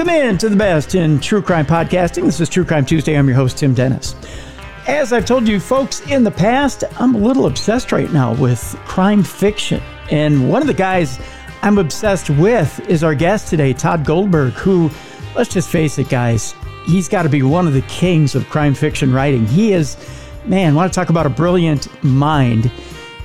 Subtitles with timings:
[0.00, 2.24] Welcome in to the best in true crime podcasting.
[2.24, 3.18] This is True Crime Tuesday.
[3.18, 4.16] I'm your host, Tim Dennis.
[4.86, 8.58] As I've told you folks in the past, I'm a little obsessed right now with
[8.86, 9.82] crime fiction.
[10.10, 11.20] And one of the guys
[11.60, 14.90] I'm obsessed with is our guest today, Tod Goldberg, who,
[15.36, 16.54] let's just face it, guys,
[16.86, 19.44] he's got to be one of the kings of crime fiction writing.
[19.44, 19.98] He is,
[20.46, 22.72] man, want to talk about a brilliant mind.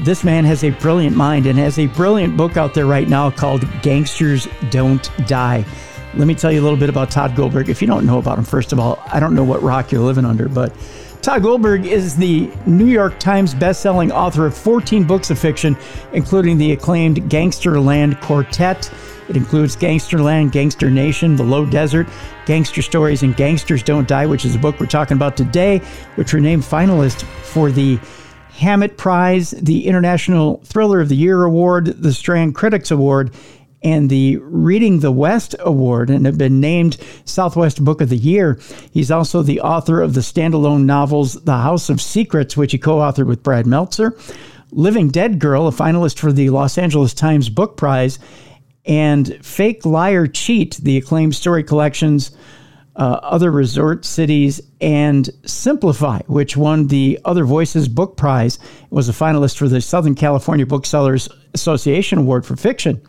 [0.02, 3.32] This man has a brilliant mind and has a brilliant book out there right now
[3.32, 5.64] called Gangsters Don't Die.
[6.18, 7.68] Let me tell you a little bit about Tod Goldberg.
[7.68, 10.02] If you don't know about him, first of all, I don't know what rock you're
[10.02, 10.74] living under, but
[11.22, 15.76] Tod Goldberg is the New York Times bestselling author of 14 books of fiction,
[16.14, 18.90] including the acclaimed Gangsterland Quartet.
[19.28, 22.08] It includes Gangsterland, Gangster Nation, The Low Desert,
[22.46, 25.80] Gangster Stories, and Gangsters Don't Die, which is a book we're talking about today,
[26.16, 28.00] which were named finalist for the
[28.52, 33.34] Hammett Prize, the International Thriller of the Year Award, the Strand Critics Award,
[33.86, 38.60] and the Reading the West Award and have been named Southwest Book of the Year.
[38.92, 42.98] He's also the author of the standalone novels The House of Secrets, which he co
[42.98, 44.18] authored with Brad Meltzer,
[44.72, 48.18] Living Dead Girl, a finalist for the Los Angeles Times Book Prize,
[48.86, 52.36] and Fake Liar Cheat, the acclaimed story collections.
[52.98, 59.10] Uh, other resort cities and Simplify, which won the Other Voices Book Prize, it was
[59.10, 63.02] a finalist for the Southern California Booksellers Association Award for Fiction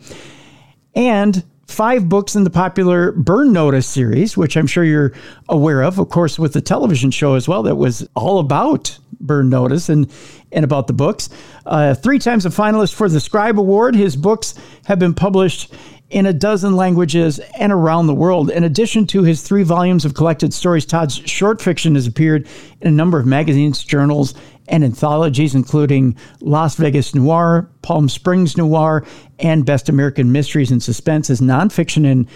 [0.97, 5.13] and five books in the popular Burn Notice series, which I'm sure you're
[5.47, 9.47] aware of, of course, with the television show as well, that was all about Burn
[9.49, 10.11] Notice and,
[10.51, 11.29] and about the books.
[11.67, 13.95] Uh, three times a finalist for the Scribe Award.
[13.95, 15.71] His books have been published
[16.09, 18.49] in a dozen languages and around the world.
[18.49, 22.47] In addition to his three volumes of collected stories, Tod's short fiction has appeared
[22.81, 24.33] in a number of magazines, journals,
[24.67, 29.05] and anthologies, including Las Vegas Noir, Palm Springs Noir,
[29.39, 31.27] and Best American Mysteries and Suspense.
[31.27, 32.27] His nonfiction and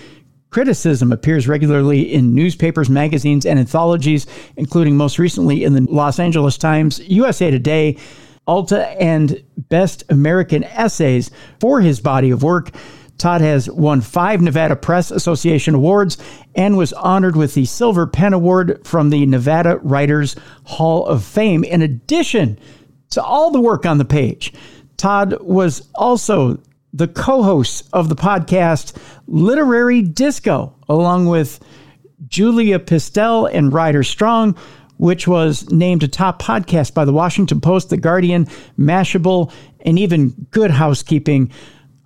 [0.49, 4.27] criticism appears regularly in newspapers, magazines, and anthologies,
[4.57, 7.97] including most recently in the Los Angeles Times, USA Today,
[8.47, 12.71] Alta, and Best American Essays for his body of work.
[13.21, 16.17] Tod has won five Nevada Press Association awards
[16.55, 21.63] and was honored with the Silver Pen Award from the Nevada Writers Hall of Fame.
[21.63, 22.57] In addition
[23.11, 24.53] to all the work on the page,
[24.97, 26.59] Tod was also
[26.93, 31.59] the co host of the podcast Literary Disco, along with
[32.27, 34.57] Julia Pistor and Rider Strong,
[34.97, 38.47] which was named a top podcast by the Washington Post, The Guardian,
[38.79, 41.51] Mashable, and even Good Housekeeping.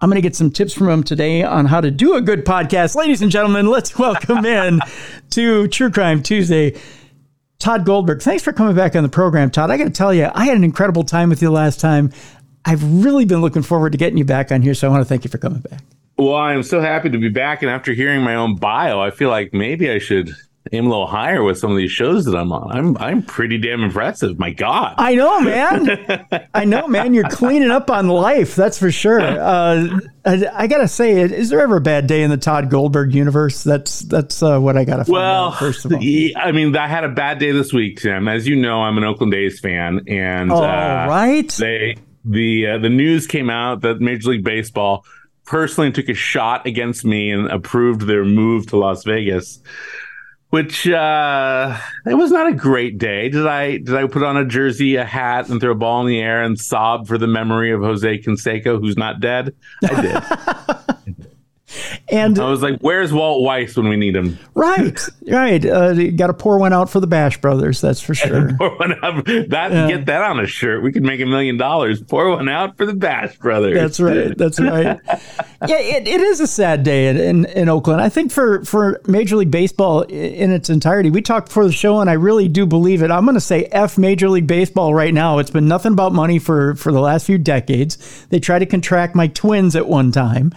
[0.05, 2.45] I'm going to get some tips from him today on how to do a good
[2.45, 2.93] podcast.
[2.93, 4.79] Ladies and gentlemen, let's welcome in
[5.31, 6.79] to True Crime Tuesday.
[7.57, 9.71] Tod Goldberg, thanks for coming back on the program, Tod.
[9.71, 12.11] I got to tell you, I had an incredible time with you last time.
[12.65, 15.09] I've really been looking forward to getting you back on here, so I want to
[15.09, 15.81] thank you for coming back.
[16.19, 19.29] Well, I'm so happy to be back, and after hearing my own bio, I feel
[19.29, 20.35] like maybe I should
[20.71, 22.71] aim a little higher with some of these shows that I'm on.
[22.71, 24.39] I'm I'm pretty damn impressive.
[24.39, 26.27] My God, I know, man.
[26.53, 27.13] I know, man.
[27.13, 28.55] You're cleaning up on life.
[28.55, 29.21] That's for sure.
[29.21, 33.13] Uh, I, I, gotta say, is there ever a bad day in the Tod Goldberg
[33.13, 33.63] universe?
[33.63, 35.09] That's that's uh, what I gotta.
[35.11, 38.27] well, out, first of all, I mean, I had a bad day this week, Tim.
[38.27, 42.77] As you know, I'm an Oakland A's fan, and oh, uh, right, they the uh,
[42.79, 45.05] the news came out that Major League Baseball
[45.45, 49.59] personally took a shot against me and approved their move to Las Vegas
[50.55, 53.27] which uh it was not a great day.
[53.27, 56.07] Did I did I put on a jersey, a hat, and throw a ball in
[56.07, 59.53] the air and sob for the memory of Jose Canseco, who's not dead?
[59.83, 61.14] I did.
[62.09, 65.65] And I was like, "Where's Walt Weiss when we need him?" Right, right.
[65.65, 67.81] Uh, got to pour one out for the Bash Brothers.
[67.81, 68.55] That's for sure.
[68.57, 69.25] pour one out.
[69.25, 69.87] That yeah.
[69.87, 70.83] get that on a shirt.
[70.83, 72.01] We could make a million dollars.
[72.01, 73.75] Pour one out for the Bash Brothers.
[73.75, 74.37] That's right.
[74.37, 74.99] That's right.
[75.67, 78.01] yeah, it, it is a sad day in, in, in Oakland.
[78.01, 81.09] I think for for Major League Baseball in its entirety.
[81.09, 83.11] We talked before the show, and I really do believe it.
[83.11, 85.39] I'm going to say f Major League Baseball right now.
[85.39, 88.25] It's been nothing about money for for the last few decades.
[88.29, 90.53] They tried to contract my Twins at one time.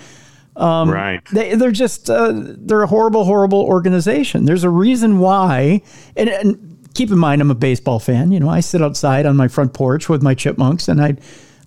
[0.59, 1.25] Um, right.
[1.31, 4.45] They, they're just uh, they're a horrible, horrible organization.
[4.45, 5.83] There's a reason why,
[6.17, 8.33] and, and, keep in mind, I'm a baseball fan.
[8.33, 11.17] You know, I sit outside on my front porch with my chipmunks, and I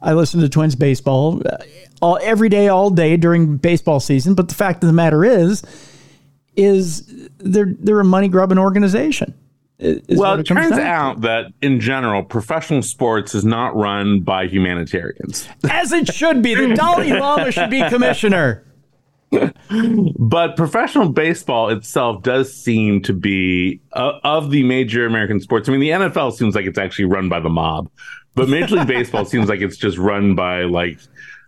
[0.01, 1.63] I listen to Twins baseball uh,
[2.01, 4.33] all every day, all day during baseball season.
[4.33, 5.63] But the fact of the matter is,
[6.57, 9.33] is they're they're a money grubbing organization.
[9.79, 15.47] Well, it, it turns out that in general, professional sports is not run by humanitarians.
[15.69, 16.55] As it should be.
[16.55, 18.65] The Dalai Lama should be commissioner
[20.19, 25.69] but professional baseball itself does seem to be uh, of the major American sports.
[25.69, 27.89] I mean, the NFL seems like it's actually run by the mob,
[28.35, 30.99] but Major League Baseball seems like it's just run by like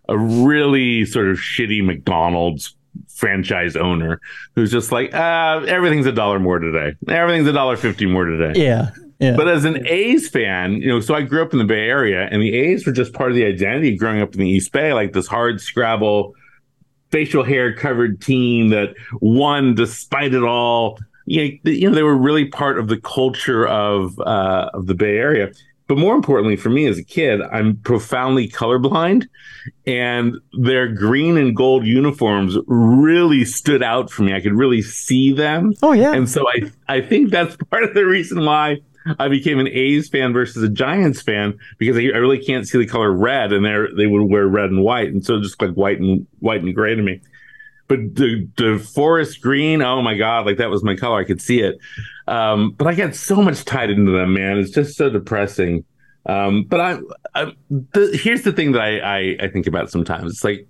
[0.10, 2.76] a really sort of shitty McDonald's
[3.08, 4.20] franchise owner
[4.56, 6.96] who's just like, uh, everything's a dollar more today.
[7.08, 8.60] Everything's a dollar fifty more today.
[8.60, 8.92] Yeah.
[9.20, 9.38] Yeah.
[9.38, 12.28] But as an A's fan, you know, so I grew up in the Bay Area,
[12.30, 14.92] and the A's were just part of the identity growing up in the East Bay,
[14.92, 16.36] like this hard scrabble,
[17.14, 21.00] facial hair covered team that won despite it all.
[21.26, 24.96] You know, you know, they were really part of the culture of uh, of the
[24.96, 25.52] Bay Area.
[25.88, 29.28] But more importantly, for me as a kid, I'm profoundly colorblind,
[29.86, 34.34] and their green and gold uniforms really stood out for me.
[34.34, 35.74] I could really see them.
[35.84, 36.14] Oh yeah.
[36.14, 38.80] And so I I think that's part of the reason why
[39.20, 42.78] I became an A's fan versus a Giants fan because I, I really can't see
[42.78, 45.72] the color red, and they they would wear red and white, and so just like
[45.74, 47.22] white and white and gray to me.
[47.88, 51.20] But the the forest green, oh my god, like that was my color.
[51.20, 51.78] I could see it.
[52.28, 54.58] Um, but I got so much tied into them, man.
[54.58, 55.84] It's just so depressing.
[56.26, 56.98] Um, but I,
[57.36, 60.32] I the, here's the thing that I, I I think about sometimes.
[60.32, 60.68] It's like,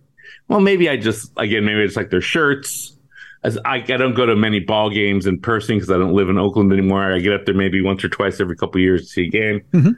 [0.47, 2.97] well, maybe I just again maybe it's like their shirts
[3.43, 6.29] as I, I don't go to many ball games in person because I don't live
[6.29, 7.13] in Oakland anymore.
[7.13, 9.61] I get up there maybe once or twice every couple years to see a game.
[9.73, 9.91] Mm-hmm.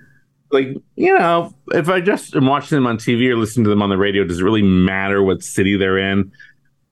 [0.52, 3.82] Like you know, if I just am watching them on TV or listening to them
[3.82, 6.32] on the radio, does it really matter what city they're in?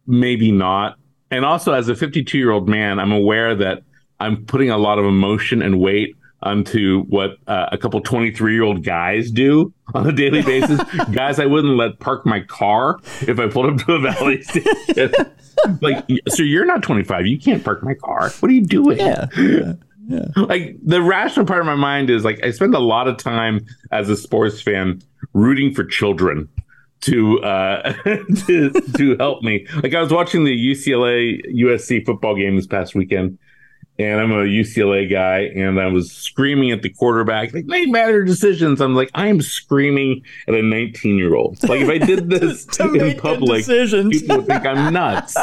[0.06, 0.98] Maybe not.
[1.32, 3.84] And also, as a 52 year old man, I'm aware that
[4.20, 8.64] I'm putting a lot of emotion and weight onto what uh, a couple 23 year
[8.64, 10.82] old guys do on a daily basis.
[11.12, 15.12] guys I wouldn't let park my car if I pulled up to a valet station.
[15.82, 17.26] like, so you're not 25.
[17.26, 18.30] You can't park my car.
[18.40, 18.98] What are you doing?
[19.00, 19.26] Yeah.
[19.38, 19.74] yeah.
[20.06, 20.26] Yeah.
[20.36, 23.66] Like the rational part of my mind is like I spend a lot of time
[23.90, 25.02] as a sports fan
[25.32, 26.50] rooting for children
[27.04, 27.94] to uh
[28.48, 29.66] to to help me.
[29.82, 33.38] Like I was watching the UCLA USC football game this past weekend
[34.00, 38.24] and I'm a UCLA guy, and I was screaming at the quarterback, like, make better
[38.24, 38.82] decisions.
[38.82, 41.62] I'm like, I am screaming at a 19 year old.
[41.68, 45.36] Like, if I did this in public, people would think I'm nuts.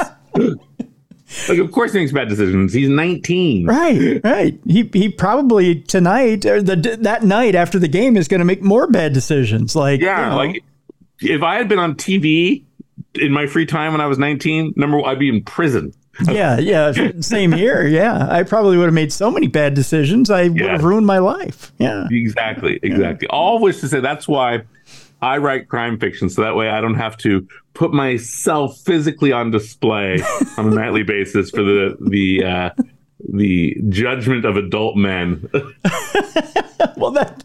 [1.49, 2.73] like, of course, he makes bad decisions.
[2.73, 3.67] He's 19.
[3.67, 4.59] Right, right.
[4.67, 8.63] He he probably tonight or the that night after the game is going to make
[8.63, 9.77] more bad decisions.
[9.77, 10.37] Like, yeah, you know.
[10.37, 10.65] like
[11.21, 12.65] if I had been on TV
[13.15, 15.93] in my free time when I was 19, number one, I'd be in prison.
[16.31, 16.93] yeah, yeah.
[17.21, 17.87] Same here.
[17.87, 18.29] Yeah.
[18.31, 20.31] I probably would have made so many bad decisions.
[20.31, 21.73] I would have ruined my life.
[21.79, 22.07] Yeah.
[22.11, 22.79] Exactly.
[22.83, 23.29] Exactly.
[23.31, 23.37] Yeah.
[23.37, 24.63] All which to say that's why
[25.23, 26.29] I write crime fiction.
[26.29, 30.21] So that way I don't have to put myself physically on display
[30.57, 32.71] on a nightly basis for the, the, uh,
[33.33, 35.49] the judgment of adult men.
[36.97, 37.45] well, that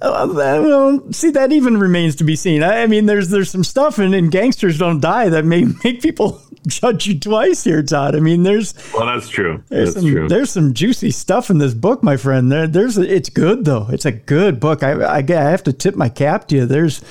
[0.00, 2.62] well, see, that even remains to be seen.
[2.62, 6.02] I, I mean, there's there's some stuff in, in Gangsters Don't Die that may make
[6.02, 8.14] people judge you twice here, Tod.
[8.14, 9.62] I mean, there's well, that's true.
[9.68, 10.28] There's that's some, true.
[10.28, 12.50] There's some juicy stuff in this book, my friend.
[12.50, 13.86] There, there's it's good though.
[13.90, 14.82] It's a good book.
[14.82, 16.66] I, I, I have to tip my cap to you.
[16.66, 17.02] There's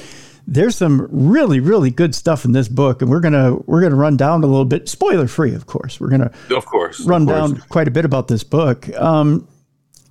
[0.48, 4.18] there's some really really good stuff in this book, and we're gonna we're gonna run
[4.18, 6.00] down a little bit, spoiler free, of course.
[6.00, 7.52] We're gonna of course run of course.
[7.52, 8.90] down quite a bit about this book.
[8.98, 9.48] Um,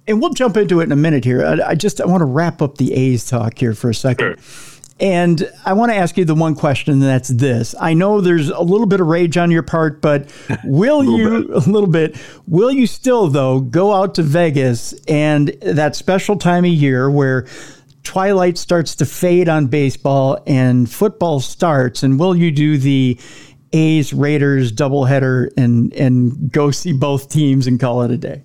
[0.08, 1.44] and we'll jump into it in a minute here.
[1.44, 4.38] I, I just I want to wrap up the A's talk here for a second.
[4.40, 4.78] Sure.
[5.00, 7.72] And I want to ask you the one question, and that's this.
[7.81, 10.32] I know there's a little bit of rage on your part, but
[10.65, 11.50] will you, bit.
[11.67, 12.17] a little bit,
[12.48, 17.46] will you still, though, go out to Vegas and that special time of year where
[18.03, 22.03] twilight starts to fade on baseball and football starts?
[22.03, 23.20] And will you do the
[23.72, 28.43] A's Raiders doubleheader and, and go see both teams and call it a day?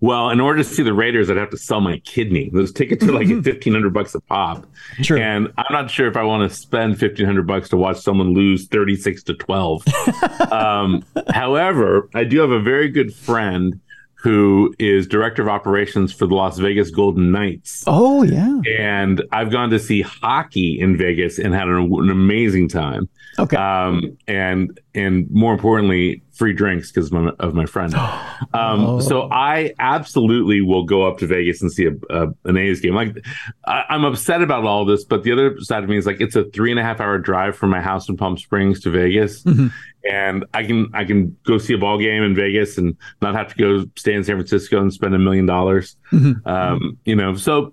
[0.00, 2.50] Well, in order to see the Raiders, I'd have to sell my kidney.
[2.52, 4.66] Those tickets are like fifteen hundred bucks a pop,
[5.02, 5.18] True.
[5.18, 8.34] and I'm not sure if I want to spend fifteen hundred bucks to watch someone
[8.34, 9.84] lose thirty six to twelve.
[10.52, 13.80] um, however, I do have a very good friend
[14.24, 17.84] who is director of operations for the Las Vegas Golden Knights.
[17.86, 22.68] Oh yeah, and I've gone to see hockey in Vegas and had an, an amazing
[22.68, 23.06] time.
[23.38, 27.94] Okay, um, and and more importantly, free drinks because of my friend.
[28.52, 29.00] Um, oh.
[29.00, 32.94] So I absolutely will go up to Vegas and see a, a, an A's game.
[32.94, 33.16] Like
[33.64, 36.36] I, am upset about all this, but the other side of me is like it's
[36.36, 39.42] a three and a half hour drive from my house in Palm Springs to Vegas,
[39.42, 39.68] mm-hmm.
[40.08, 43.48] and I can I can go see a ball game in Vegas and not have
[43.48, 45.96] to go stay in San Francisco and spend a million dollars.
[46.12, 46.46] Mm-hmm.
[46.46, 47.72] Um, you know, so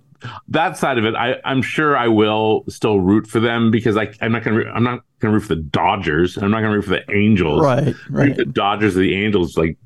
[0.50, 4.14] that side of it, I, I'm sure I will still root for them because I,
[4.22, 6.38] I'm not gonna I'm not gonna root for the Dodgers.
[6.38, 7.62] I'm not gonna root for the Angels.
[7.62, 8.36] Right, right.
[8.36, 9.78] The Dodgers or the Angels, like,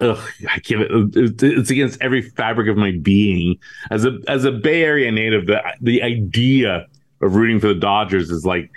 [0.00, 0.82] ugh, I can't.
[0.82, 3.58] Uh, it's against every fabric of my being.
[3.90, 6.86] As a as a Bay Area native, the the idea
[7.20, 8.70] of rooting for the Dodgers is like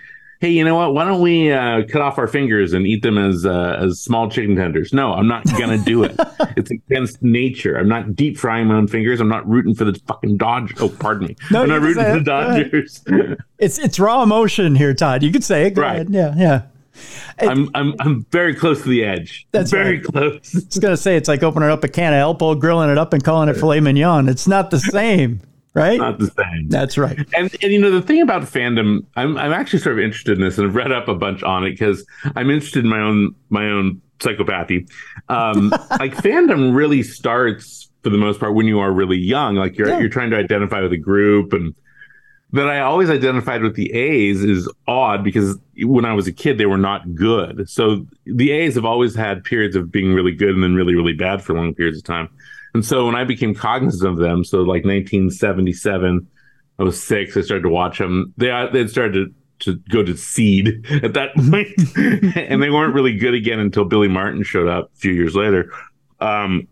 [0.45, 0.93] hey, you know what?
[0.93, 4.29] Why don't we uh, cut off our fingers and eat them as uh, as small
[4.29, 4.93] chicken tenders?
[4.93, 6.15] No, I'm not gonna do it.
[6.55, 7.77] it's against nature.
[7.77, 9.19] I'm not deep frying my own fingers.
[9.19, 10.77] I'm not rooting for the fucking Dodgers.
[10.79, 11.35] Oh, pardon me.
[11.49, 13.03] No, I'm not rooting for the Dodgers.
[13.57, 15.23] it's it's raw emotion here, Tod.
[15.23, 15.71] You could say it.
[15.71, 15.95] Go right.
[15.95, 16.09] Ahead.
[16.11, 16.61] Yeah, yeah.
[17.39, 19.47] I'm I'm I'm very close to the edge.
[19.51, 20.05] That's very right.
[20.05, 20.55] close.
[20.55, 23.13] I was gonna say it's like opening up a can of Alpo, grilling it up,
[23.13, 24.29] and calling it filet mignon.
[24.29, 25.41] It's not the same,
[25.75, 25.99] right?
[25.99, 26.69] Not the same.
[26.69, 27.19] That's right.
[27.35, 30.43] And and you know the thing about fandom, I'm I'm actually sort of interested in
[30.43, 32.05] this, and I've read up a bunch on it because
[32.35, 34.89] I'm interested in my own my own psychopathy.
[35.29, 39.55] Um, like fandom really starts for the most part when you are really young.
[39.55, 39.99] Like you're yeah.
[39.99, 41.75] you're trying to identify with a group and
[42.53, 46.57] that I always identified with the A's is odd because when I was a kid,
[46.57, 47.69] they were not good.
[47.69, 51.13] So the A's have always had periods of being really good and then really, really
[51.13, 52.29] bad for long periods of time.
[52.75, 56.27] And so when I became cognizant of them, so like 1977,
[56.77, 58.33] I was six, I started to watch them.
[58.35, 61.69] They they started to, to go to seed at that point,
[62.35, 65.71] and they weren't really good again until Billy Martin showed up a few years later.
[66.19, 66.67] Um,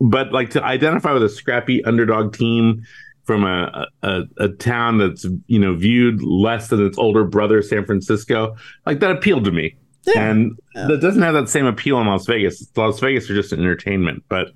[0.00, 2.82] but like to identify with a scrappy underdog team
[3.22, 7.86] from a, a, a town that's you know viewed less than its older brother, San
[7.86, 8.56] Francisco.
[8.84, 9.76] Like that appealed to me,
[10.08, 10.28] yeah.
[10.28, 10.88] and yeah.
[10.88, 12.68] that doesn't have that same appeal in Las Vegas.
[12.74, 14.48] Las Vegas are just an entertainment, but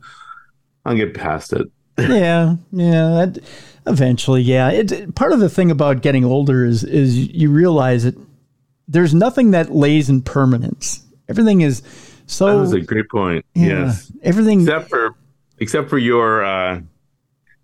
[0.84, 1.70] I'll get past it.
[1.98, 3.26] yeah, yeah.
[3.26, 3.38] That,
[3.86, 4.70] eventually, yeah.
[4.70, 8.16] It, part of the thing about getting older is is you realize that
[8.88, 11.02] there's nothing that lays in permanence.
[11.28, 11.82] Everything is
[12.26, 12.46] so.
[12.46, 13.44] That was a great point.
[13.54, 15.14] Yeah, yes, everything except for
[15.58, 16.44] except for your.
[16.44, 16.80] uh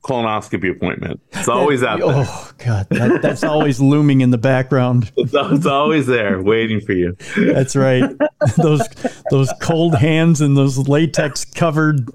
[0.02, 1.20] colonoscopy appointment.
[1.32, 2.08] It's always out there.
[2.08, 5.12] Oh God, that, that's always looming in the background.
[5.20, 7.16] It's, it's, always there, waiting for you.
[7.36, 8.10] That's right.
[8.56, 8.88] those
[9.30, 12.08] those cold hands and those latex covered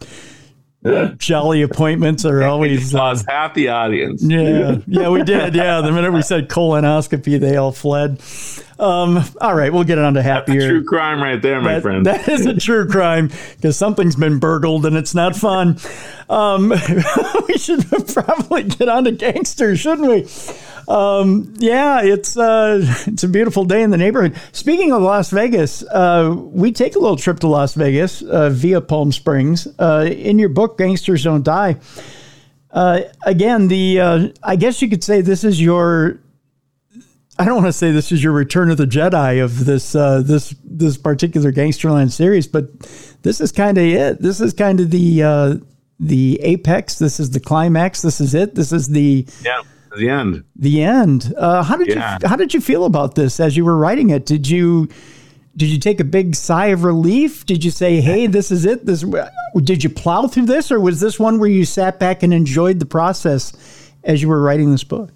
[1.18, 4.24] jolly appointments are always uh, half the audience.
[4.24, 5.56] Yeah, yeah, we did.
[5.56, 8.22] Yeah, the minute we said colonoscopy, they all fled.
[8.78, 10.68] Um, all right, we'll get on to happier.
[10.68, 12.06] true crime, right there, my that, friend.
[12.06, 15.78] That is a true crime because something's been burgled and it's not fun.
[16.30, 16.70] Um,
[17.48, 20.28] we should probably get on to gangsters, shouldn't we?
[20.88, 24.36] Um, yeah, it's uh, it's a beautiful day in the neighborhood.
[24.52, 28.82] Speaking of Las Vegas, uh, we take a little trip to Las Vegas uh, via
[28.82, 29.68] Palm Springs.
[29.80, 31.76] Uh, in your book, Gangsters Don't Die.
[32.72, 36.20] Uh, again, the uh, I guess you could say this is your.
[37.38, 40.22] I don't want to say this is your Return of the Jedi of this uh,
[40.22, 42.80] this this particular Gangsterland series, but
[43.24, 44.22] this is kind of it.
[44.22, 45.62] This is kind of the
[46.00, 47.00] the apex.
[47.00, 48.02] This is the climax.
[48.02, 48.56] This is it.
[48.56, 49.62] This is the yeah
[49.98, 50.44] the end.
[50.56, 51.34] The end.
[51.38, 52.18] Uh, how did yeah.
[52.22, 54.26] you How did you feel about this as you were writing it?
[54.26, 54.88] Did you
[55.56, 57.46] Did you take a big sigh of relief?
[57.46, 58.86] Did you say, "Hey, this is it"?
[58.86, 59.06] This
[59.64, 62.80] did you plow through this, or was this one where you sat back and enjoyed
[62.80, 65.12] the process as you were writing this book?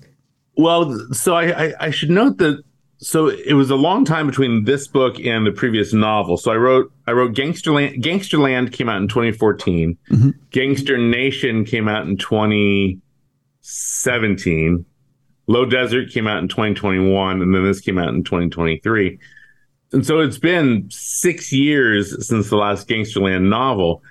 [0.58, 2.64] Well, so I, I, I should note that
[3.02, 6.36] so it was a long time between this book and the previous novel.
[6.36, 8.02] So I wrote I wrote Gangsterland.
[8.04, 9.98] Gangsterland came out in 2014.
[10.12, 10.30] Mm-hmm.
[10.52, 13.00] Gangster Nation came out in 20
[13.70, 14.86] 17.
[15.48, 19.20] Low Desert came out in 2021, and then this came out in 2023.
[19.92, 24.04] And so it's been six years since the last Gangsterland novel.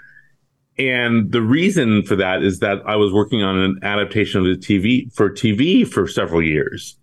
[0.78, 4.56] And the reason for that is that I was working on an adaptation of the
[4.56, 6.96] TV for TV for several years.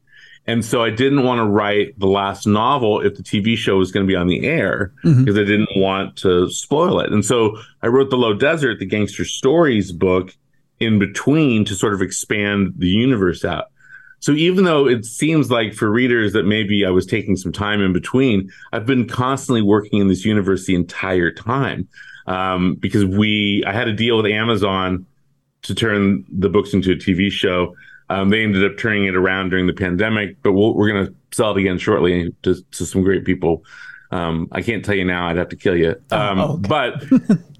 [0.48, 3.92] And so I didn't want to write the last novel if the TV show was
[3.92, 5.24] going to be on the air mm-hmm.
[5.24, 7.12] because I didn't want to spoil it.
[7.12, 10.36] And so I wrote the Low Desert, the Gangster Stories book
[10.80, 13.66] in between to sort of expand the universe out.
[14.20, 17.82] So even though it seems like for readers that maybe I was taking some time
[17.82, 21.88] in between, I've been constantly working in this universe the entire time
[22.28, 25.06] um, because we I had a deal with Amazon
[25.64, 27.76] to turn the books into a TV show.
[28.10, 31.08] Um, they ended up turning it around during the pandemic, but we we are going
[31.08, 33.64] to sell it again shortly to, to some great people.
[34.12, 35.96] Um, I can't tell you now; I'd have to kill you.
[36.12, 36.68] Oh, um, okay.
[36.68, 37.04] But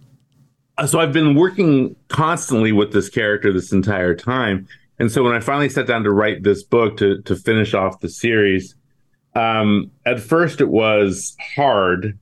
[0.86, 4.68] so I've been working constantly with this character this entire time.
[5.00, 8.00] And so when I finally sat down to write this book to to finish off
[8.00, 8.76] the series,
[9.34, 12.18] um, at first it was hard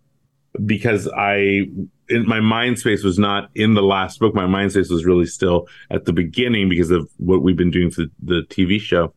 [0.65, 1.63] because I
[2.09, 4.35] in, my mind space was not in the last book.
[4.35, 7.91] My mind space was really still at the beginning because of what we've been doing
[7.91, 9.13] for the TV show.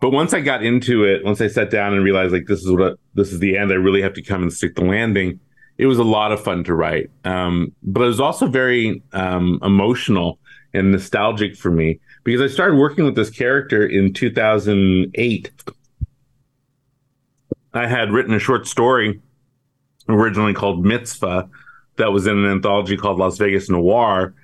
[0.00, 2.70] But once I got into it, once I sat down and realized like this is
[2.70, 5.40] what this is the end, I really have to come and stick the landing
[5.78, 7.10] it was a lot of fun to write.
[7.24, 10.38] Um, but it was also very um, emotional
[10.74, 15.52] and nostalgic for me because I started working with this character in 2008.
[17.74, 19.20] I had written a short story
[20.08, 21.48] originally called Mitzvah
[21.96, 24.34] that was in an anthology called Las Vegas Noir.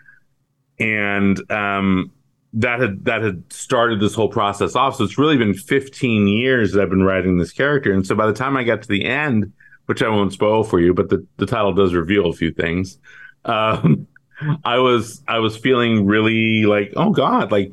[0.78, 2.12] And um,
[2.52, 4.96] that had that had started this whole process off.
[4.96, 7.92] So it's really been 15 years that I've been writing this character.
[7.92, 9.52] And so by the time I got to the end,
[9.86, 12.98] which I won't spoil for you, but the, the title does reveal a few things.
[13.44, 14.06] Um,
[14.64, 17.72] I was I was feeling really like, oh God, like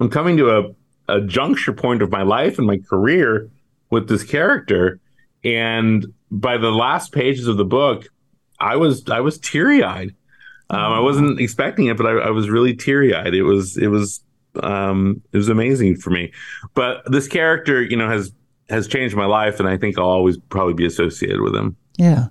[0.00, 0.74] I'm coming to a,
[1.16, 3.50] a juncture point of my life and my career
[3.90, 5.00] with this character.
[5.44, 8.06] And by the last pages of the book,
[8.58, 10.14] I was I was teary eyed.
[10.70, 13.34] Um, I wasn't expecting it, but I, I was really teary eyed.
[13.34, 14.22] It was it was
[14.62, 16.32] um, it was amazing for me.
[16.74, 18.32] But this character, you know, has
[18.72, 21.76] has changed my life, and I think I'll always probably be associated with him.
[21.96, 22.28] Yeah,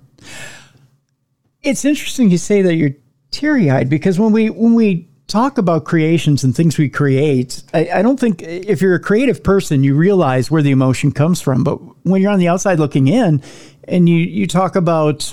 [1.62, 2.90] it's interesting you say that you're
[3.30, 7.88] teary eyed because when we when we talk about creations and things we create, I,
[7.94, 11.64] I, don't think if you're a creative person, you realize where the emotion comes from.
[11.64, 13.42] But when you're on the outside looking in,
[13.84, 15.32] and you you talk about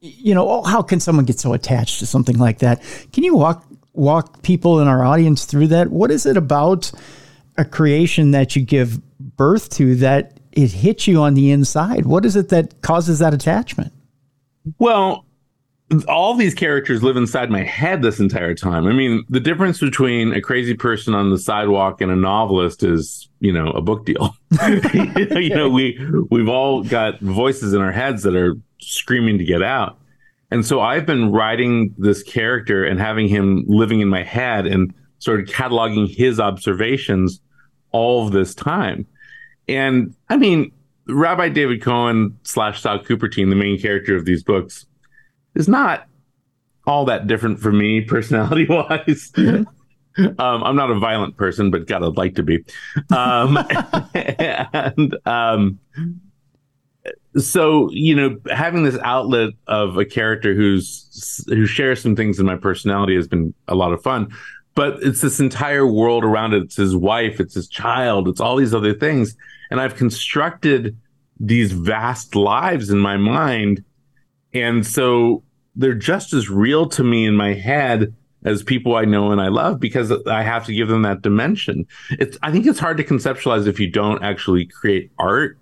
[0.00, 2.82] you know, oh, how can someone get so attached to something like that?
[3.12, 3.64] Can you walk
[3.94, 5.88] walk people in our audience through that?
[5.88, 6.92] What is it about
[7.56, 9.00] a creation that you give
[9.38, 12.04] birth to that it hits you on the inside?
[12.04, 13.92] What is it that causes that attachment?
[14.78, 15.24] Well,
[16.06, 18.86] all these characters live inside my head this entire time.
[18.86, 23.28] I mean, the difference between a crazy person on the sidewalk and a novelist is,
[23.40, 24.36] you know, a book deal.
[24.68, 25.98] you know, we
[26.30, 29.98] we've all got voices in our heads that are screaming to get out.
[30.50, 34.92] And so I've been writing this character and having him living in my head and
[35.18, 37.40] sort of cataloging his observations
[37.92, 39.06] all of this time.
[39.68, 40.72] And I mean,
[41.06, 44.86] Rabbi David Cohen slash Sal Cupertine, the main character of these books,
[45.54, 46.06] is not
[46.86, 49.30] all that different from me personality wise.
[49.32, 49.64] Mm-hmm.
[50.40, 52.64] Um, I'm not a violent person, but God, I'd like to be.
[53.14, 53.56] Um,
[54.14, 55.78] and um,
[57.36, 62.46] so you know having this outlet of a character who's who shares some things in
[62.46, 64.28] my personality has been a lot of fun
[64.78, 68.54] but it's this entire world around it it's his wife it's his child it's all
[68.54, 69.36] these other things
[69.70, 70.96] and i've constructed
[71.40, 73.82] these vast lives in my mind
[74.54, 75.42] and so
[75.74, 78.14] they're just as real to me in my head
[78.44, 81.86] as people I know and I love because I have to give them that dimension.
[82.10, 85.58] It's I think it's hard to conceptualize if you don't actually create art.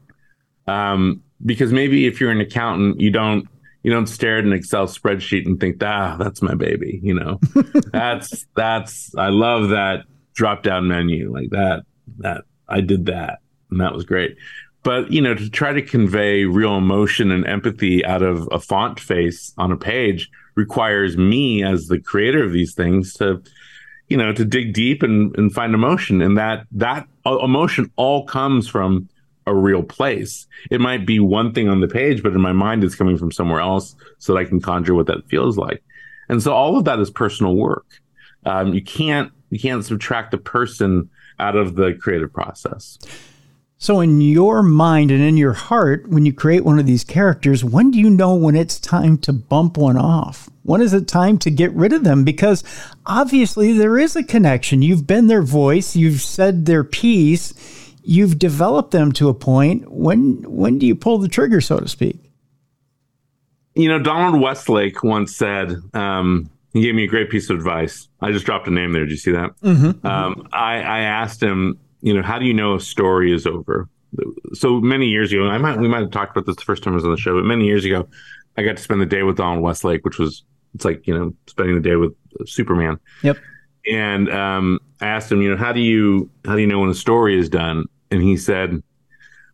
[0.66, 3.48] Um, because maybe if you're an accountant, you don't
[3.86, 6.98] you don't stare at an Excel spreadsheet and think, ah, that's my baby.
[7.04, 7.38] You know,
[7.92, 11.84] that's that's I love that drop down menu like that.
[12.18, 13.38] That I did that
[13.70, 14.36] and that was great.
[14.82, 18.98] But you know, to try to convey real emotion and empathy out of a font
[18.98, 23.40] face on a page requires me as the creator of these things to
[24.08, 28.24] you know to dig deep and, and find emotion and that that uh, emotion all
[28.24, 29.08] comes from
[29.46, 30.46] a real place.
[30.70, 33.32] It might be one thing on the page, but in my mind, it's coming from
[33.32, 35.82] somewhere else so that I can conjure what that feels like.
[36.28, 37.86] And so all of that is personal work.
[38.44, 42.98] Um, you can't you can't subtract the person out of the creative process.
[43.78, 47.62] So, in your mind and in your heart, when you create one of these characters,
[47.62, 50.48] when do you know when it's time to bump one off?
[50.62, 52.24] When is it time to get rid of them?
[52.24, 52.64] Because
[53.04, 54.80] obviously there is a connection.
[54.80, 57.52] You've been their voice, you've said their piece,
[58.06, 59.90] you've developed them to a point.
[59.90, 62.32] When when do you pull the trigger, so to speak?
[63.74, 68.08] You know, Donald Westlake once said, um, he gave me a great piece of advice.
[68.22, 69.02] I just dropped a name there.
[69.02, 69.50] Did you see that?
[69.60, 73.46] Mm-hmm, um, I, I asked him, you know, how do you know a story is
[73.46, 73.88] over?
[74.54, 76.94] So many years ago, I might we might have talked about this the first time
[76.94, 78.08] I was on the show, but many years ago,
[78.56, 81.34] I got to spend the day with Donald Westlake, which was it's like you know
[81.46, 82.14] spending the day with
[82.46, 82.98] Superman.
[83.22, 83.36] Yep.
[83.88, 86.90] And um, I asked him, you know, how do you how do you know when
[86.90, 87.86] a story is done?
[88.10, 88.82] And he said,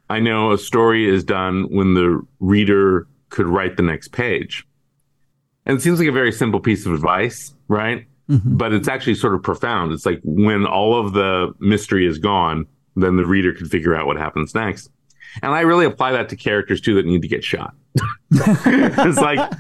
[0.09, 4.67] I know a story is done when the reader could write the next page.
[5.65, 8.07] And it seems like a very simple piece of advice, right?
[8.29, 8.57] Mm-hmm.
[8.57, 9.93] But it's actually sort of profound.
[9.93, 14.07] It's like when all of the mystery is gone, then the reader can figure out
[14.07, 14.91] what happens next.
[15.43, 17.75] And I really apply that to characters too that need to get shot.
[18.31, 19.51] it's like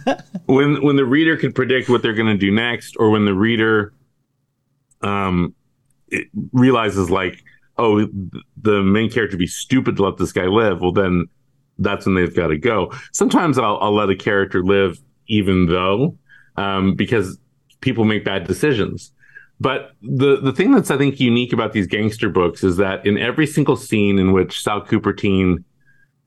[0.47, 3.35] when when the reader can predict what they're going to do next, or when the
[3.35, 3.93] reader
[5.03, 5.55] um
[6.53, 7.43] realizes like
[7.79, 8.07] oh,
[8.61, 11.27] the main character be stupid to let this guy live, well, then
[11.79, 12.93] that's when they've got to go.
[13.13, 16.17] Sometimes I'll, I'll let a character live, even though,
[16.57, 17.39] um, because
[17.81, 19.13] people make bad decisions.
[19.61, 23.17] But the the thing that's I think unique about these gangster books is that in
[23.17, 25.63] every single scene in which Sal Cupertine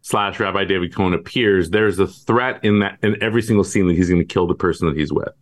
[0.02, 3.96] slash Rabbi David Cohen appears, there's a threat in that in every single scene that
[3.96, 5.34] he's going to kill the person that he's with.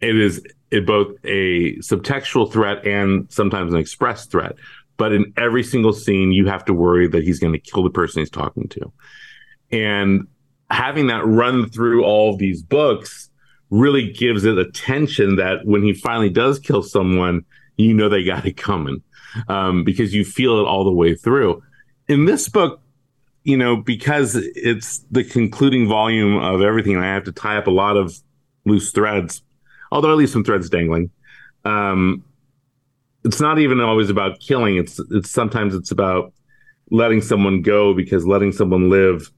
[0.00, 4.56] It is it both a subtextual threat and sometimes an express threat
[4.96, 7.90] but in every single scene you have to worry that he's going to kill the
[7.90, 8.92] person he's talking to.
[9.70, 10.26] And
[10.70, 13.30] having that run through all of these books
[13.70, 17.44] really gives it a tension that when he finally does kill someone
[17.76, 19.02] you know they got it coming
[19.48, 21.62] um, because you feel it all the way through.
[22.08, 22.80] In this book
[23.46, 27.70] you know because it's the concluding volume of everything i have to tie up a
[27.70, 28.14] lot of
[28.66, 29.40] loose threads
[29.92, 31.10] although I leave some threads dangling
[31.64, 32.24] um,
[33.26, 34.76] it's not even always about killing.
[34.76, 36.32] It's it's sometimes it's about
[36.90, 39.30] letting someone go because letting someone live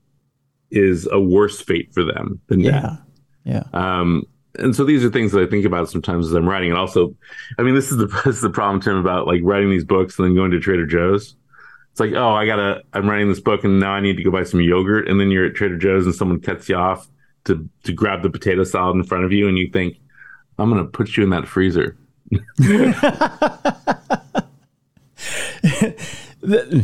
[0.70, 2.70] is a worse fate for them than Yeah.
[2.80, 3.00] death.
[3.44, 3.62] Yeah.
[3.72, 4.24] Um,
[4.58, 6.70] and so these are things that I think about sometimes as I'm writing.
[6.70, 7.14] And also,
[7.58, 10.18] I mean, this is the this is the problem, Tim, about like writing these books
[10.18, 11.34] and then going to Trader Joe's.
[11.92, 14.30] It's like, oh, I gotta, I'm writing this book and now I need to go
[14.30, 15.08] buy some yogurt.
[15.08, 17.08] And then you're at Trader Joe's and someone cuts you off
[17.44, 19.96] to to grab the potato salad in front of you, and you think,
[20.58, 21.96] I'm gonna put you in that freezer.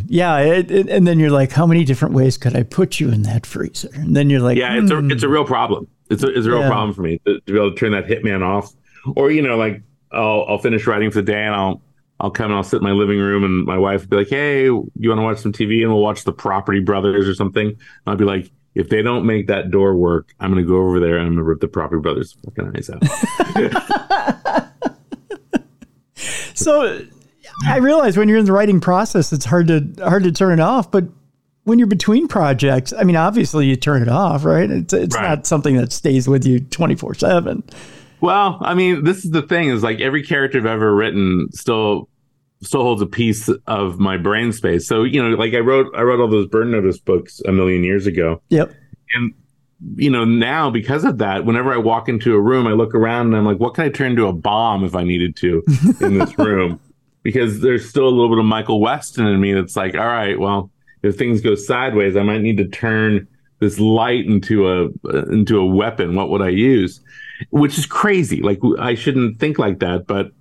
[0.07, 3.11] Yeah, it, it- and then you're like, how many different ways could I put you
[3.11, 3.89] in that freezer?
[3.95, 5.33] And then you're like, Yeah, it's a it's a hmm.
[5.33, 5.87] real problem.
[6.11, 6.69] It's a it's a real Yeah.
[6.69, 8.75] problem for me to, to be able to turn that hitman off.
[9.17, 11.81] Or you know, like I'll I'll finish writing for the day and I'll
[12.21, 14.29] I'll come and I'll sit in my living room and my wife will be like,
[14.29, 17.69] "Hey, you want to watch some TV?" And we'll watch The Property Brothers or something.
[17.69, 17.77] And
[18.07, 21.01] I'll be like, "If they don't make that door work, I'm going to go over
[21.01, 23.03] there and I'm going to rip The Property Brothers fucking eyes out."
[26.55, 27.01] So
[27.67, 30.63] I realize when you're in the writing process, it's hard to hard to turn it
[30.63, 30.91] off.
[30.91, 31.05] But
[31.65, 34.71] when you're between projects, I mean, obviously you turn it off, right?
[34.71, 35.29] It's it's Right.
[35.29, 37.63] not something that stays with you 24 seven.
[38.21, 42.09] Well, I mean, this is the thing: is like every character I've ever written still
[42.63, 44.87] still holds a piece of my brain space.
[44.87, 47.85] So you know, like I wrote I wrote all those burn notice books a million
[47.85, 48.73] years ago, Yep.
[49.15, 49.33] and
[49.97, 53.29] you know now because of that, whenever I walk into a room, I look around
[53.29, 55.63] and I'm like, what can I turn into a bomb if I needed to
[56.01, 56.81] in this room?
[57.23, 60.39] Because there's still a little bit of Michael Weston in me that's like, all right,
[60.39, 60.71] well,
[61.03, 63.27] if things go sideways, I might need to turn
[63.61, 64.89] this light into a
[65.31, 66.15] into a weapon.
[66.15, 67.01] What would I use?
[67.51, 68.41] Which is crazy.
[68.41, 70.33] Like I shouldn't think like that, but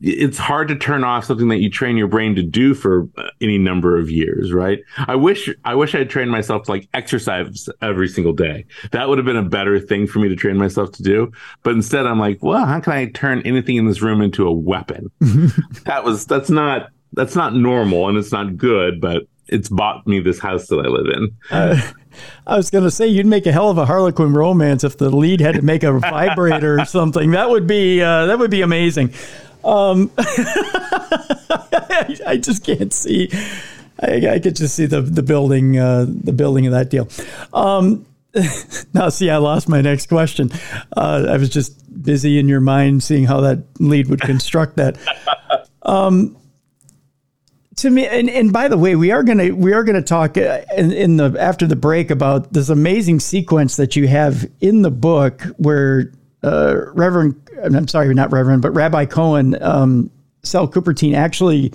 [0.00, 3.28] it's hard to turn off something that you train your brain to do for uh,
[3.40, 4.80] any number of years, right?
[4.98, 8.66] I wish I wish I had trained myself to like exercise every single day.
[8.92, 11.32] That would have been a better thing for me to train myself to do.
[11.62, 14.52] But instead I'm like, well, how can I turn anything in this room into a
[14.52, 15.10] weapon?
[15.84, 20.20] that was that's not that's not normal and it's not good, but it's bought me
[20.20, 21.36] this house that I live in.
[22.46, 25.10] I was going to say you'd make a hell of a Harlequin romance if the
[25.10, 27.30] lead had to make a vibrator or something.
[27.30, 29.12] That would be uh, that would be amazing.
[29.64, 33.30] Um, I, I just can't see.
[34.00, 37.08] I, I could just see the the building uh, the building of that deal.
[37.52, 38.06] Um,
[38.94, 40.50] now, see, I lost my next question.
[40.96, 44.96] Uh, I was just busy in your mind seeing how that lead would construct that.
[45.82, 46.36] Um,
[47.76, 50.62] to me, and, and by the way, we are gonna we are gonna talk uh,
[50.76, 54.90] in, in the after the break about this amazing sequence that you have in the
[54.90, 60.10] book where uh, Reverend I'm sorry, not Reverend, but Rabbi Cohen, um,
[60.42, 61.72] Sal Cupertine actually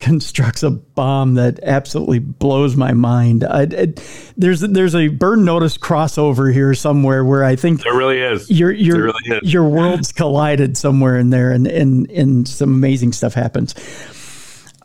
[0.00, 3.42] constructs a bomb that absolutely blows my mind.
[3.44, 8.20] I, it, there's there's a burn notice crossover here somewhere where I think There really
[8.20, 8.50] is.
[8.50, 9.52] your your really is.
[9.52, 13.74] your worlds collided somewhere in there, and and and some amazing stuff happens.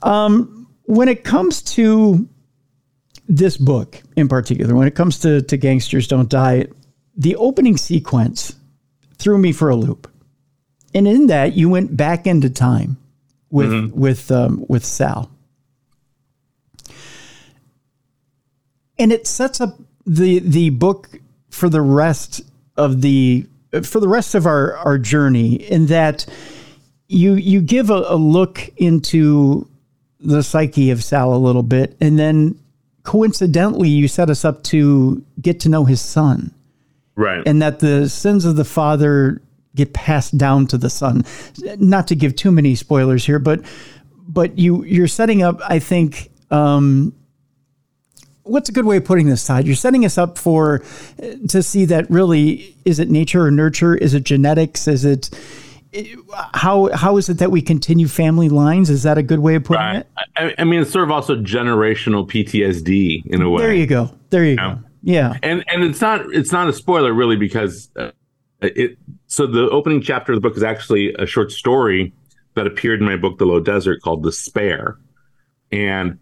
[0.02, 2.28] Um, when it comes to
[3.28, 6.68] this book in particular, when it comes to to gangsters don't die,
[7.16, 8.56] the opening sequence
[9.18, 10.12] threw me for a loop,
[10.94, 12.98] and in that you went back into time
[13.50, 15.30] with with um, with Sal,
[18.98, 21.10] and it sets up the the book
[21.50, 22.42] for the rest
[22.76, 23.46] of the
[23.84, 26.26] for the rest of our our journey in that
[27.08, 29.68] you you give a, a look into
[30.20, 32.60] the psyche of Sal a little bit and then
[33.04, 36.54] coincidentally you set us up to get to know his son
[37.16, 37.44] Right.
[37.46, 39.42] and that the sins of the father
[39.76, 41.26] get passed down to the son.
[41.78, 43.62] Not to give too many spoilers here, but
[44.28, 46.32] but you you're setting up, I think.
[46.52, 47.14] Um,
[48.44, 49.66] what's a good way of putting this, Tod?
[49.66, 50.84] You're setting us up for
[51.50, 53.96] to see that really is it nature or nurture?
[53.96, 54.88] Is it genetics?
[54.88, 55.30] Is it
[56.54, 58.90] how how is it that we continue family lines?
[58.90, 59.96] Is that a good way of putting Right.
[59.98, 60.08] it?
[60.36, 63.62] I, I mean, it's sort of also generational PTSD in a way.
[63.62, 64.10] There you go.
[64.30, 64.80] There you go.
[65.04, 65.38] Yeah.
[65.44, 68.12] and and it's not it's not a spoiler really because uh,
[68.62, 72.14] it so the opening chapter of the book is actually a short story
[72.56, 74.98] that appeared in my book the low desert called despair
[75.72, 76.20] and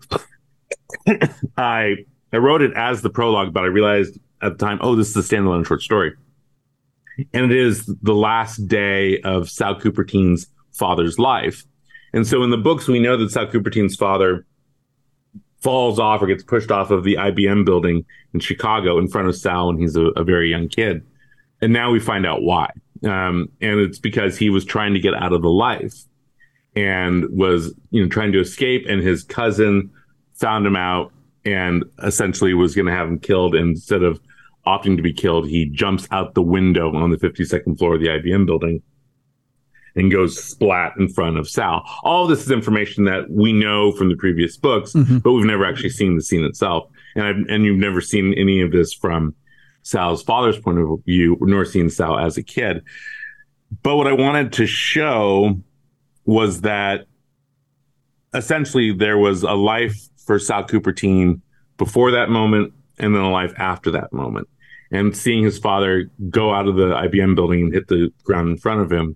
[1.58, 1.96] i
[2.34, 5.32] i wrote it as the prologue but i realized at the time oh this is
[5.32, 6.14] a standalone short story.
[7.34, 11.64] And it is the last day of sal cupertine's father's life.
[12.14, 14.46] And so in the books we know that sal cupertine's father
[15.62, 19.36] falls off or gets pushed off of the IBM building in Chicago in front of
[19.36, 21.06] Sal when he's a, a very young kid.
[21.62, 22.72] And now we find out why.
[23.04, 25.96] Um, and it's because he was trying to get out of the life
[26.76, 28.86] and was, you know, trying to escape.
[28.88, 29.92] And his cousin
[30.34, 31.12] found him out
[31.46, 33.56] and essentially was going to have him killed.
[33.56, 34.20] Instead of
[34.66, 38.08] opting to be killed, he jumps out the window on the 52nd floor of the
[38.08, 38.82] IBM building.
[39.96, 41.84] And goes splat in front of Sal.
[42.04, 45.20] All of this is information that we know from the previous books, mm-hmm.
[45.20, 46.88] but we've never actually seen the scene itself.
[47.16, 49.36] And I've, and you've never seen any of this from
[49.84, 52.84] Sal's father's point of view, nor seen Sal as a kid.
[53.84, 55.60] But what I wanted to show
[56.26, 57.06] was that
[58.34, 61.42] essentially there was a life for Sal Cupertine
[61.78, 64.48] before that moment and then a life after that moment.
[64.92, 68.58] And seeing his father go out of the IBM building and hit the ground in
[68.58, 69.16] front of him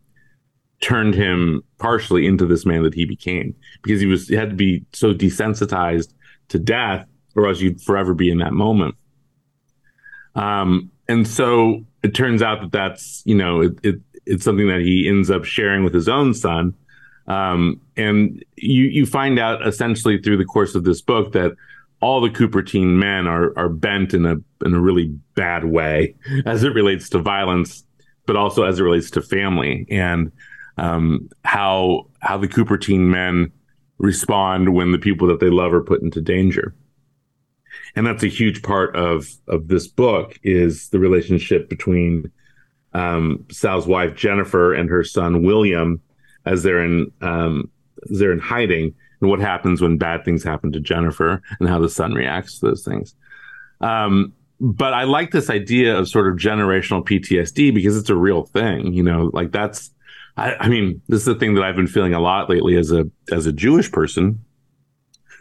[0.85, 4.55] turned him partially into this man that he became because he was he had to
[4.55, 6.13] be so desensitized
[6.47, 8.93] to death or else you'd forever be in that moment.
[10.35, 13.95] Um, and so it turns out that that's you know it, it
[14.27, 16.75] it's something that he ends up sharing with his own son.
[17.25, 21.55] Um, and you you find out essentially through the course of this book that
[21.99, 26.13] all the Cupertine men are are bent in a in a really bad way
[26.45, 27.83] as it relates to violence,
[28.27, 30.31] but also as it relates to family and
[30.77, 33.51] um, how how the Cupertine men
[33.97, 36.75] respond when the people that they love are put into danger.
[37.95, 42.31] And that's a huge part of of this book is the relationship between
[42.93, 46.01] um, Sal's wife Jennifer and her son William
[46.45, 47.69] as they're in um,
[48.09, 51.79] as they're in hiding and what happens when bad things happen to Jennifer and how
[51.79, 53.15] the son reacts to those things.
[53.81, 58.43] Um, but I like this idea of sort of generational PTSD because it's a real
[58.43, 58.93] thing.
[58.93, 59.91] You know, like that's
[60.37, 62.91] I, I mean, this is the thing that I've been feeling a lot lately as
[62.91, 64.43] a as a Jewish person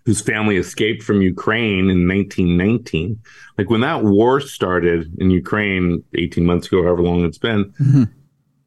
[0.05, 3.19] whose family escaped from Ukraine in 1919.
[3.57, 8.05] Like when that war started in Ukraine 18 months ago, however long it's been, mm-hmm.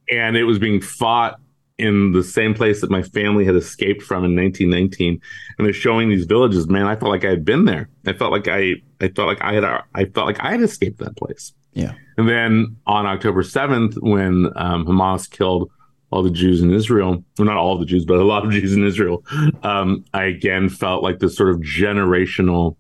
[0.10, 1.40] and it was being fought
[1.78, 5.22] in the same place that my family had escaped from in 1919
[5.58, 8.32] and they're showing these villages man i felt like i had been there i felt
[8.32, 11.54] like i i felt like i had i felt like i had escaped that place
[11.74, 15.70] yeah and then on october 7th when um, hamas killed
[16.12, 18.74] all the Jews in Israel, well, not all the Jews, but a lot of Jews
[18.74, 19.24] in Israel,
[19.64, 22.78] um, I again felt like this sort of generational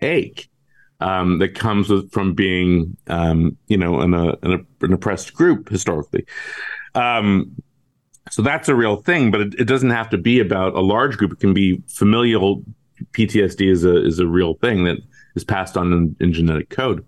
[0.00, 0.48] ache
[1.00, 5.34] um, that comes with, from being, um, you know, in a, in a, an oppressed
[5.34, 6.26] group historically.
[6.94, 7.56] Um,
[8.30, 11.18] so that's a real thing, but it, it, doesn't have to be about a large
[11.18, 11.32] group.
[11.32, 12.64] It can be familial
[13.12, 14.96] PTSD is a is a real thing that
[15.36, 17.04] is passed on in, in genetic code.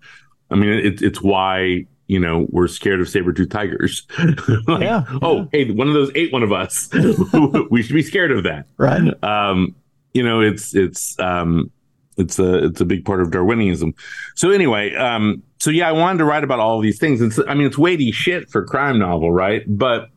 [0.51, 4.07] I mean, it, it's why you know, we're scared of saber-tooth tigers.
[4.67, 5.45] like, yeah, oh, yeah.
[5.51, 6.89] hey, one of those ate one of us.
[7.69, 8.65] we should be scared of that.
[8.77, 9.23] Right.
[9.23, 9.75] Um,
[10.13, 11.69] you know, it's it's um
[12.17, 13.93] it's a it's a big part of Darwinism.
[14.35, 17.21] So anyway, um, so yeah, I wanted to write about all these things.
[17.21, 19.63] It's I mean, it's weighty shit for crime novel, right?
[19.67, 20.09] But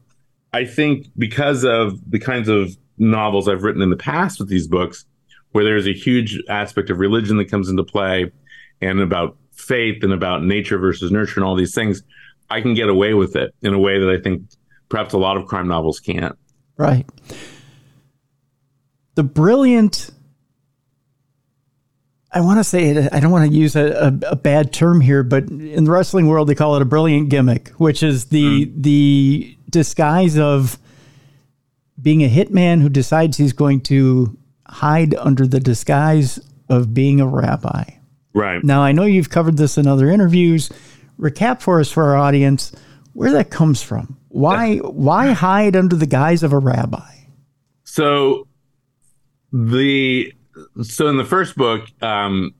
[0.53, 4.66] I think because of the kinds of novels I've written in the past with these
[4.66, 5.05] books,
[5.53, 8.31] where there's a huge aspect of religion that comes into play
[8.81, 12.03] and about faith and about nature versus nurture and all these things,
[12.49, 14.42] I can get away with it in a way that I think
[14.88, 16.37] perhaps a lot of crime novels can't.
[16.77, 17.07] Right.
[19.14, 20.11] The brilliant.
[22.33, 25.01] I want to say it, I don't want to use a, a, a, bad term
[25.01, 28.66] here, but in the wrestling world, they call it a brilliant gimmick, which is the
[28.66, 28.73] mm.
[28.77, 30.79] the disguise of
[32.01, 34.37] being a hitman who decides he's going to
[34.68, 37.85] hide under the disguise of being a rabbi.
[38.32, 38.62] Right.
[38.62, 40.70] Now, I know you've covered this in other interviews.
[41.18, 42.72] Recap for us, for our audience,
[43.12, 44.16] where that comes from.
[44.28, 47.10] Why, why hide under the guise of a rabbi?
[47.84, 48.46] So,
[49.52, 50.32] the
[50.82, 52.54] so in the first book, um,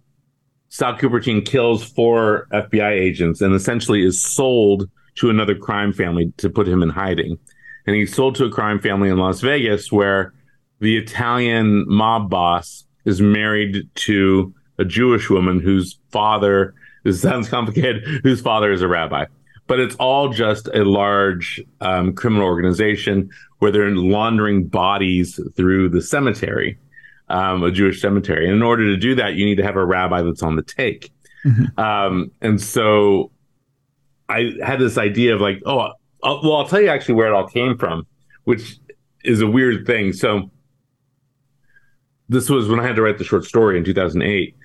[0.69, 6.49] Sal Cupertine kills four FBI agents and essentially is sold to another crime family to
[6.49, 7.39] put him in hiding.
[7.87, 10.33] And he's sold to a crime family in Las Vegas where
[10.81, 18.03] the Italian mob boss is married to a Jewish woman whose father, this sounds complicated,
[18.23, 19.27] whose father is a rabbi.
[19.67, 26.03] But it's all just a large um, criminal organization where they're laundering bodies through the
[26.03, 26.79] cemetery,
[27.29, 28.47] um, a Jewish cemetery.
[28.47, 30.63] And in order to do that, you need to have a rabbi that's on the
[30.63, 31.13] take.
[31.45, 31.79] Mm-hmm.
[31.79, 33.31] Um, and so
[34.29, 37.35] I had this idea of like, oh, I'll, well, I'll tell you actually where it
[37.35, 38.07] all came from,
[38.45, 38.79] which
[39.23, 40.13] is a weird thing.
[40.15, 40.51] So
[42.29, 44.57] this was when I had to write the short story in 2008.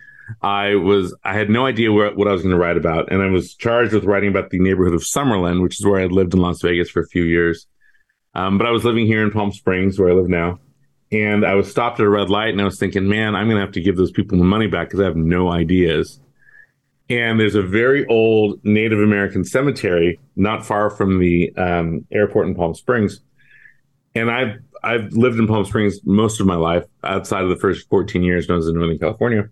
[0.42, 3.22] I was I had no idea where, what I was going to write about, and
[3.22, 6.12] I was charged with writing about the neighborhood of Summerlin, which is where I had
[6.12, 7.68] lived in Las Vegas for a few years.
[8.34, 10.60] Um, but I was living here in Palm Springs, where I live now,
[11.12, 13.58] and I was stopped at a red light, and I was thinking, man, I'm going
[13.58, 16.20] to have to give those people the money back because I have no ideas.
[17.08, 22.56] And there's a very old Native American cemetery not far from the um, airport in
[22.56, 23.22] Palm Springs,
[24.16, 27.88] and I've I've lived in Palm Springs most of my life, outside of the first
[27.90, 29.50] 14 years when I was in Northern California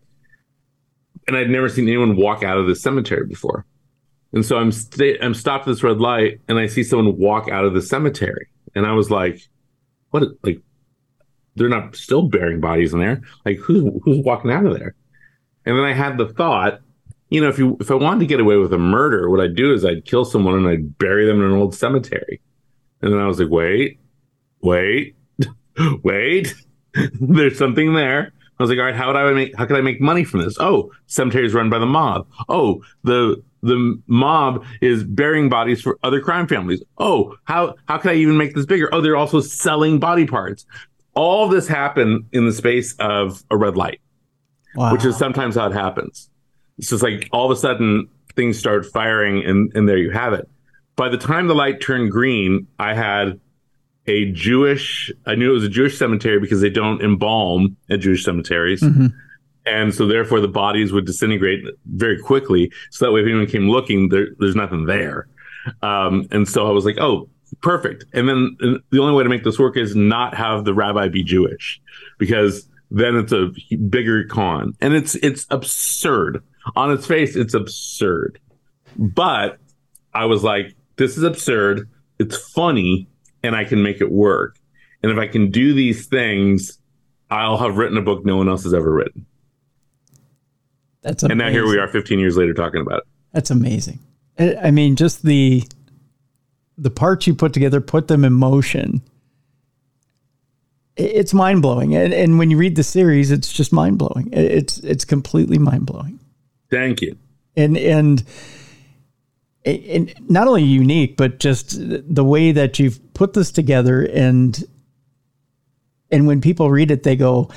[1.27, 3.65] and I'd never seen anyone walk out of the cemetery before.
[4.33, 7.49] And so I'm sta- I'm stopped at this red light, and I see someone walk
[7.49, 8.47] out of the cemetery.
[8.75, 9.39] and I was like,
[10.09, 10.23] "What?
[10.43, 10.59] Like,
[11.55, 13.21] they're not still burying bodies in there?
[13.45, 14.95] Like, who's who's walking out of there?"
[15.65, 16.81] And then I had the thought,
[17.29, 19.55] you know, if you if I wanted to get away with a murder, what I'd
[19.55, 22.41] do is I'd kill someone and I'd bury them in an old cemetery.
[23.01, 23.99] And then I was like, wait,
[24.61, 25.15] wait,
[26.03, 26.55] wait.
[27.21, 28.33] There's something there.
[28.59, 30.41] I was like, all right, how would I make how could I make money from
[30.41, 30.57] this?
[30.59, 32.27] Oh, cemeteries run by the mob.
[32.49, 36.83] Oh, the the mob is burying bodies for other crime families.
[36.97, 38.93] Oh, how how could I even make this bigger?
[38.93, 40.65] Oh, they're also selling body parts.
[41.15, 44.01] All this happened in the space of a red light,
[44.75, 44.91] wow.
[44.91, 46.29] which is sometimes how it happens.
[46.77, 50.33] It's just like all of a sudden things start firing, and and there you have
[50.33, 50.47] it.
[50.95, 53.39] By the time the light turned green, I had
[54.07, 55.11] a Jewish.
[55.25, 58.81] I knew it was a Jewish cemetery because they don't embalm at Jewish cemeteries.
[58.81, 59.07] Mm-hmm.
[59.65, 62.71] And so, therefore, the bodies would disintegrate very quickly.
[62.91, 65.27] So that way, if anyone came looking, there, there's nothing there.
[65.81, 67.29] Um, and so I was like, oh,
[67.61, 68.05] perfect.
[68.13, 71.07] And then and the only way to make this work is not have the rabbi
[71.07, 71.81] be Jewish
[72.17, 73.51] because then it's a
[73.89, 74.73] bigger con.
[74.81, 76.43] And it's it's absurd.
[76.75, 78.39] On its face, it's absurd.
[78.97, 79.59] But
[80.13, 81.89] I was like, this is absurd.
[82.19, 83.07] It's funny
[83.43, 84.57] and I can make it work.
[85.01, 86.79] And if I can do these things,
[87.29, 89.25] I'll have written a book no one else has ever written.
[91.01, 91.41] That's amazing.
[91.41, 93.03] and now here we are 15 years later talking about it.
[93.33, 93.99] That's amazing.
[94.39, 95.63] I mean, just the
[96.77, 99.01] the parts you put together, put them in motion.
[100.95, 104.29] It's mind blowing, and, and when you read the series, it's just mind blowing.
[104.31, 106.19] It's it's completely mind blowing.
[106.71, 107.15] Thank you.
[107.55, 108.23] And and
[109.65, 114.63] and not only unique, but just the way that you've put this together, and
[116.11, 117.49] and when people read it, they go,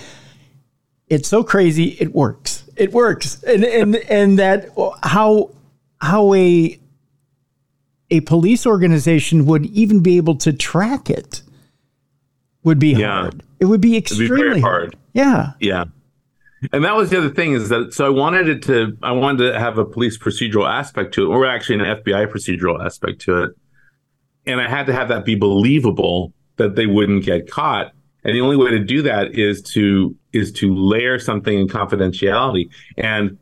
[1.09, 4.71] "It's so crazy, it works." It works, and and and that
[5.03, 5.51] how
[6.01, 6.79] how a
[8.11, 11.43] a police organization would even be able to track it
[12.63, 13.23] would be yeah.
[13.23, 13.43] hard.
[13.61, 14.95] It would be extremely be hard.
[14.95, 14.97] hard.
[15.13, 15.53] Yeah.
[15.61, 15.85] Yeah.
[16.73, 19.53] And that was the other thing is that so I wanted it to I wanted
[19.53, 23.45] to have a police procedural aspect to it, or actually an FBI procedural aspect to
[23.45, 23.51] it.
[24.47, 27.93] And I had to have that be believable that they wouldn't get caught.
[28.25, 32.71] And the only way to do that is to is to layer something in confidentiality.
[32.97, 33.39] And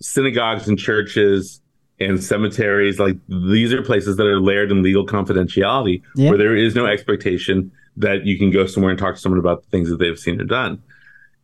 [0.00, 1.60] synagogues and churches
[2.00, 6.28] and cemeteries, like these are places that are layered in legal confidentiality yeah.
[6.28, 9.62] where there is no expectation that you can go somewhere and talk to someone about
[9.62, 10.82] the things that they've seen or done.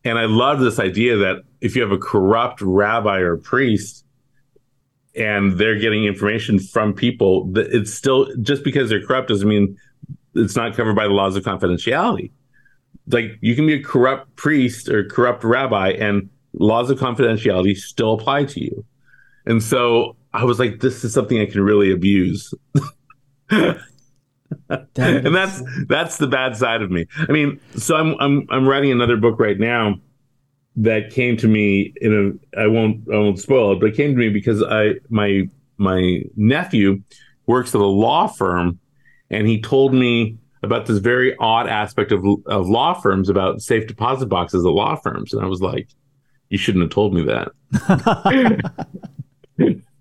[0.04, 4.04] And I love this idea that if you have a corrupt rabbi or priest
[5.16, 9.78] and they're getting information from people, that it's still just because they're corrupt doesn't mean
[10.34, 12.30] it's not covered by the laws of confidentiality.
[13.08, 18.14] Like you can be a corrupt priest or corrupt rabbi and laws of confidentiality still
[18.14, 18.84] apply to you.
[19.46, 22.52] And so I was like, this is something I can really abuse.
[24.68, 27.06] and that's that's the bad side of me.
[27.16, 29.96] I mean, so I'm I'm I'm writing another book right now
[30.76, 34.12] that came to me in a I won't I won't spoil it, but it came
[34.12, 37.02] to me because I my my nephew
[37.46, 38.78] works at a law firm
[39.30, 43.86] and he told me about this very odd aspect of of law firms about safe
[43.86, 45.88] deposit boxes at law firms and I was like
[46.48, 47.50] you shouldn't have told me that.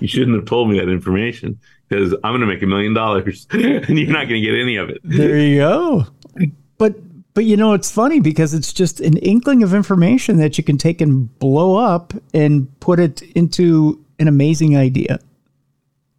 [0.00, 1.58] you shouldn't have told me that information
[1.88, 4.76] because I'm going to make a million dollars and you're not going to get any
[4.76, 5.00] of it.
[5.04, 6.06] There you go.
[6.78, 6.96] But
[7.34, 10.78] but you know it's funny because it's just an inkling of information that you can
[10.78, 15.18] take and blow up and put it into an amazing idea.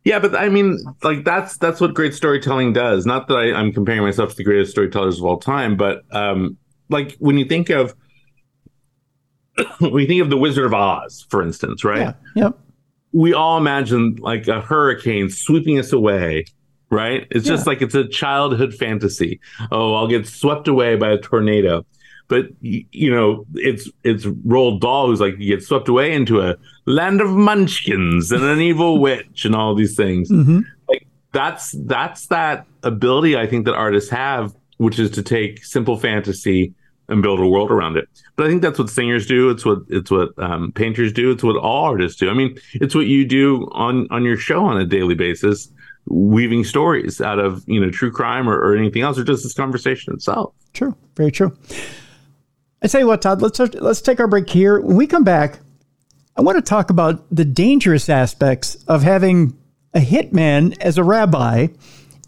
[0.03, 3.05] Yeah, but I mean, like that's that's what great storytelling does.
[3.05, 6.57] Not that I, am comparing myself to the greatest storytellers of all time, but um,
[6.89, 7.95] like when you think of
[9.79, 12.15] when you think of the Wizard of Oz, for instance, right?
[12.35, 12.43] Yeah.
[12.43, 12.59] Yep.
[13.13, 16.45] We all imagine like a hurricane sweeping us away,
[16.89, 17.27] right?
[17.31, 17.55] It's yeah.
[17.55, 19.39] just like it's a childhood fantasy.
[19.71, 21.85] Oh, I'll get swept away by a tornado.
[22.27, 26.55] But you know, it's it's Roald Dahl who's like you get swept away into a
[26.85, 30.31] land of munchkins and an evil witch and all these things.
[30.31, 30.61] Mm-hmm.
[30.87, 35.97] Like that's that's that ability I think that artists have, which is to take simple
[35.97, 36.73] fantasy
[37.11, 38.07] and build a world around it.
[38.35, 39.49] But I think that's what singers do.
[39.49, 41.31] It's what it's what um, painters do.
[41.31, 42.29] It's what all artists do.
[42.29, 45.69] I mean, it's what you do on on your show on a daily basis,
[46.05, 49.53] weaving stories out of you know true crime or, or anything else, or just this
[49.53, 50.55] conversation itself.
[50.73, 51.55] True, very true.
[52.81, 53.41] I tell you what, Tod.
[53.41, 54.79] Let's let's take our break here.
[54.79, 55.59] When we come back,
[56.35, 59.57] I want to talk about the dangerous aspects of having
[59.93, 61.67] a hitman as a rabbi,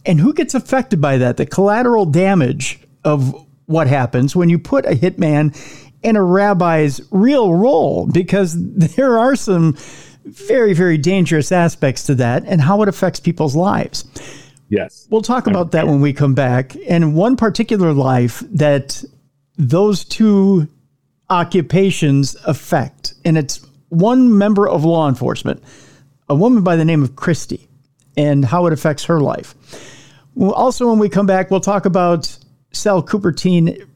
[0.05, 1.37] and who gets affected by that.
[1.37, 5.55] The collateral damage of what happens when you put a hitman
[6.03, 8.55] in a rabbi's real role because
[8.95, 9.77] there are some
[10.25, 14.05] very, very dangerous aspects to that and how it affects people's lives.
[14.69, 15.07] Yes.
[15.09, 16.75] We'll talk about that when we come back.
[16.87, 19.03] And one particular life that
[19.57, 20.67] those two
[21.29, 25.61] occupations affect, and it's one member of law enforcement,
[26.29, 27.67] a woman by the name of Christy,
[28.17, 29.53] and how it affects her life.
[30.39, 32.35] Also, when we come back, we'll talk about
[32.73, 33.87] Sal Cupertine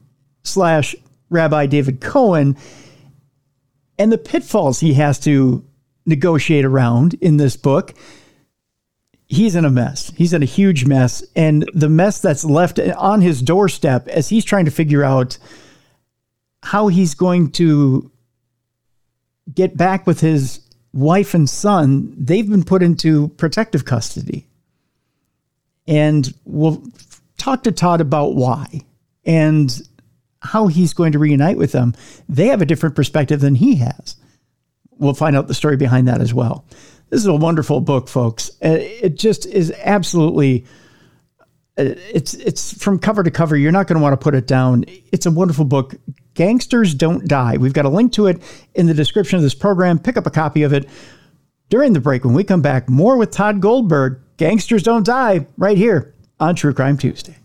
[0.44, 0.94] slash
[1.30, 2.56] Rabbi David Cohen
[3.98, 5.64] and the pitfalls he has to
[6.06, 7.94] negotiate around in this book.
[9.26, 10.10] He's in a mess.
[10.16, 11.22] He's in a huge mess.
[11.36, 15.36] And the mess that's left on his doorstep as he's trying to figure out
[16.62, 18.10] how he's going to
[19.54, 20.60] get back with his
[20.92, 24.46] wife and son, they've been put into protective custody.
[25.86, 26.82] And we'll
[27.38, 28.82] talk to Tod about why
[29.24, 29.80] and
[30.40, 31.94] how he's going to reunite with them.
[32.28, 34.16] They have a different perspective than he has.
[34.98, 36.64] We'll find out the story behind that as well.
[37.10, 38.50] This is a wonderful book, folks.
[38.62, 40.66] Uh, it just is absolutely
[41.78, 43.56] uh, it's it's from cover to cover.
[43.56, 44.84] You're not going to want to put it down.
[45.12, 45.94] It's a wonderful book.
[46.34, 47.56] Gangsters Don't Die.
[47.56, 48.42] We've got a link to it
[48.74, 49.98] in the description of this program.
[49.98, 50.88] Pick up a copy of it
[51.68, 52.88] during the break when we come back.
[52.88, 54.20] More with Tod Goldberg.
[54.36, 57.36] Gangsters Don't Die right here on True Crime Tuesday.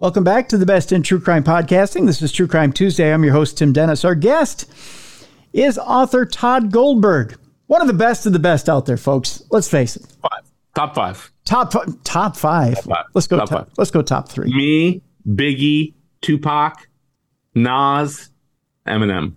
[0.00, 2.04] Welcome back to the best in true crime podcasting.
[2.04, 3.10] This is True Crime Tuesday.
[3.10, 4.04] I'm your host, Tim Dennis.
[4.04, 4.70] Our guest
[5.54, 7.38] is author Tod Goldberg.
[7.68, 9.42] One of the best of the best out there, folks.
[9.50, 10.04] Let's face it.
[10.20, 10.42] Five.
[10.74, 11.32] Top five.
[11.46, 12.74] Top top five.
[12.74, 13.04] Top five.
[13.14, 13.72] Let's go top, top five.
[13.78, 14.52] Let's go top three.
[14.52, 16.88] Me, Biggie, Tupac,
[17.54, 18.28] Nas,
[18.86, 19.36] Eminem.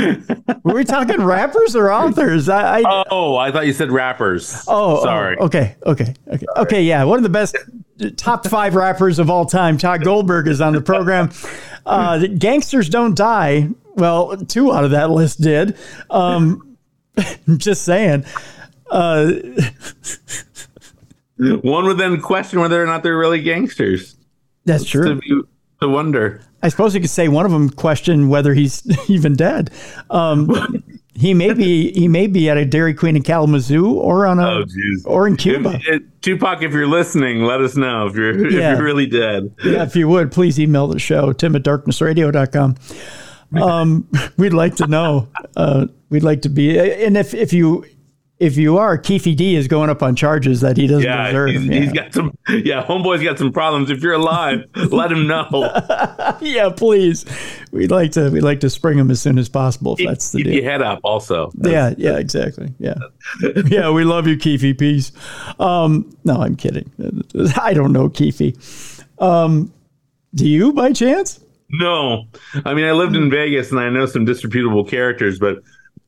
[0.64, 2.48] Were we talking rappers or authors?
[2.48, 4.64] I, I, oh, I thought you said rappers.
[4.68, 5.36] Oh, oh sorry.
[5.40, 6.66] Oh, okay, okay, okay, sorry.
[6.66, 6.82] okay.
[6.82, 7.56] Yeah, one of the best
[8.16, 9.78] top five rappers of all time.
[9.78, 11.30] Tod Goldberg is on the program.
[11.86, 13.68] Uh, Gangsters don't die.
[13.94, 15.76] Well, two out of that list did.
[16.08, 16.76] Um,
[17.56, 18.24] just saying.
[18.90, 19.32] Uh,
[21.36, 24.16] One would then question whether or not they're really gangsters.
[24.66, 25.18] That's true.
[25.20, 25.48] To,
[25.80, 26.42] to wonder.
[26.62, 29.70] I suppose you could say one of them questioned whether he's even dead.
[30.10, 30.50] Um,
[31.14, 34.48] he may be he may be at a Dairy Queen in Kalamazoo or on a
[34.48, 34.64] oh,
[35.04, 35.74] or in Cuba.
[35.74, 38.72] If, if, Tupac, if you're listening, let us know if you're yeah.
[38.72, 39.54] if you're really dead.
[39.64, 42.76] Yeah, if you would, please email the show, tim at darknessradio.com.
[43.60, 45.28] Um, we'd like to know.
[45.56, 47.84] Uh, we'd like to be, and if if you
[48.40, 51.50] if you are, Keefe D is going up on charges that he doesn't yeah, deserve.
[51.50, 51.80] He's, yeah.
[51.80, 52.36] he's got some.
[52.48, 53.90] Yeah, homeboy's got some problems.
[53.90, 55.46] If you're alive, let him know.
[56.40, 57.26] yeah, please.
[57.70, 58.30] We'd like to.
[58.30, 59.94] We'd like to spring him as soon as possible.
[59.98, 60.54] If that's the keep deal.
[60.54, 61.00] your head up.
[61.04, 61.52] Also.
[61.54, 62.12] That's, yeah.
[62.12, 62.18] Yeah.
[62.18, 62.72] Exactly.
[62.78, 62.94] Yeah.
[63.66, 63.90] yeah.
[63.90, 64.78] We love you, Keefe.
[64.78, 65.12] Peace.
[65.58, 66.90] Um, no, I'm kidding.
[67.60, 69.04] I don't know Keefe.
[69.18, 69.70] Um,
[70.34, 71.40] do you, by chance?
[71.68, 72.24] No.
[72.64, 75.58] I mean, I lived in Vegas and I know some disreputable characters, but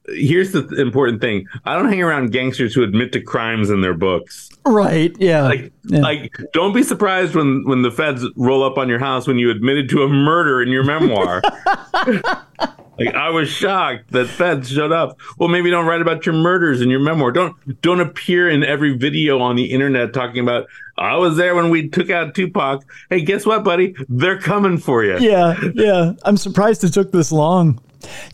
[0.09, 1.47] here's the important thing.
[1.65, 4.51] I don't hang around gangsters who admit to crimes in their books.
[4.65, 5.43] Right yeah.
[5.43, 6.01] Like, yeah.
[6.01, 9.51] like don't be surprised when when the feds roll up on your house when you
[9.51, 11.43] admitted to a murder in your memoir.
[12.99, 15.19] Like i was shocked that feds showed up.
[15.39, 17.33] Well maybe don't write about your murders in your memoir.
[17.33, 20.67] Don't don't appear in every video on the internet talking about
[20.99, 22.85] i was there when we took out tupac.
[23.09, 23.97] Hey guess what buddy?
[24.11, 26.13] They're coming for you yeah yeah.
[26.25, 27.81] I'm surprised it took this long.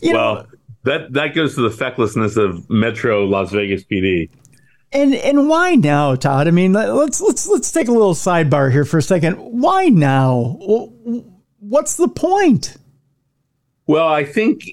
[0.01, 0.45] You well, know
[0.83, 4.29] that that goes to the fecklessness of Metro Las Vegas PD.
[4.91, 6.47] And and why now, Tod?
[6.47, 9.35] I mean, let's let's let's take a little sidebar here for a second.
[9.35, 10.57] Why now?
[11.59, 12.77] What's the point?
[13.85, 14.63] Well, I think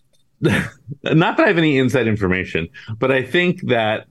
[0.40, 0.70] not
[1.02, 4.06] that I have any inside information, but I think that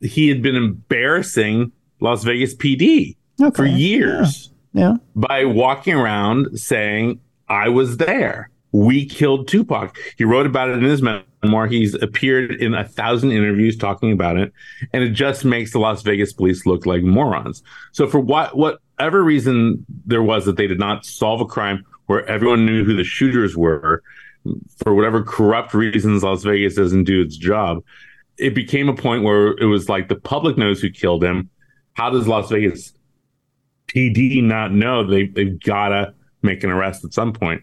[0.00, 3.54] he had been embarrassing Las Vegas PD okay.
[3.54, 4.50] for years.
[4.72, 4.82] Yeah.
[4.82, 4.96] yeah.
[5.14, 9.96] By walking around saying I was there we killed Tupac.
[10.16, 11.66] He wrote about it in his memoir.
[11.66, 14.52] He's appeared in a thousand interviews talking about it,
[14.92, 17.62] and it just makes the Las Vegas police look like morons.
[17.92, 22.26] So, for what whatever reason there was that they did not solve a crime where
[22.26, 24.02] everyone knew who the shooters were,
[24.78, 27.82] for whatever corrupt reasons Las Vegas doesn't do its job,
[28.38, 31.50] it became a point where it was like the public knows who killed him.
[31.92, 32.94] How does Las Vegas
[33.86, 37.62] PD not know they they've gotta make an arrest at some point?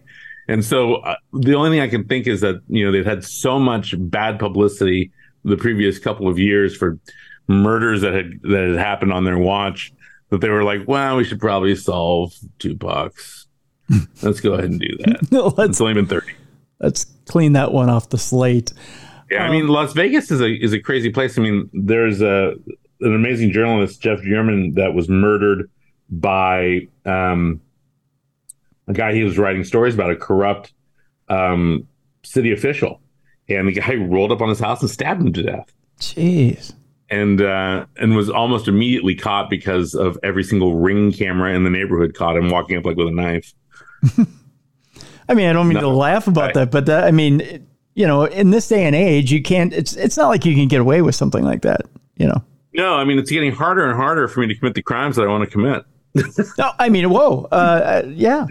[0.49, 3.23] And so uh, the only thing I can think is that, you know, they've had
[3.23, 5.11] so much bad publicity
[5.45, 6.97] the previous couple of years for
[7.47, 9.93] murders that had that had happened on their watch
[10.29, 13.47] that they were like, well, we should probably solve Tupac's.
[14.23, 15.27] Let's go ahead and do that.
[15.31, 16.31] no, let's, it's only been 30.
[16.79, 18.73] Let's clean that one off the slate.
[19.29, 21.37] Yeah, I mean, um, Las Vegas is a is a crazy place.
[21.37, 22.53] I mean, there's a
[23.01, 25.69] an amazing journalist, Jeff German, that was murdered
[26.09, 27.61] by um,
[28.89, 30.73] a guy he was writing stories about, a corrupt
[31.29, 31.87] um,
[32.23, 32.99] city official.
[33.47, 35.71] and the guy rolled up on his house and stabbed him to death.
[35.99, 36.73] Jeez.
[37.11, 41.69] And uh, and was almost immediately caught because of every single ring camera in the
[41.71, 43.53] neighborhood caught him walking up like with a knife.
[45.27, 45.81] I mean, I don't mean No.
[45.81, 46.53] to laugh about Right.
[46.55, 47.63] that, but that, I mean, it-
[47.95, 49.73] you know, in this day and age, you can't.
[49.73, 51.81] It's it's not like you can get away with something like that.
[52.15, 52.43] You know.
[52.73, 55.23] No, I mean it's getting harder and harder for me to commit the crimes that
[55.23, 55.83] I want to commit.
[56.57, 58.45] No, I mean, whoa, uh, uh, yeah.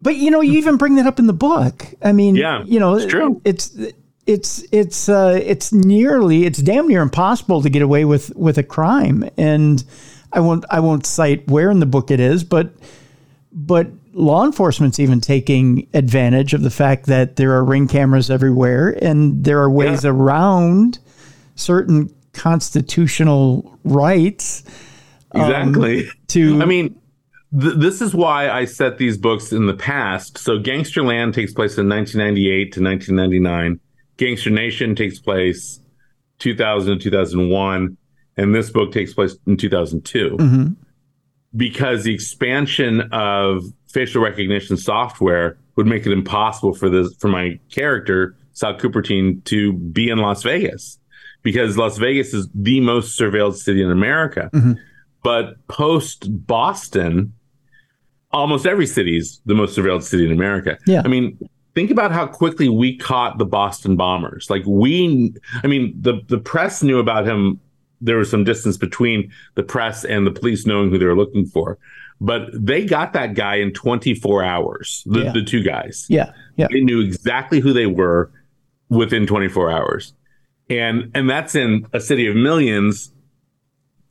[0.00, 1.86] But you know, you even bring that up in the book.
[2.02, 3.40] I mean, Yeah, you know, it's true.
[3.44, 3.76] It's
[4.26, 8.62] it's it's uh, it's nearly it's damn near impossible to get away with with a
[8.62, 9.82] crime, and
[10.32, 12.70] I won't I won't cite where in the book it is, but
[13.52, 18.96] but law enforcement's even taking advantage of the fact that there are ring cameras everywhere,
[19.02, 20.10] and there are ways Yeah.
[20.10, 20.98] around
[21.54, 24.62] certain constitutional rights
[25.34, 26.08] Exactly.
[26.28, 26.60] to.
[26.62, 26.98] I mean,
[27.58, 30.38] th- this is why I set these books in the past.
[30.38, 33.80] So, Gangsterland takes place in 1998 to 1999.
[34.16, 35.80] Gangster Nation takes place
[36.38, 37.96] 2000 to 2001,
[38.36, 40.36] and this book takes place in 2002.
[40.38, 40.76] Mhm.
[41.54, 47.58] Because the expansion of facial recognition software would make it impossible for this for my
[47.70, 50.98] character Sal Cupertine to be in Las Vegas,
[51.42, 54.50] because Las Vegas is the most surveilled city in America.
[54.54, 54.76] Mhm.
[55.22, 57.32] But post Boston,
[58.32, 60.78] almost every city is the most surveilled city in America.
[60.86, 61.02] Yeah.
[61.04, 61.38] I mean,
[61.74, 64.48] think about how quickly we caught the Boston bombers.
[64.50, 67.60] Like we, I mean, the the press knew about him.
[68.00, 71.46] There was some distance between the press and the police knowing who they were looking
[71.46, 71.78] for,
[72.20, 75.04] but they got that guy in 24 hours.
[75.06, 75.32] The, Yeah.
[75.32, 76.66] the two guys, yeah, yeah.
[76.68, 78.32] they knew exactly who they were
[78.88, 80.14] within 24 hours,
[80.68, 83.11] and and that's in a city of millions.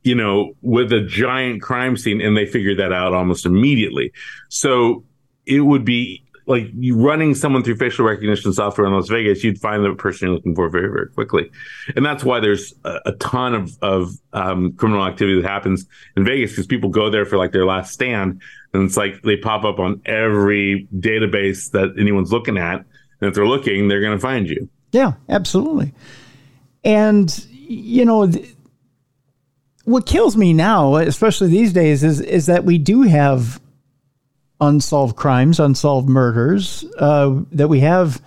[0.02, 4.12] You know, with a giant crime scene, and they figured that out almost immediately.
[4.48, 5.04] So
[5.46, 9.58] it would be like you running someone through facial recognition software in Las Vegas, you'd
[9.58, 11.50] find the person you're looking for very, very quickly.
[11.94, 15.86] And that's why there's a, a ton of, of um, criminal activity that happens
[16.16, 18.42] in Vegas because people go there for like their last stand.
[18.72, 22.78] And it's like they pop up on every database that anyone's looking at.
[23.20, 24.68] And if they're looking, they're going to find you.
[24.90, 25.92] Yeah, absolutely.
[26.84, 28.51] And you know, th-
[29.84, 33.60] what kills me now, especially these days, is is that we do have
[34.60, 36.84] unsolved crimes, unsolved murders.
[36.98, 38.20] Uh, that we have.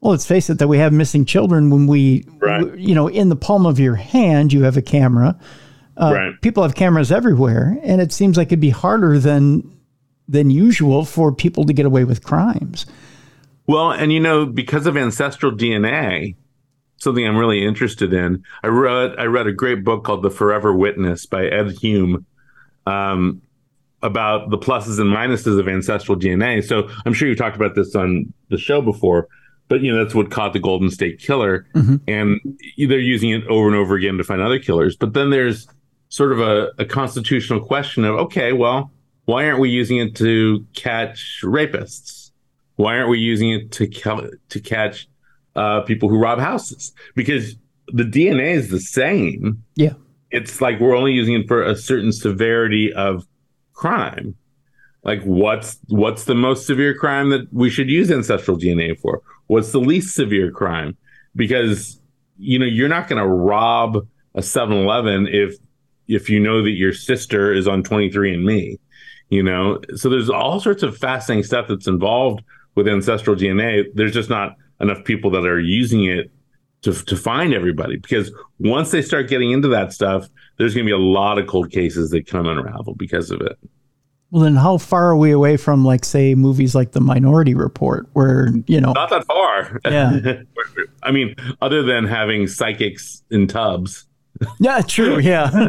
[0.00, 2.76] Well, let's face it, that we have missing children when we, Right.
[2.78, 5.38] you know, in the palm of your hand, you have a camera.
[5.96, 6.40] Uh, right.
[6.42, 9.68] People have cameras everywhere, and it seems like it'd be harder than
[10.28, 12.84] than usual for people to get away with crimes.
[13.66, 16.34] Well, and you know, because of ancestral DNA,
[16.98, 18.42] something I'm really interested in.
[18.62, 22.24] I read I read a great book called The Forever Witness by Ed Hume
[22.86, 23.42] um,
[24.02, 26.62] about the pluses and minuses of ancestral DNA.
[26.64, 29.26] So I'm sure you talked about this on the show before,
[29.68, 32.00] but you know that's what caught the Golden State Killer, Mhm.
[32.06, 32.40] and
[32.78, 34.96] they're using it over and over again to find other killers.
[34.96, 35.66] But then there's
[36.08, 38.92] sort of a, a constitutional question of okay, well,
[39.24, 42.30] why aren't we using it to catch rapists?
[42.76, 45.08] Why aren't we using it to ca- to catch
[45.56, 46.92] uh, people who rob houses?
[47.14, 47.56] Because
[47.88, 49.62] the DNA is the same.
[49.74, 49.94] Yeah.
[50.30, 53.26] It's like we're only using it for a certain severity of
[53.72, 54.34] crime.
[55.02, 59.22] Like what's what's the most severe crime that we should use ancestral DNA for?
[59.46, 60.96] What's the least severe crime?
[61.36, 62.00] Because
[62.38, 65.56] you know you're not going to rob a 7-Eleven if
[66.08, 68.78] if you know that your sister is on 23andMe
[69.30, 72.42] you know so there's all sorts of fascinating stuff that's involved
[72.74, 76.30] with ancestral dna there's just not enough people that are using it
[76.82, 80.88] to, to find everybody because once they start getting into that stuff there's going to
[80.88, 83.58] be a lot of cold cases that come unravel because of it
[84.30, 88.08] Well, then how far are we away from, like, say, movies like The Minority Report,
[88.12, 90.42] where you know, not that far Yeah.
[91.02, 94.06] i mean other than having psychics in tubs
[94.58, 95.68] yeah, true, yeah.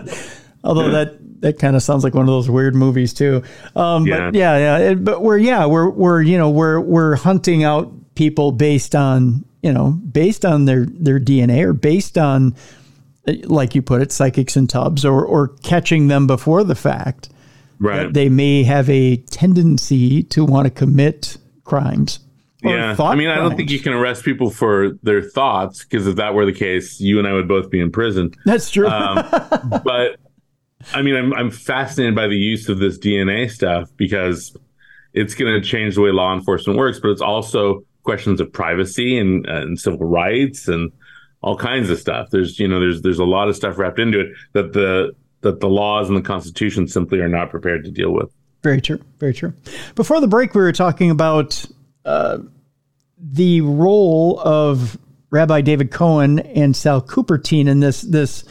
[0.64, 3.44] Although that that kind of sounds like one of those weird movies too.
[3.76, 4.94] Um, But yeah, yeah.
[4.96, 9.72] But we're yeah we're we're you know we're we're hunting out people based on you
[9.72, 12.56] know based on their their DNA or based on
[13.44, 17.30] like you put it psychics and tubs or or catching them before the fact.
[17.80, 22.20] right They may have a tendency to want to commit crimes.
[22.64, 26.08] or yeah i mean i don't think you can arrest people for their thoughts because
[26.08, 28.88] if that were the case you and i would both be in prison That's true.
[28.88, 29.16] um,
[29.84, 30.18] but
[30.94, 34.56] I mean, I'm I'm fascinated by the use of this DNA stuff because
[35.14, 39.18] it's going to change the way law enforcement works, but it's also questions of privacy
[39.18, 40.94] and, and civil rights and
[41.42, 42.30] all kinds of stuff.
[42.32, 45.60] There's you know there's there's a lot of stuff wrapped into it that the that
[45.60, 48.34] the laws and the Constitution simply are not prepared to deal with.
[48.64, 49.02] Very true.
[49.20, 49.54] Very true.
[49.96, 51.66] Before the break, we were talking about
[52.06, 52.38] uh,
[53.20, 54.98] the role of
[55.30, 58.46] Rabbi David Cohen and Sal Cupertine in this this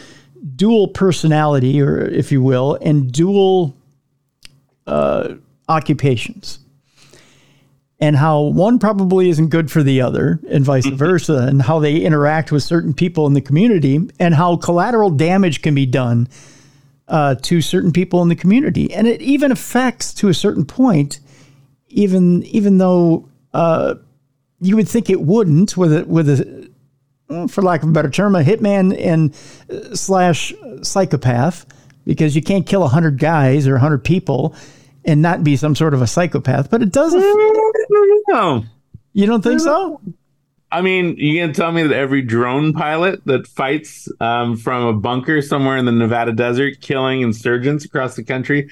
[0.55, 3.75] dual personality, or if you will, and dual
[4.87, 5.35] uh,
[5.67, 6.61] occupations,
[7.99, 11.97] and how one probably isn't good for the other, and vice versa, and how they
[11.97, 16.29] interact with certain people in the community, and how collateral damage can be done
[17.09, 21.21] uh, to certain people in the community, and it even affects to a certain point,
[21.89, 23.95] even even though uh,
[24.61, 26.69] you would think it wouldn't with a with a
[27.49, 29.35] for lack of a better term, a hitman and
[29.71, 31.65] uh, slash psychopath,
[32.05, 34.55] because you can't kill a hundred guys or a hundred people
[35.07, 36.71] and not be some sort of a psychopath.
[36.71, 37.21] But it doesn't.
[38.29, 38.65] No.
[39.13, 40.01] You don't think so?
[40.71, 44.93] I mean, you gonna tell me that every drone pilot that fights um, from a
[44.93, 48.69] bunker somewhere in the Nevada desert, killing insurgents across the country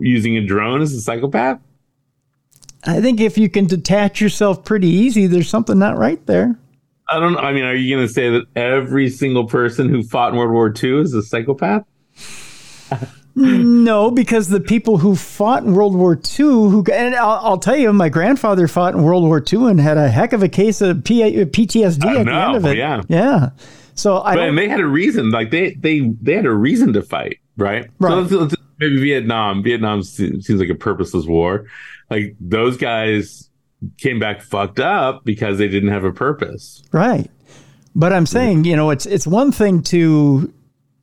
[0.00, 1.60] using a drone, is a psychopath?
[2.84, 6.58] I think if you can detach yourself pretty easy, there's something not right there.
[7.08, 7.38] I don't know.
[7.38, 10.52] I mean, are you going to say that every single person who fought in World
[10.52, 11.84] War II is a psychopath?
[13.36, 17.76] no, because the people who fought in World War II, who and I'll, I'll, tell
[17.76, 20.80] you, my grandfather fought in World War II and had a heck of a case
[20.80, 22.78] of P- PTSD at the end of it.
[22.78, 23.50] Yeah, yeah.
[23.94, 25.30] So I but, and they had a reason.
[25.30, 27.90] Like they they they had a reason to fight, right?
[27.98, 28.10] Right.
[28.10, 29.62] So let's, let's, maybe Vietnam.
[29.62, 31.66] Vietnam seems like a purposeless war.
[32.10, 33.50] Like those guys
[33.98, 36.82] came back fucked up because they didn't have a purpose.
[36.90, 37.30] Right.
[37.94, 40.52] But I'm saying, you know, it's it's one thing to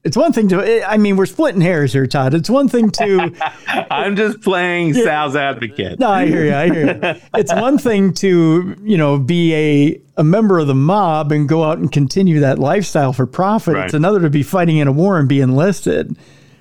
[0.04, 2.34] it's one thing to eh, I mean, we're splitting hairs here, Tod.
[2.34, 3.34] It's one thing to
[3.68, 6.00] I'm just playing yeah, Sal's advocate.
[6.00, 6.54] No, I hear you.
[6.54, 7.22] I hear you.
[7.34, 11.64] it's one thing to, you know, be a a member of the mob and go
[11.64, 13.76] out and continue that lifestyle for profit.
[13.76, 13.86] Right.
[13.86, 16.18] It's another to be fighting in a war and be enlisted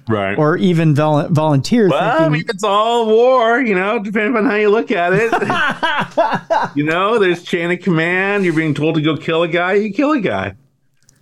[0.08, 0.36] right?
[0.38, 1.90] Or even vol- volunteers.
[1.90, 5.12] Well, thinking, I mean, it's all war, you know, depending on how you look at
[5.14, 6.72] it.
[6.76, 8.44] you know, there's chain of command.
[8.44, 10.54] You're being told to go kill a guy, you kill a guy.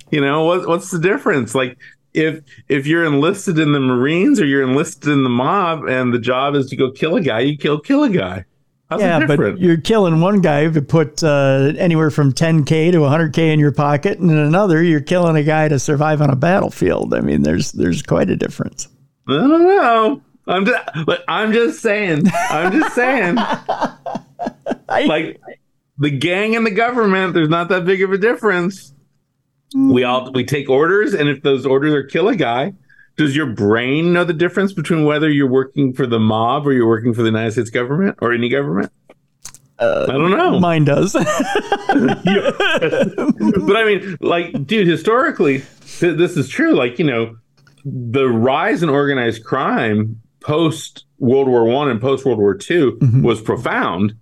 [0.09, 1.55] You know, what, what's the difference?
[1.55, 1.77] Like,
[2.13, 6.19] if if you're enlisted in the Marines or you're enlisted in the mob, and the
[6.19, 8.45] job is to go kill a guy, you kill kill a guy.
[8.89, 13.53] How's yeah, but you're killing one guy to put uh, anywhere from 10k to 100k
[13.53, 17.13] in your pocket, and in another, you're killing a guy to survive on a battlefield.
[17.13, 18.89] I mean, there's there's quite a difference.
[19.29, 20.21] I don't know.
[20.47, 22.23] I'm just, but I'm just saying.
[22.49, 23.37] I'm just saying.
[24.89, 25.39] I, like
[25.97, 28.93] the gang and the government, there's not that big of a difference.
[29.75, 29.93] Mm.
[29.93, 32.73] We all we take orders, and if those orders are kill a guy,
[33.17, 36.87] does your brain know the difference between whether you're working for the mob or you're
[36.87, 38.91] working for the United States government or any government?
[39.79, 40.59] Uh, I don't know.
[40.59, 41.13] Mine does.
[41.13, 41.25] but
[43.75, 45.63] I mean, like, dude, historically,
[45.99, 46.73] th- this is true.
[46.73, 47.35] Like, you know,
[47.83, 53.23] the rise in organized crime post World War One and post World War 2 mm-hmm.
[53.23, 54.13] was profound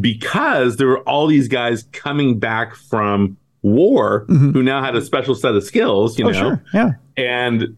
[0.00, 4.52] because there were all these guys coming back from war mm-hmm.
[4.52, 6.38] who now had a special set of skills, you oh, know.
[6.38, 6.64] Sure.
[6.72, 6.90] Yeah.
[7.16, 7.76] And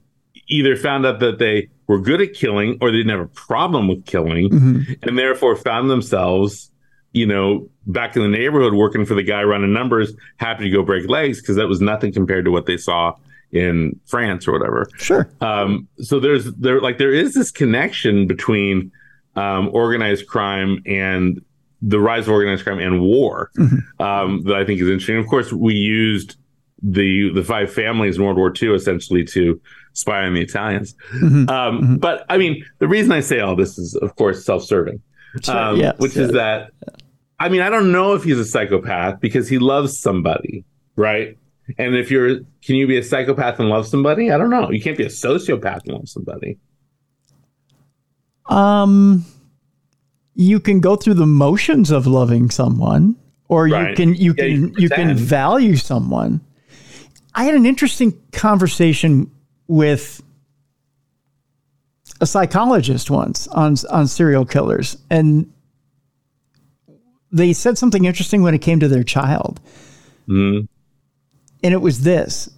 [0.48, 3.88] either found out that they were good at killing or they didn't have a problem
[3.88, 4.92] with killing mm-hmm.
[5.02, 6.70] and therefore found themselves
[7.12, 10.82] you know back in the neighborhood working for the guy running numbers happy to go
[10.82, 13.14] break legs because that was nothing compared to what they saw
[13.52, 14.88] in France or whatever.
[14.96, 15.28] Sure.
[15.40, 18.90] Um, so there's there like there is this connection between
[19.36, 21.40] um, organized crime and
[21.82, 24.02] the rise of organized crime and war mm-hmm.
[24.02, 25.18] um, that I think is interesting.
[25.18, 26.36] Of course, we used
[26.82, 29.60] the the five families in World War II essentially to
[29.92, 30.94] spy on the Italians.
[31.14, 31.48] Mm-hmm.
[31.48, 31.96] Um, mm-hmm.
[31.96, 35.02] But I mean, the reason I say all this is, of course, self-serving,
[35.42, 36.26] sure, um, yes, which yes.
[36.26, 36.70] is that.
[37.38, 40.64] I mean, I don't know if he's a psychopath because he loves somebody,
[40.94, 41.36] right?
[41.78, 44.30] And if you're, can you be a psychopath and love somebody?
[44.30, 44.70] I don't know.
[44.70, 46.58] You can't be a sociopath and love somebody.
[48.46, 49.24] Um,
[50.34, 53.16] you can go through the motions of loving someone,
[53.48, 53.90] or right.
[53.90, 56.40] you can you yeah, can you, you can value someone.
[57.34, 59.30] I had an interesting conversation
[59.66, 60.22] with
[62.20, 65.52] a psychologist once on on serial killers, and
[67.30, 69.60] they said something interesting when it came to their child,
[70.28, 70.66] mm.
[71.62, 72.48] and it was this: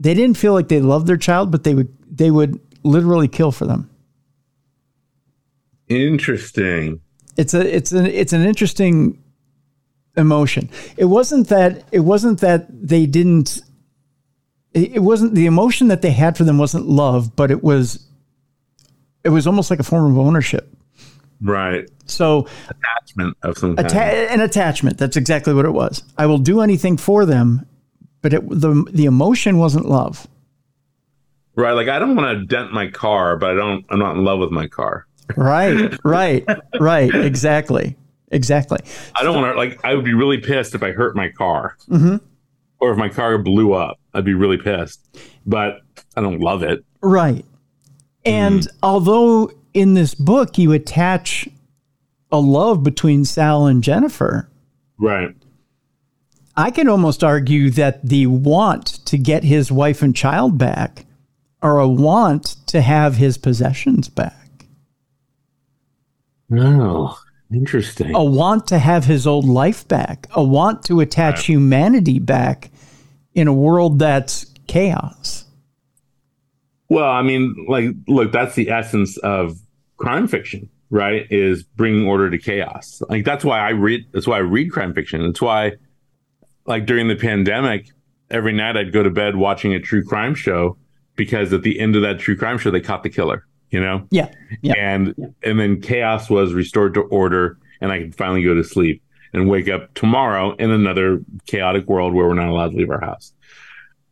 [0.00, 3.52] they didn't feel like they loved their child, but they would they would literally kill
[3.52, 3.89] for them.
[5.90, 7.00] Interesting.
[7.36, 9.22] It's a it's an it's an interesting
[10.16, 10.70] emotion.
[10.96, 13.60] It wasn't that it wasn't that they didn't
[14.72, 18.06] it wasn't the emotion that they had for them wasn't love, but it was
[19.24, 20.72] it was almost like a form of ownership.
[21.40, 21.90] Right.
[22.06, 23.90] So attachment of some kind.
[23.90, 24.98] Atta- an attachment.
[24.98, 26.02] That's exactly what it was.
[26.18, 27.66] I will do anything for them,
[28.22, 30.28] but it, the the emotion wasn't love.
[31.56, 31.72] Right.
[31.72, 33.84] Like I don't want to dent my car, but I don't.
[33.90, 35.06] I'm not in love with my car.
[35.36, 35.96] Right.
[36.04, 36.44] Right.
[36.80, 37.14] right.
[37.14, 37.96] Exactly.
[38.30, 38.78] exactly.
[39.14, 39.80] I don't want to like.
[39.84, 42.16] I would be really pissed if I hurt my car, Mm-hmm.
[42.80, 43.98] or if my car blew up.
[44.14, 45.18] I'd be really pissed.
[45.46, 45.80] But
[46.16, 46.84] I don't love it.
[47.02, 47.44] Right.
[48.24, 51.48] And although in this book you attach
[52.32, 54.48] a love between Sal and Jennifer,
[54.98, 55.34] Right.
[56.56, 61.06] I can almost argue that the want to get his wife and child back
[61.62, 64.39] are a want to have his possessions back,
[66.52, 67.18] Oh,
[67.52, 68.14] interesting.
[68.14, 72.70] a want to have his old life back, a want to attach humanity back
[73.34, 75.44] in a world that's chaos.
[76.88, 79.58] Well, I mean, like, look, that's the essence of
[79.96, 81.26] crime fiction, right?
[81.30, 83.00] Is bringing order to chaos.
[83.08, 84.06] Like, that's why I read.
[84.12, 85.24] That's why I read crime fiction.
[85.24, 85.74] That's why,
[86.66, 87.90] like, during the pandemic,
[88.28, 90.76] every night I'd go to bed watching a true crime show
[91.14, 93.46] because at the end of that true crime show, they caught the killer.
[93.70, 94.30] You know, Yeah.
[94.62, 94.74] Yeah.
[94.76, 95.14] and
[95.44, 99.02] and then chaos was restored to order, and I could finally go to sleep
[99.32, 103.00] and wake up tomorrow in another chaotic world where we're not allowed to leave our
[103.00, 103.32] house.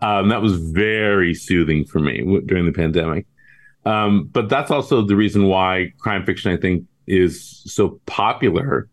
[0.00, 3.26] Um, that was very soothing for me w- during the pandemic.
[3.84, 8.88] Um, but that's also the reason why crime fiction, I think, is so popular,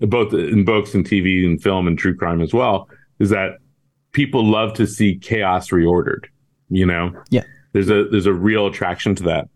[0.00, 2.88] both in books and TV and film and true crime as well,
[3.20, 3.58] is that
[4.10, 6.24] people love to see chaos reordered.
[6.70, 7.44] You know, Yeah.
[7.72, 9.48] there's a there's a real attraction to that.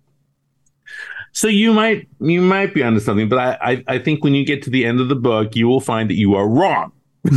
[1.32, 4.44] So you might you might be onto something, but I, I I think when you
[4.44, 6.92] get to the end of the book, you will find that you are wrong.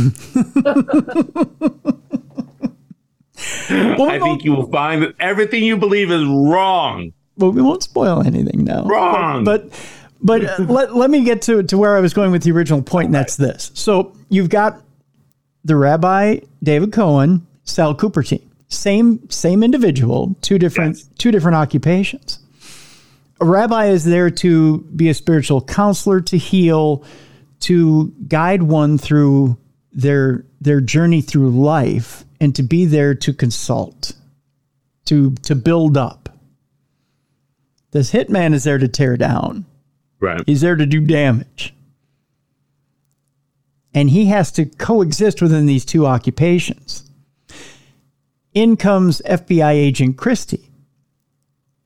[3.70, 7.12] Well, I think you will find that everything you believe is wrong.
[7.36, 8.84] Well, we won't spoil anything now.
[8.84, 9.44] Wrong.
[9.44, 9.68] But
[10.22, 12.80] but uh, let, let me get to, to where I was going with the original
[12.82, 13.70] point, and that's this.
[13.74, 14.80] So you've got
[15.64, 21.08] the Rabbi David Cohen, Sal Cupertine, same same individual, two different Yes.
[21.18, 22.38] two different occupations.
[23.40, 27.04] A rabbi is there to be a spiritual counselor, to heal,
[27.60, 29.56] to guide one through
[29.92, 34.12] their their journey through life, and to be there to consult,
[35.06, 36.30] to to build up.
[37.90, 39.64] This hitman is there to tear down.
[40.20, 40.42] Right.
[40.46, 41.74] He's there to do damage.
[43.94, 47.10] And he has to coexist within these two occupations.
[48.52, 50.70] In comes FBI agent Christie,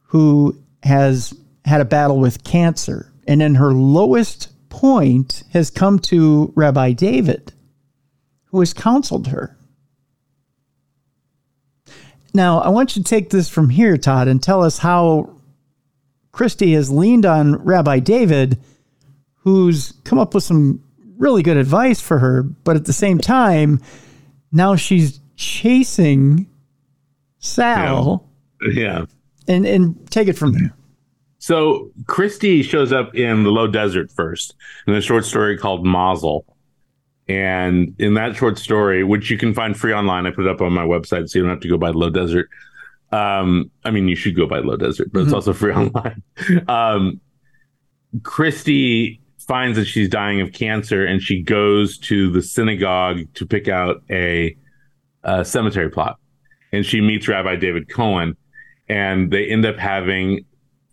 [0.07, 6.53] who has had a battle with cancer and in her lowest point has come to
[6.57, 7.53] Rabbi David,
[8.47, 9.57] who has counseled her.
[12.33, 15.37] Now, I want you to take this from here, Tod, and tell us how
[16.33, 18.61] Christie has leaned on Rabbi David,
[19.37, 20.83] who's come up with some
[21.19, 23.81] really good advice for her, but at the same time,
[24.53, 26.49] now she's chasing
[27.39, 28.29] Sal
[28.73, 29.07] Yeah.
[29.51, 30.75] And, and take it from there.
[31.39, 34.55] So Christie shows up in the low desert first
[34.87, 36.45] in a short story called Mazel.
[37.29, 40.61] And in that short story, which you can find free online, I put it up
[40.61, 42.49] on my website so you don't have to go by Low Desert.
[43.13, 46.23] Um, I mean, you should go by Low Desert, but it's also free online.
[46.69, 47.21] Um,
[48.23, 53.69] Christy finds that she's dying of cancer and she goes to the synagogue to pick
[53.69, 54.57] out a,
[55.23, 56.19] a cemetery plot.
[56.73, 58.37] And she meets Rabbi David Cohen,
[58.91, 60.45] and they end up having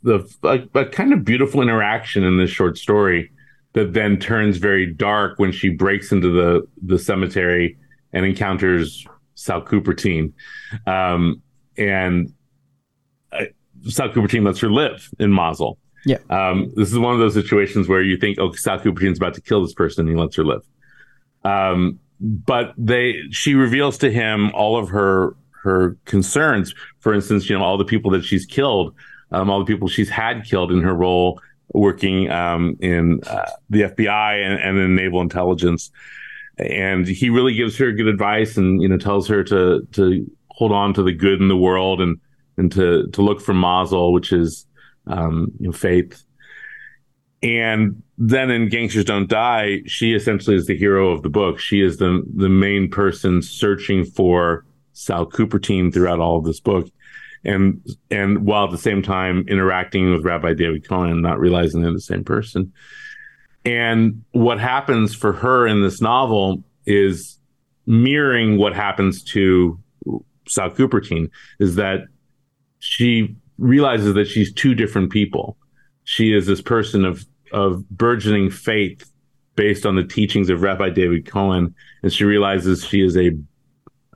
[0.04, 3.32] the a, a kind of beautiful interaction in this short story
[3.74, 7.76] that then turns very dark when she breaks into the the cemetery
[8.14, 10.32] and encounters Sal Cupertine,
[10.86, 11.42] um,
[11.76, 12.32] and
[13.32, 13.46] uh,
[13.88, 15.78] Sal Cupertine lets her live in Mazel.
[16.06, 16.18] Yeah.
[16.30, 19.42] Um, this is one of those situations where you think, oh, Sal Cupertine's about to
[19.42, 20.62] kill this person, and he lets her live.
[21.44, 26.74] Um, but they, she reveals to him all of her her concerns.
[27.00, 28.96] For instance, you know, all the people that she's killed,
[29.32, 31.40] um, all the people she's had killed in her role
[31.74, 35.92] working um, in uh, the FBI and, and in naval intelligence.
[36.58, 40.72] And he really gives her good advice, and you know, tells her to to hold
[40.72, 42.20] on to the good in the world and
[42.58, 44.66] and to to look for Mazel, which is
[45.06, 46.24] um, you know, faith.
[47.44, 51.60] And then in Gangsters Don't Die, she essentially is the hero of the book.
[51.60, 54.66] She is the the main person searching for
[54.98, 56.90] Sal Cupertine throughout all of this book.
[57.44, 61.94] And and while at the same time interacting with Rabbi David Cohen, not realizing they're
[61.94, 62.74] the same person.
[63.64, 67.38] And what happens for her in this novel is
[67.86, 69.80] mirroring what happens to
[70.48, 71.30] Sal Cupertine
[71.60, 72.02] is that
[72.80, 75.58] she realizes that she's two different people.
[76.06, 79.10] She is this person of of burgeoning faith
[79.56, 83.32] based on the teachings of Rabbi David Cohen, and she realizes she is a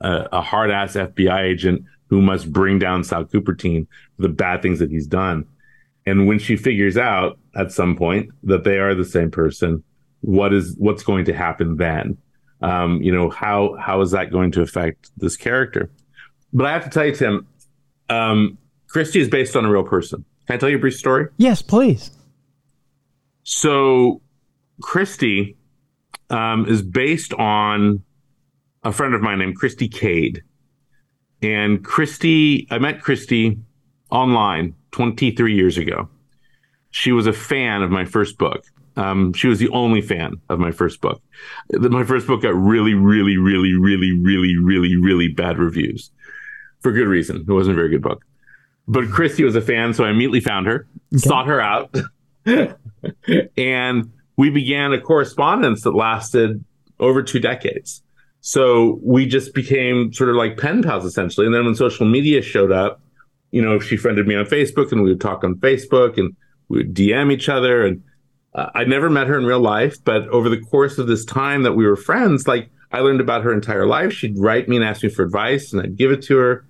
[0.02, 3.86] a, a hard ass FBI agent who must bring down Sal Cupertine
[4.16, 5.46] for the bad things that he's done.
[6.04, 9.82] And when she figures out at some point that they are the same person,
[10.20, 12.18] what is what's going to happen then?
[12.60, 15.90] Um, you know, how how is that going to affect this character?
[16.52, 17.46] But I have to tell you, Tim,
[18.08, 20.24] um, Christy is based on a real person.
[20.46, 21.28] Can I tell you a brief story?
[21.38, 22.10] Yes, please.
[23.44, 24.20] So,
[24.80, 25.56] Christy
[26.30, 28.02] um, is based on
[28.84, 30.42] a friend of mine named Christy Cade.
[31.42, 33.58] And Christy, I met Christy
[34.10, 36.08] online 23 years ago.
[36.90, 38.64] She was a fan of my first book.
[38.96, 41.22] Um, she was the only fan of my first book.
[41.72, 46.10] My first book got really, really, really, really, really, really, really bad reviews
[46.80, 47.44] for good reason.
[47.48, 48.22] It wasn't a very good book.
[48.86, 51.18] But Christy was a fan, so I immediately found her, okay.
[51.18, 51.94] sought her out,
[53.56, 56.64] and we began a correspondence that lasted
[56.98, 58.02] over two decades.
[58.44, 61.46] So we just became sort of like pen pals essentially.
[61.46, 63.00] And then when social media showed up,
[63.52, 66.34] you know, she friended me on Facebook and we would talk on Facebook and
[66.68, 67.86] we would DM each other.
[67.86, 68.02] And
[68.54, 71.62] uh, I'd never met her in real life, but over the course of this time
[71.62, 74.12] that we were friends, like I learned about her entire life.
[74.12, 76.66] She'd write me and ask me for advice and I'd give it to her.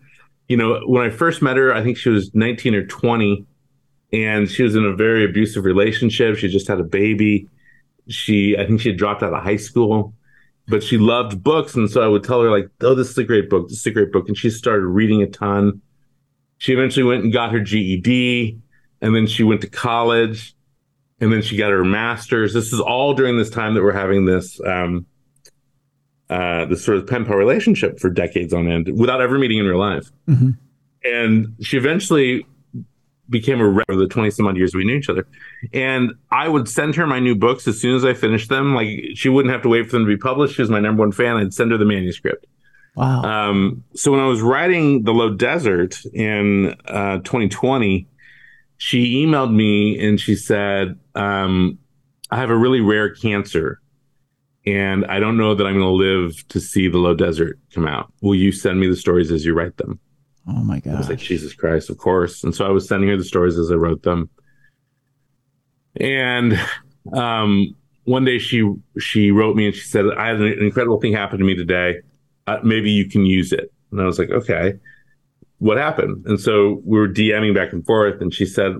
[0.48, 3.46] You know, when I first met her, I think she was 19 or 20
[4.12, 6.36] and she was in a very abusive relationship.
[6.36, 7.48] She just had a baby.
[8.08, 10.12] She, I think she had dropped out of high school,
[10.68, 11.74] but she loved books.
[11.74, 13.68] And so I would tell her, like, oh, this is a great book.
[13.68, 14.28] This is a great book.
[14.28, 15.80] And she started reading a ton.
[16.58, 18.56] She eventually went and got her GED,
[19.00, 20.54] and then she went to college,
[21.20, 22.54] and then she got her master's.
[22.54, 25.04] This is all during this time that we're having this, um,
[26.30, 29.66] uh, this sort of pen pal relationship for decades on end without ever meeting in
[29.66, 30.10] real life.
[30.28, 30.50] Mm-hmm.
[31.04, 32.46] And she eventually
[33.32, 35.26] became a rep for the 20 some odd years we knew each other.
[35.72, 38.74] And I would send her my new books as soon as I finished them.
[38.74, 40.54] Like she wouldn't have to wait for them to be published.
[40.54, 41.36] She was my number one fan.
[41.36, 42.46] I'd send her the manuscript.
[42.94, 43.22] Wow.
[43.22, 48.06] Um, so when I was writing The Low Desert in uh, 2020,
[48.76, 51.78] she emailed me and she said, um,
[52.30, 53.80] I have a really rare cancer
[54.64, 57.86] and I don't know that I'm going to live to see The Low Desert come
[57.86, 58.12] out.
[58.20, 59.98] Will you send me the stories as you write them?
[60.46, 60.94] Oh my god!
[60.94, 62.42] I was like, Jesus Christ, of course.
[62.42, 64.28] And so I was sending her the stories as I wrote them.
[65.96, 66.58] And
[67.12, 68.68] um, one day she
[68.98, 72.00] she wrote me and she said, "I had an incredible thing happen to me today.
[72.46, 74.74] Uh, maybe you can use it." And I was like, "Okay,
[75.58, 78.72] what happened?" And so we were DMing back and forth, and she said,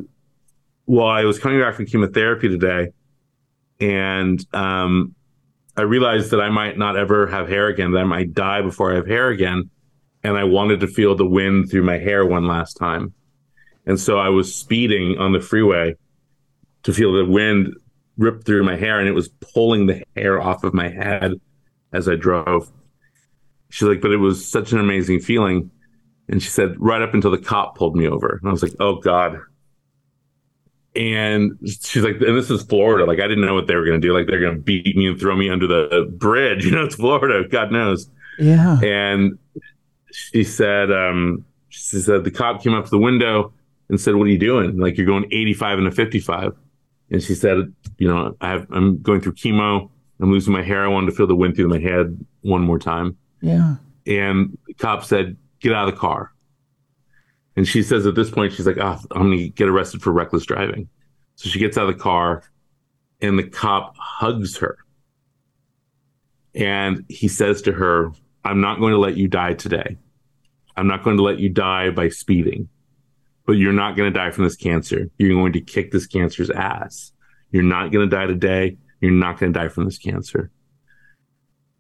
[0.87, 2.89] "Well, I was coming back from chemotherapy today,
[3.79, 5.15] and um,
[5.77, 7.93] I realized that I might not ever have hair again.
[7.93, 9.71] That I might die before I have hair again."
[10.25, 13.13] And I wanted to feel the wind through my hair one last time.
[13.87, 15.97] And so I was speeding on the freeway
[16.85, 17.75] to feel the wind
[18.17, 21.35] rip through my hair and it was pulling the hair off of my head
[21.93, 22.71] as I drove.
[23.71, 25.71] She's like, but it was such an amazing feeling.
[26.29, 28.39] And she said, right up until the cop pulled me over.
[28.41, 29.39] And I was like, oh God.
[30.95, 33.07] And she's like, and this is Florida.
[33.07, 34.13] Like, I didn't know what they were going to do.
[34.13, 36.65] Like, they're going to beat me and throw me under the bridge.
[36.67, 37.49] You know, it's Florida.
[37.49, 38.11] God knows.
[38.39, 38.79] Yeah.
[38.83, 39.39] And
[40.13, 43.53] she said, um, she said the cop came up to the window
[43.89, 44.79] and said, "What are you doing?
[44.79, 46.53] Like you're going 85 and a 55."
[47.11, 49.91] And she said, "You know, I have, I'm going through chemo.
[50.21, 50.85] I'm losing my hair.
[50.85, 53.77] I wanted to feel the wind through my head one more time." Yeah.
[54.07, 56.33] And the cop said, "Get out of the car."
[57.57, 60.13] And she says at this point, she's like, oh, I'm going to get arrested for
[60.13, 60.89] reckless driving."
[61.35, 62.45] So she gets out of the car,
[63.21, 64.79] and the cop hugs her,
[66.55, 68.13] and he says to her,
[68.45, 69.97] I'm not going to let you die today.
[70.77, 72.69] I'm not going to let you die by speeding,
[73.47, 75.11] but you're not going to die from this cancer.
[75.19, 77.13] You're going to kick this cancer's ass.
[77.51, 78.77] You're not going to die today.
[79.01, 80.51] You're not going to die from this cancer.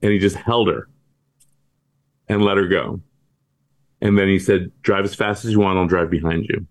[0.02, 0.88] And he just held her
[2.28, 3.00] and let her go.
[4.00, 5.78] And then he said, Drive as fast as you want.
[5.78, 6.66] I'll drive behind you.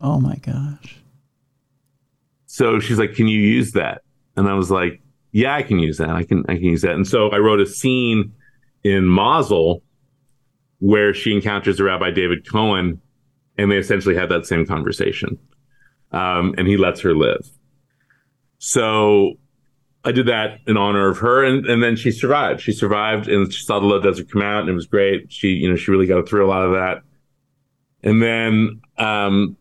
[0.00, 0.98] Oh my gosh.
[2.46, 4.02] So she's like, Can you use that?
[4.36, 5.00] And I was like,
[5.32, 6.10] Yeah, I can use that.
[6.10, 6.92] I can I can use that.
[6.92, 8.32] And so I wrote a scene
[8.84, 9.82] in Mazel
[10.78, 13.00] where she encounters the Rabbi David Cohen,
[13.56, 15.38] and they essentially have that same conversation.
[16.12, 17.48] Um, and he lets her live.
[18.58, 19.34] So
[20.04, 22.60] I did that in honor of her, and, and then she survived.
[22.60, 25.32] She survived, and she saw the Low Desert come out, and it was great.
[25.32, 27.02] She, you know, she really got a thrill out of that.
[28.02, 29.56] And then um,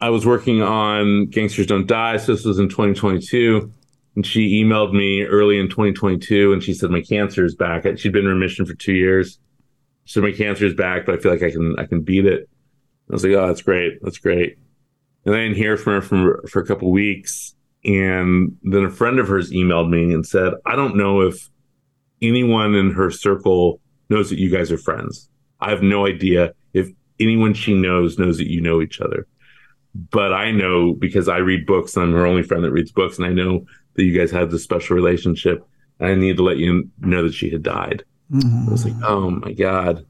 [0.00, 2.16] I was working on Gangsters Don't Die.
[2.18, 3.70] So this was in 2022.
[4.16, 7.84] And she emailed me early in 2022 and she said, My cancer is back.
[7.98, 9.38] She'd been in remission for two years.
[10.06, 12.48] Said, My cancer is back, but I feel like I can I can beat it.
[13.10, 13.98] I was like, Oh, that's great.
[14.02, 14.58] That's great.
[15.24, 17.54] And I didn't hear from her for, for a couple weeks.
[17.84, 21.48] And then a friend of hers emailed me and said, I don't know if
[22.22, 25.28] anyone in her circle knows that you guys are friends.
[25.60, 26.88] I have no idea if
[27.20, 29.26] anyone she knows knows that you know each other.
[29.94, 33.18] But I know because I read books and I'm her only friend that reads books.
[33.18, 35.66] And I know that you guys had this special relationship.
[36.00, 38.04] I need to let you know that she had died.
[38.32, 38.68] Mm-hmm.
[38.68, 40.04] I was like, oh my God.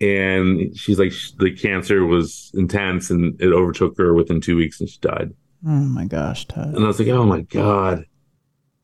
[0.00, 4.88] And she's like, the cancer was intense and it overtook her within two weeks and
[4.88, 5.32] she died.
[5.66, 6.74] Oh my gosh, Tod.
[6.74, 8.04] And I was like, oh my God.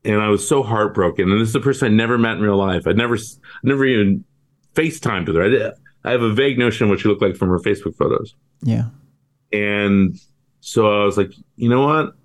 [0.03, 1.31] And I was so heartbroken.
[1.31, 2.87] And this is a person I never met in real life.
[2.87, 3.17] I'd never,
[3.63, 4.25] never even
[4.73, 5.43] FaceTimed with her.
[5.43, 5.71] I, did,
[6.03, 8.35] I have a vague notion of what she looked like from her Facebook photos.
[8.61, 8.85] Yeah.
[9.53, 10.19] And
[10.59, 12.15] so I was like, you know what?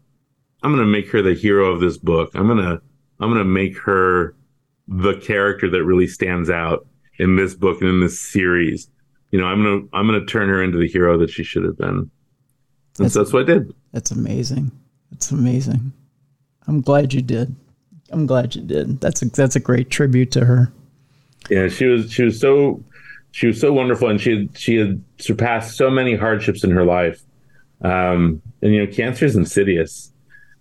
[0.63, 2.31] I'm going to make her the hero of this book.
[2.35, 2.81] I'm going to,
[3.21, 4.35] I'm going to make her
[4.89, 6.87] the character that really stands out
[7.19, 8.91] in this book and in this series.
[9.31, 11.65] You know, I'm going to, I'm to turn her into the hero that she should
[11.65, 11.89] have been.
[11.89, 12.11] And
[12.97, 13.75] that's, so that's what I did.
[13.93, 14.73] That's amazing.
[15.11, 15.93] That's amazing.
[16.67, 17.55] I'm glad you did.
[18.11, 19.01] I'm glad you did.
[19.01, 20.73] That's a, that's a great tribute to her.
[21.51, 22.83] Yeah, she was she was so
[23.31, 26.85] she was so wonderful, and she had, she had surpassed so many hardships in her
[26.85, 27.23] life.
[27.83, 30.13] Um, and you know, cancer is insidious,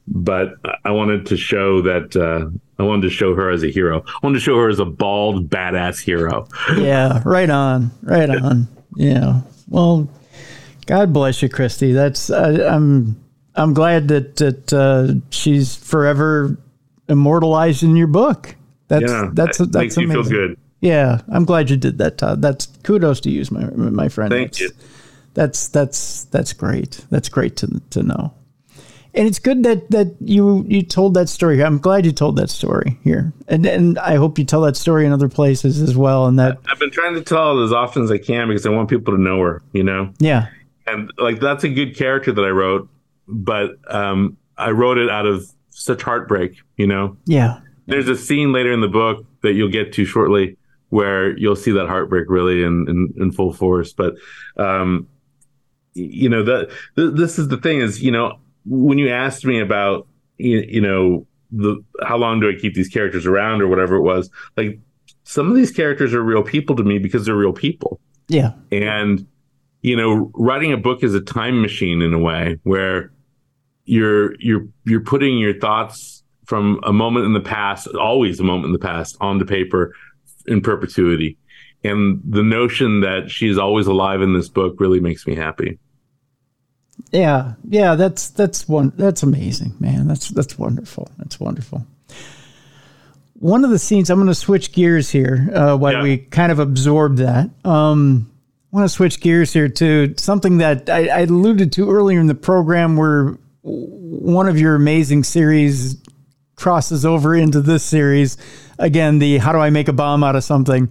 [0.07, 0.55] but
[0.86, 2.49] I wanted to show that uh,
[2.80, 4.03] I wanted to show her as a hero.
[4.05, 6.47] I wanted to show her as a bald, badass hero.
[6.78, 8.67] yeah, right on, right on.
[8.95, 9.41] Yeah.
[9.67, 10.09] Well,
[10.86, 11.91] God bless you, Christy.
[11.91, 13.21] That's uh, I'm
[13.55, 16.57] I'm glad that that uh, she's forever
[17.09, 18.55] immortalized in your book.
[18.88, 20.17] That's yeah, that's that that's makes amazing.
[20.17, 20.59] you feel good.
[20.80, 22.41] Yeah, I'm glad you did that, Tod.
[22.41, 24.32] That's kudos to you, my my friend.
[24.32, 24.71] Thank that's, you.
[25.34, 27.05] That's that's that's great.
[27.09, 28.34] That's great to to know.
[29.18, 31.63] And it's good that that you you told that story.
[31.63, 35.07] I'm glad you told that story here, and and I hope you tell that story
[35.07, 36.28] in other places as well.
[36.28, 38.70] And that I've been trying to tell it as often as I can because I
[38.70, 39.63] want people to know her.
[39.74, 40.13] You know.
[40.20, 40.49] Yeah.
[40.86, 42.89] And like that's a good character that I wrote,
[43.28, 46.61] but um, I wrote it out of such heartbreak.
[46.76, 47.18] You know.
[47.26, 47.61] Yeah.
[47.88, 50.57] There's a scene later in the book that you'll get to shortly
[50.89, 53.93] where you'll see that heartbreak really in, in, in full force.
[53.93, 54.15] But,
[54.57, 55.07] um,
[55.93, 59.59] you know, the, the, this is the thing is, you know, when you asked me
[59.59, 60.07] about,
[60.38, 64.01] you, you know, the, how long do I keep these characters around or whatever it
[64.01, 64.80] was, like
[65.24, 67.99] some of these characters are real people to me because they're real people.
[68.28, 68.53] Yeah.
[68.72, 69.26] And,
[69.82, 73.11] you know, writing a book is a time machine in a way where
[73.86, 78.65] you're, you're, you're putting your thoughts from a moment in the past, always a moment
[78.65, 79.93] in the past, onto paper
[80.45, 81.38] in perpetuity.
[81.84, 85.78] And the notion that she's always alive in this book really makes me happy.
[87.11, 90.07] Yeah, yeah, that's that's one that's amazing, man.
[90.07, 91.09] That's that's wonderful.
[91.17, 91.85] That's wonderful.
[93.39, 96.03] One of the scenes, I'm going to switch gears here uh, while yeah.
[96.03, 97.51] we kind of absorb that.
[97.63, 98.31] Um,
[98.73, 102.27] I want to switch gears here to something that I, I alluded to earlier in
[102.27, 105.97] the program, where one of your amazing series
[106.55, 108.37] crosses over into this series.
[108.79, 110.89] Again, the how do I make a bomb out of something?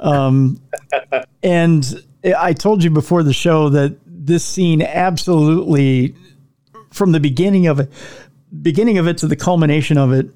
[0.00, 0.60] Um,
[1.42, 3.96] and I told you before the show that
[4.26, 6.14] this scene absolutely,
[6.90, 7.90] from the beginning of it,
[8.62, 10.28] beginning of it to the culmination of it,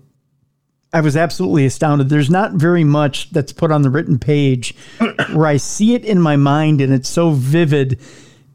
[0.92, 2.08] I was absolutely astounded.
[2.08, 4.74] There's not very much that's put on the written page
[5.32, 8.00] where I see it in my mind and it's so vivid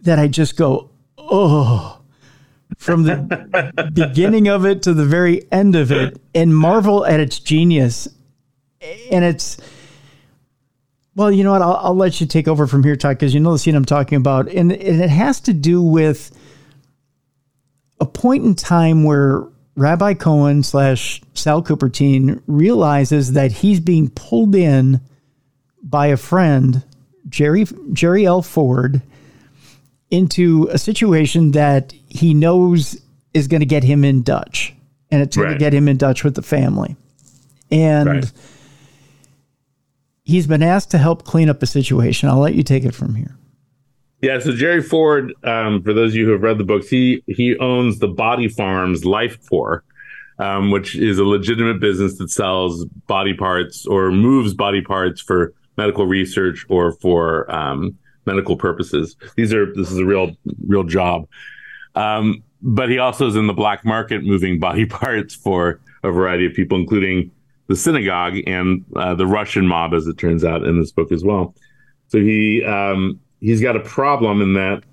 [0.01, 2.01] that I just go, oh
[2.77, 7.39] from the beginning of it to the very end of it and marvel at its
[7.39, 8.07] genius.
[9.11, 9.57] And it's,
[11.15, 11.61] well, you know what?
[11.61, 13.85] I'll, I'll let you take over from here, Tod, because you know the scene I'm
[13.85, 14.47] talking about.
[14.47, 16.31] And, and it has to do with
[17.99, 19.43] a point in time where
[19.75, 25.01] Rabbi Cohen slash Sal Cupertine realizes that he's being pulled in
[25.83, 26.83] by a friend,
[27.29, 28.41] Jerry Jerry L.
[28.41, 29.01] Ford,
[30.09, 33.01] into a situation that he knows
[33.33, 34.73] is going to get him in Dutch,
[35.09, 35.53] and it's going right.
[35.53, 36.95] to get him in Dutch with the family.
[37.71, 38.31] And right.
[40.23, 42.29] He's been asked to help clean up a situation.
[42.29, 43.37] I'll let you take it from here.
[44.21, 47.23] Yeah, so Jerry Ford, um, for those of you who have read the books, he
[47.25, 49.83] he owns the Body Farms Life Corps,
[50.37, 55.53] um, which is a legitimate business that sells body parts or moves body parts for
[55.75, 57.97] medical research or for um,
[58.27, 59.15] medical purposes.
[59.35, 60.35] These are this is a real
[60.67, 61.27] real job.
[61.95, 66.45] Um, but he also is in the black market moving body parts for a variety
[66.45, 67.31] of people, including
[67.71, 71.23] the synagogue and uh, the Russian mob, as it turns out in this book as
[71.23, 71.55] well.
[72.09, 74.83] So he um, he's got a problem in that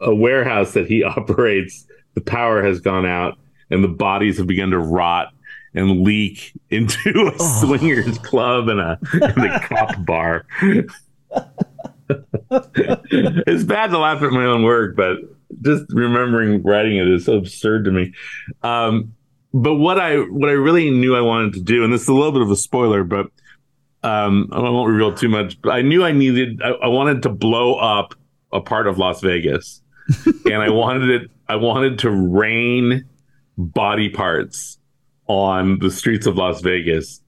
[0.00, 3.38] a warehouse that he operates, the power has gone out
[3.70, 5.28] and the bodies have begun to rot
[5.74, 6.98] and leak into
[7.28, 7.60] a oh.
[7.60, 10.44] swingers club and a, and a cop bar.
[12.10, 15.18] it's bad to laugh at my own work, but
[15.62, 18.12] just remembering writing it is so absurd to me.
[18.62, 19.14] Um,
[19.52, 22.14] but what I what I really knew I wanted to do, and this is a
[22.14, 23.26] little bit of a spoiler, but
[24.02, 25.60] um, I won't reveal too much.
[25.60, 28.14] But I knew I needed I, I wanted to blow up
[28.52, 29.82] a part of Las Vegas,
[30.44, 31.30] and I wanted it.
[31.48, 33.04] I wanted to rain
[33.58, 34.78] body parts
[35.26, 37.20] on the streets of Las Vegas,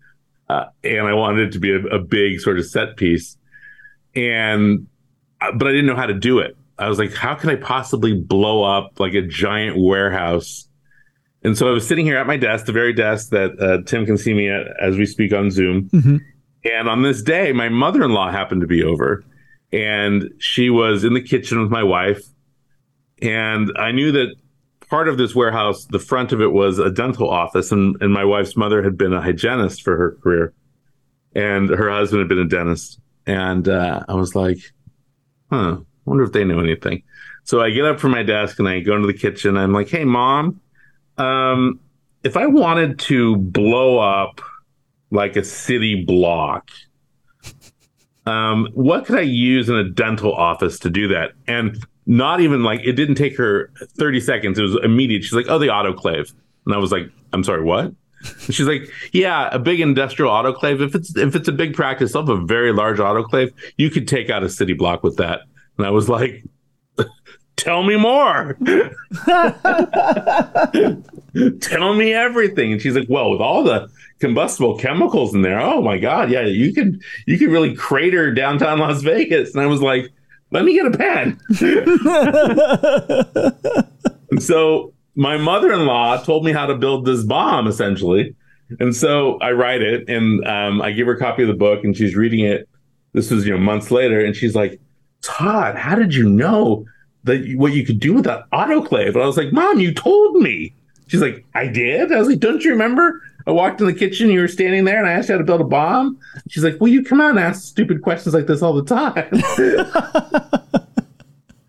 [0.48, 3.36] uh, and I wanted it to be a, a big sort of set piece,
[4.14, 4.86] and
[5.40, 6.56] uh, but I didn't know how to do it.
[6.78, 10.68] I was like, how can I possibly blow up like a giant warehouse?
[11.44, 14.06] And so I was sitting here at my desk, the very desk that uh, Tim
[14.06, 15.88] can see me at as we speak on Zoom.
[15.90, 16.16] Mm-hmm.
[16.64, 19.24] And on this day, my mother in law happened to be over,
[19.72, 22.22] and she was in the kitchen with my wife.
[23.20, 24.36] And I knew that
[24.88, 28.24] part of this warehouse, the front of it was a dental office, and, and my
[28.24, 30.52] wife's mother had been a hygienist for her career,
[31.34, 33.00] and her husband had been a dentist.
[33.26, 34.58] And uh, I was like,
[35.50, 37.02] huh, I wonder if they know anything.
[37.44, 39.56] So I get up from my desk and I go into the kitchen.
[39.56, 40.60] I'm like, hey, mom,
[41.18, 41.80] um,
[42.22, 44.40] if I wanted to blow up
[45.10, 46.70] like a city block,
[48.26, 51.32] um, what could I use in a dental office to do that?
[51.46, 54.58] And not even like it didn't take her 30 seconds.
[54.58, 55.24] It was immediate.
[55.24, 56.32] She's like, oh, the autoclave.
[56.66, 57.92] And I was like, I'm sorry, what?
[58.50, 60.80] She's like, yeah, a big industrial autoclave.
[60.80, 64.30] If it's if it's a big practice of a very large autoclave, you could take
[64.30, 65.40] out a city block with that.
[65.76, 66.44] And I was like,
[67.62, 68.56] tell me more.
[71.60, 72.72] tell me everything.
[72.72, 73.88] And she's like, well, with all the
[74.18, 78.78] combustible chemicals in there, oh my God, yeah, you could you could really crater downtown
[78.78, 79.54] Las Vegas.
[79.54, 80.10] And I was like,
[80.50, 81.40] let me get a pen.
[84.30, 88.34] and so my mother-in-law told me how to build this bomb essentially.
[88.80, 91.84] And so I write it and um, I give her a copy of the book
[91.84, 92.68] and she's reading it.
[93.12, 94.24] This was, you know, months later.
[94.24, 94.80] And she's like,
[95.20, 96.86] Tod, how did you know
[97.24, 99.14] that what you could do with that autoclave?
[99.14, 100.74] And I was like, Mom, you told me.
[101.08, 102.10] She's like, I did.
[102.10, 103.22] I was like, Don't you remember?
[103.46, 105.44] I walked in the kitchen, you were standing there, and I asked you how to
[105.44, 106.18] build a bomb.
[106.48, 109.28] She's like, Well, you come out and ask stupid questions like this all the time.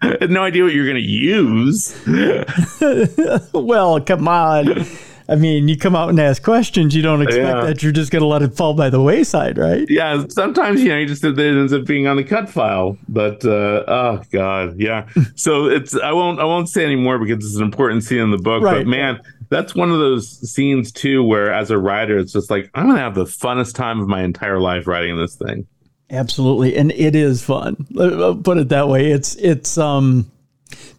[0.01, 1.95] I had no idea what you're going to use.
[3.53, 4.85] well, come on.
[5.29, 7.65] I mean, you come out and ask questions, you don't expect yeah.
[7.65, 9.85] that you're just going to let it fall by the wayside, right?
[9.89, 13.43] Yeah, sometimes you know you just it ends up being on the cut file, but
[13.45, 15.07] uh, oh god, yeah.
[15.35, 18.37] so it's I won't I won't say anymore because it's an important scene in the
[18.37, 18.63] book.
[18.63, 18.79] Right.
[18.79, 22.69] But man, that's one of those scenes too where, as a writer, it's just like
[22.73, 25.67] I'm going to have the funnest time of my entire life writing this thing.
[26.09, 27.87] Absolutely, and it is fun.
[27.97, 29.11] I'll put it that way.
[29.11, 30.29] It's it's um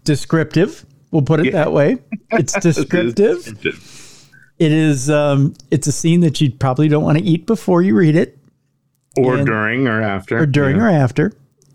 [0.05, 0.87] descriptive.
[1.11, 1.53] We'll put it yeah.
[1.53, 1.99] that way.
[2.33, 3.47] It's descriptive.
[3.65, 3.75] it
[4.73, 8.17] is um it's a scene that you probably don't want to eat before you read
[8.17, 8.39] it,
[9.17, 10.85] or and, during or after, or during yeah.
[10.85, 11.33] or after.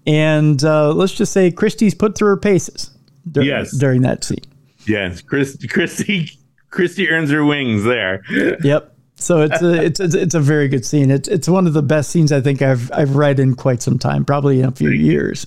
[0.07, 2.91] And uh, let's just say Christie's put through her paces.
[3.29, 4.39] During, yes, during that scene.
[4.87, 6.31] Yes, Chris, Christy,
[6.71, 8.23] Christy earns her wings there.
[8.63, 8.95] Yep.
[9.17, 11.11] So it's a it's, it's it's a very good scene.
[11.11, 13.99] It's it's one of the best scenes I think I've I've read in quite some
[13.99, 15.45] time, probably in a few Thank years.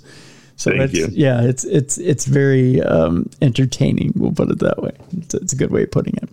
[0.56, 1.08] So Thank it's you.
[1.10, 4.12] yeah, it's it's it's very um, entertaining.
[4.14, 4.92] We'll put it that way.
[5.16, 6.28] It's, it's a good way of putting it.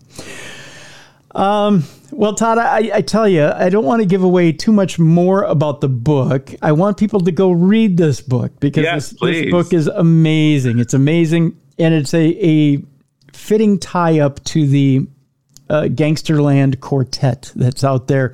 [1.36, 4.98] Um, well, Tod, I, I tell you, I don't want to give away too much
[4.98, 6.54] more about the book.
[6.62, 10.80] I want people to go read this book because yes, this, this, book is amazing.
[10.80, 12.84] It's amazing, and it's a, a
[13.32, 15.08] fitting tie up to the
[15.70, 18.34] uh, Gangsterland quartet that's out there.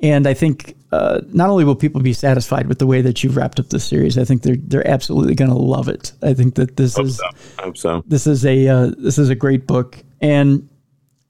[0.00, 3.36] And I think uh, not only will people be satisfied with the way that you've
[3.36, 6.12] wrapped up the series, I think they're they're absolutely going to love it.
[6.22, 7.24] I think that this Hope is so.
[7.58, 8.04] Hope so.
[8.06, 10.68] this is a uh, this is a great book, and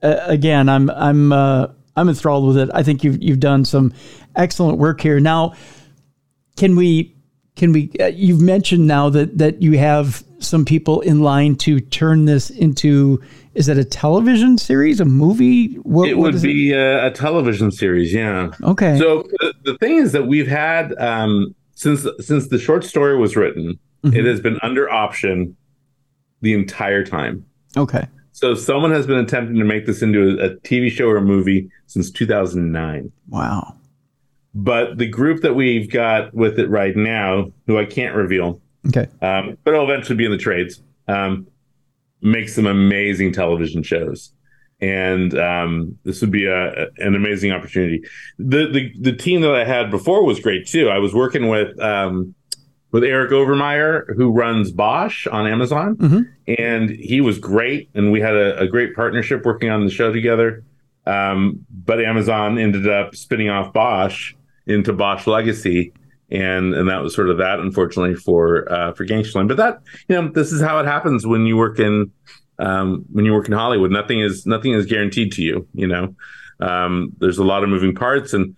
[0.02, 2.70] uh, again, I'm I'm uh, I'm enthralled with it.
[2.74, 3.92] I think you've you've done some
[4.36, 5.20] excellent work here.
[5.20, 5.54] Now,
[6.56, 7.14] can we
[7.56, 7.90] can we?
[8.00, 12.50] Uh, you've mentioned now that that you have some people in line to turn this
[12.50, 13.20] into
[13.54, 15.74] is it a television series, a movie?
[15.76, 18.52] What, it what would be a, a, television series, yeah.
[18.62, 18.96] Okay.
[18.98, 23.36] So the, the thing is that we've had um, since since the short story was
[23.36, 24.16] written, mm-hmm.
[24.16, 25.56] it has been under option
[26.40, 27.44] the entire time.
[27.76, 28.06] Okay.
[28.38, 31.68] So someone has been attempting to make this into a, TV show or a movie
[31.86, 33.10] since 2009.
[33.30, 33.74] Wow.
[34.54, 39.08] But the group that we've got with it right now, who I can't reveal, okay,
[39.22, 40.80] um, but it'll eventually be in the trades.
[41.08, 41.48] Um,
[42.22, 44.32] make some amazing television shows
[44.80, 48.02] and um, this would be a, an amazing opportunity.
[48.38, 50.88] The, the the team that I had before was great too.
[50.88, 52.34] I was working with um,
[52.90, 56.20] with Eric Overmyer, who runs Bosch on Amazon, mm-hmm.
[56.58, 57.90] and he was great.
[57.94, 60.64] And we had a, a, great partnership working on the show together.
[61.06, 64.34] Um, but Amazon ended up spinning off Bosch
[64.66, 65.92] into Bosch Legacy,
[66.30, 69.48] and and that was sort of that unfortunately for uh, for Gangsterland.
[69.48, 72.10] But that you know this is how it happens when you work in
[72.58, 73.90] um, when you work in Hollywood.
[73.90, 75.66] Nothing is nothing is guaranteed to you.
[75.74, 76.14] You know,
[76.60, 78.54] um, there's a lot of moving parts, and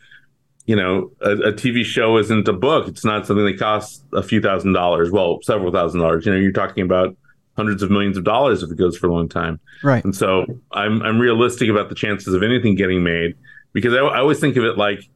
[0.66, 2.88] you know a, a, TV show isn't a book.
[2.88, 5.10] It's not something that costs a few thousand dollars.
[5.10, 6.26] Well, several thousand dollars.
[6.26, 7.16] You know, you're talking about
[7.56, 9.60] hundreds of millions of dollars if it goes for a long time.
[9.82, 10.04] Right.
[10.04, 13.36] And so I'm I'm realistic about the chances of anything getting made
[13.72, 15.08] because I, I always think of it like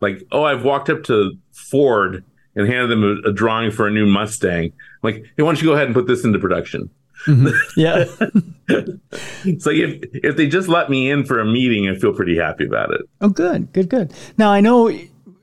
[0.00, 2.24] like oh I've walked up to Ford
[2.56, 4.72] and handed them a, a drawing for a new Mustang.
[5.02, 6.88] like, hey, why don't you go ahead and put this into production?
[7.26, 7.48] Mm-hmm.
[7.76, 8.04] Yeah.
[8.68, 12.66] like if if they just let me in for a meeting, I feel pretty happy
[12.66, 13.02] about it.
[13.20, 14.12] Oh, good, good, good.
[14.38, 14.90] Now I know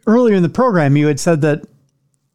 [0.08, 1.66] earlier in the program you had said that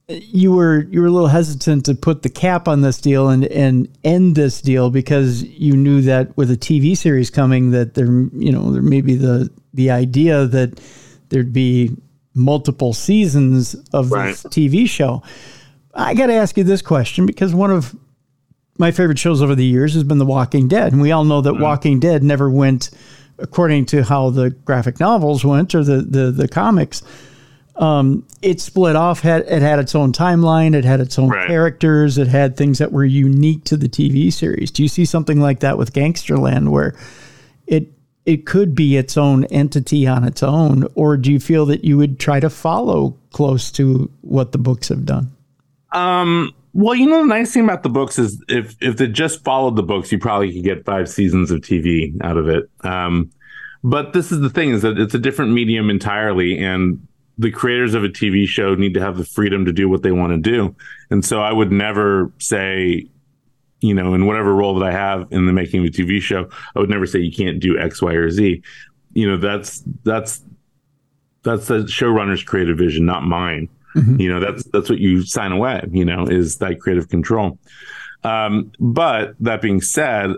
[0.08, 3.44] you were you were a little hesitant to put the cap on this deal and
[3.46, 8.06] and end this deal because you knew that with a TV series coming that there
[8.06, 10.80] you know there may be the the idea that
[11.28, 11.90] there'd be
[12.34, 14.28] multiple seasons of right.
[14.28, 15.22] this TV show.
[15.94, 17.96] I got to ask you this question because one of
[18.78, 21.40] my favorite shows over the years has been The Walking Dead, and we all know
[21.40, 21.60] that mm.
[21.60, 22.90] Walking Dead never went
[23.38, 27.02] according to how the graphic novels went or the the, the comics.
[27.76, 29.20] Um, it split off.
[29.20, 30.74] Had it had its own timeline.
[30.74, 31.46] It had its own right.
[31.46, 32.16] characters.
[32.16, 34.70] It had things that were unique to the TV series.
[34.70, 36.94] Do you see something like that with Gangsterland, where
[37.66, 37.92] it
[38.24, 41.96] it could be its own entity on its own, or do you feel that you
[41.96, 45.30] would try to follow close to what the books have done?
[45.92, 49.42] Um, well, you know, the nice thing about the books is if if they just
[49.42, 52.68] followed the books, you probably could get five seasons of TV out of it.
[52.82, 53.30] Um,
[53.82, 57.06] but this is the thing: is that it's a different medium entirely, and
[57.38, 60.12] the creators of a TV show need to have the freedom to do what they
[60.12, 60.76] want to do.
[61.10, 63.06] And so, I would never say,
[63.80, 66.46] you know, in whatever role that I have in the making of a TV show,
[66.74, 68.62] I would never say you can't do X, Y, or Z.
[69.14, 70.42] You know, that's that's
[71.42, 73.70] that's the showrunner's creative vision, not mine.
[73.96, 74.20] Mm-hmm.
[74.20, 75.82] You know, that's that's what you sign away.
[75.90, 77.58] You know, is that creative control.
[78.22, 80.32] Um, but that being said,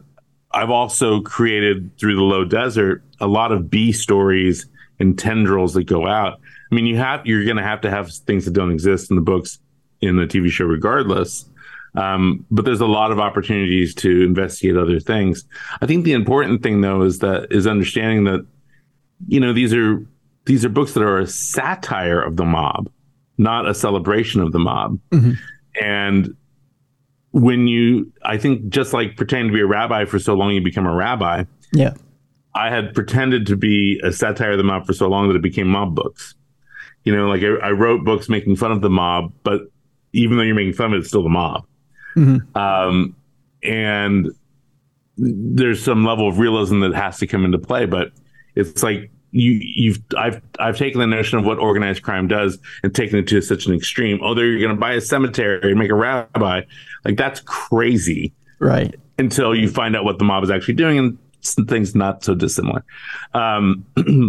[0.52, 4.66] I've also created through the low desert a lot of B stories
[5.00, 6.40] and tendrils that go out.
[6.70, 9.16] I mean, you have you're going to have to have things that don't exist in
[9.16, 9.58] the books
[10.00, 11.46] in the TV show, regardless.
[11.94, 15.44] Um, but there's a lot of opportunities to investigate other things.
[15.80, 18.46] I think the important thing, though, is that is understanding that
[19.26, 20.04] you know these are
[20.44, 22.88] these are books that are a satire of the mob
[23.38, 24.98] not a celebration of the mob.
[25.10, 25.32] Mm-hmm.
[25.80, 26.36] And
[27.32, 30.60] when you, I think, just like pretending to be a rabbi for so long, you
[30.60, 31.44] become a rabbi.
[31.72, 31.94] Yeah.
[32.54, 35.42] I had pretended to be a satire of the mob for so long that it
[35.42, 36.34] became mob books.
[37.04, 39.62] You know, like I, I wrote books making fun of the mob, but
[40.12, 41.64] even though you're making fun of it, it's still the mob.
[42.16, 42.58] Mm-hmm.
[42.58, 43.14] Um,
[43.62, 44.32] and
[45.16, 48.10] there's some level of realism that has to come into play, but
[48.54, 52.94] it's like you you've I've I've taken the notion of what organized crime does and
[52.94, 54.18] taken it to such an extreme.
[54.22, 56.62] Oh, they're going to buy a cemetery and make a rabbi.
[57.04, 58.94] Like that's crazy, right?
[59.18, 61.18] Until you find out what the mob is actually doing and
[61.68, 62.84] things not so dissimilar.
[63.34, 63.84] Um,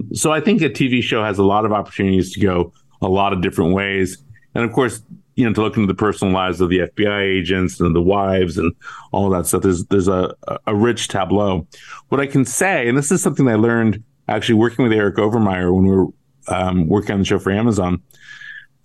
[0.14, 3.34] so I think a TV show has a lot of opportunities to go a lot
[3.34, 4.18] of different ways,
[4.54, 5.02] and of course,
[5.36, 8.58] you know, to look into the personal lives of the FBI agents and the wives
[8.58, 8.74] and
[9.14, 9.62] all that stuff.
[9.62, 10.36] There's there's a
[10.68, 11.66] a rich tableau.
[12.10, 15.74] What I can say, and this is something I learned actually working with Eric Overmyer
[15.74, 16.08] when we were
[16.48, 18.02] um, working on the show for Amazon.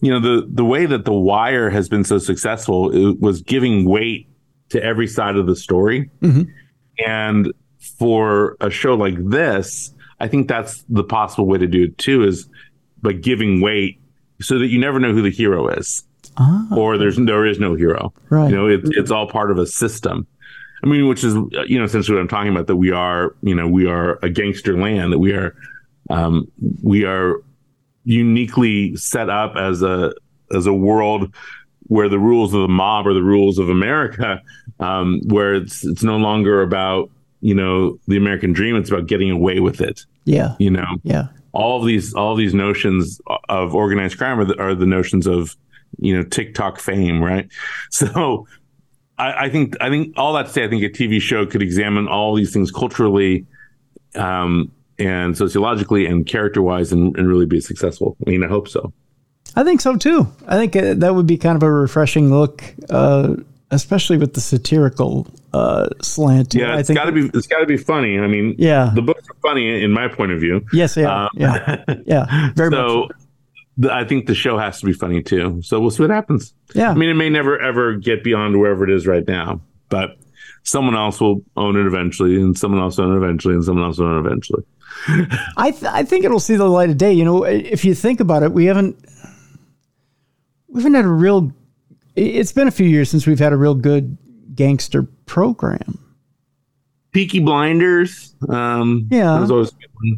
[0.00, 3.88] You know, the the way that The Wire has been so successful it was giving
[3.88, 4.28] weight
[4.70, 6.10] to every side of the story.
[6.20, 6.42] Mm-hmm.
[7.06, 7.52] And
[7.98, 12.24] for a show like this, I think that's the possible way to do it too,
[12.24, 12.48] is
[13.02, 14.00] by giving weight
[14.40, 16.04] so that you never know who the hero is.
[16.36, 16.66] Ah.
[16.76, 18.12] Or there's there is no hero.
[18.28, 18.50] Right.
[18.50, 20.26] You know, it, it's all part of a system.
[20.84, 21.34] I mean, which is
[21.66, 22.66] you know essentially what I'm talking about.
[22.66, 25.12] That we are you know we are a gangster land.
[25.12, 25.56] That we are
[26.10, 26.50] um,
[26.82, 27.40] we are
[28.04, 30.12] uniquely set up as a
[30.54, 31.34] as a world
[31.86, 34.42] where the rules of the mob are the rules of America,
[34.78, 38.76] um, where it's it's no longer about you know the American dream.
[38.76, 40.04] It's about getting away with it.
[40.26, 40.98] Yeah, you know.
[41.02, 41.28] Yeah.
[41.52, 45.26] All of these all of these notions of organized crime are the, are the notions
[45.26, 45.56] of
[45.98, 47.48] you know TikTok fame, right?
[47.90, 48.46] So
[49.18, 51.62] I, I, think I think all that to say, I think a TV show could
[51.62, 53.46] examine all these things culturally,
[54.16, 58.16] um, and sociologically and character wise, and, and, really be successful.
[58.26, 58.92] I mean, I hope so.
[59.56, 60.26] I think so too.
[60.46, 63.36] I think uh, that would be kind of a refreshing look, uh,
[63.70, 66.54] especially with the satirical uh, slant.
[66.54, 68.18] Yeah, it's got to be it's got to be funny.
[68.18, 70.64] I mean, yeah, the books are funny in my point of view.
[70.72, 73.10] Yes, yeah, um, yeah, yeah, very so, much.
[73.90, 75.60] I think the show has to be funny too.
[75.62, 76.54] So we'll see what happens.
[76.74, 76.90] Yeah.
[76.90, 80.16] I mean, it may never ever get beyond wherever it is right now, but
[80.62, 83.84] someone else will own it eventually, and someone else will own it eventually, and someone
[83.84, 84.64] else will own it eventually.
[85.56, 87.12] I th- I think it'll see the light of day.
[87.12, 88.96] You know, if you think about it, we haven't
[90.68, 91.52] we haven't had a real.
[92.16, 94.16] It's been a few years since we've had a real good
[94.54, 95.98] gangster program.
[97.14, 98.34] Peaky Blinders.
[98.48, 99.46] Um, yeah.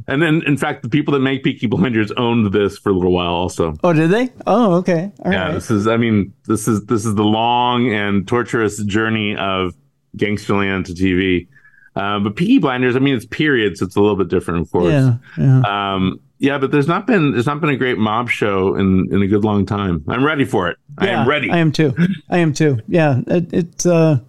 [0.09, 3.13] and then, in fact, the people that make Peaky Blinders owned this for a little
[3.13, 3.77] while also.
[3.85, 4.31] Oh, did they?
[4.47, 5.13] Oh, okay.
[5.25, 5.45] All yeah.
[5.45, 5.53] Right.
[5.53, 9.75] This is, I mean, this is this is the long and torturous journey of
[10.17, 11.47] Gangsterland to TV.
[11.95, 13.81] Uh, but Peaky Blinders, I mean, it's periods.
[13.81, 14.93] So it's a little bit different, of course.
[14.93, 15.95] Yeah, yeah.
[15.95, 19.23] Um, yeah, but there's not been there's not been a great mob show in in
[19.23, 20.05] a good long time.
[20.09, 20.79] I'm ready for it.
[20.99, 21.51] I am ready.
[21.51, 21.95] I am too.
[22.31, 22.81] I am too.
[22.89, 23.87] Yeah, it, it's.
[23.87, 24.21] Uh,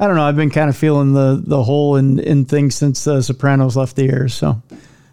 [0.00, 0.24] I don't know.
[0.24, 3.96] I've been kind of feeling the the hole in in things since uh, Sopranos left
[3.96, 4.28] the air.
[4.28, 4.60] So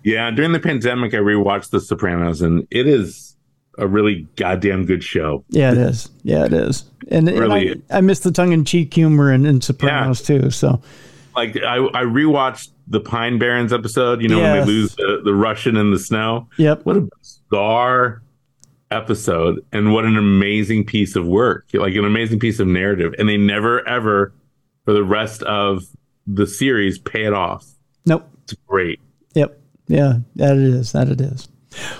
[0.03, 3.35] yeah, during the pandemic, I rewatched The Sopranos, and it is
[3.77, 5.43] a really goddamn good show.
[5.49, 6.09] yeah, it is.
[6.23, 6.85] Yeah, it is.
[7.11, 7.81] And, and Really.
[7.91, 10.49] I, I miss the tongue in cheek humor in, in Sopranos too.
[10.49, 10.81] So
[11.35, 14.21] Like I, I rewatched the Pine Barrens episode.
[14.21, 16.47] You know when they lose the, the Russian in the snow.
[16.57, 16.85] yep.
[16.85, 18.21] What a bizarre
[18.89, 21.67] episode, and what an amazing piece of work!
[21.73, 24.31] Like an amazing piece of narrative, and they never ever,
[24.87, 25.83] for the rest of
[26.25, 27.67] the series, pay it off.
[28.05, 28.25] Nope.
[28.43, 29.01] It's great.
[29.35, 29.59] Yep.
[29.89, 30.93] Yeah, that it is.
[30.93, 31.49] That it is.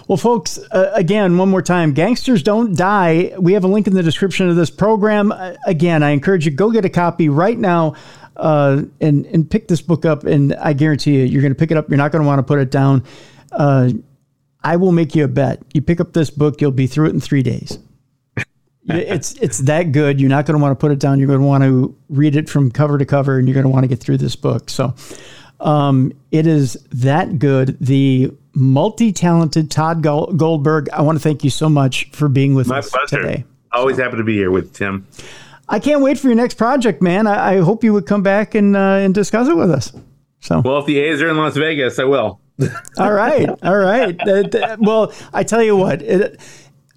[0.08, 3.34] Well, folks, uh, again, one more time, Gangsters Don't Die.
[3.38, 5.34] We have a link in the description of this program.
[5.34, 7.96] Uh, again, I encourage you go get a copy right now
[8.38, 10.24] uh, and and pick this book up.
[10.24, 11.90] And I guarantee you, you're going to pick it up.
[11.90, 13.04] You're not going to want to put it down.
[13.52, 13.90] Uh,
[14.64, 15.62] I will make you a bet.
[15.74, 17.80] You pick up this book, you'll be through it in three days.
[18.88, 20.20] It's it's that good.
[20.20, 21.20] You're not going to want to put it down.
[21.20, 23.70] You're going to want to read it from cover to cover, and you're going to
[23.70, 24.70] want to get through this book.
[24.70, 24.94] So.
[25.60, 27.78] Um, it is that good.
[27.82, 30.88] The multi-talented Tod Goldberg.
[30.92, 33.24] I want to thank you so much for being with My us pleasure.
[33.24, 33.44] today.
[33.72, 35.08] Always happy to be here with Tim.
[35.68, 37.26] I can't wait for your next project, man.
[37.26, 39.92] I, I hope you would come back and uh, and discuss it with us.
[40.42, 42.40] So, Well, if the A's are in Las Vegas, I will.
[43.00, 44.16] all right, all right.
[44.28, 46.02] Uh, th- well, I tell you what.
[46.04, 46.40] It,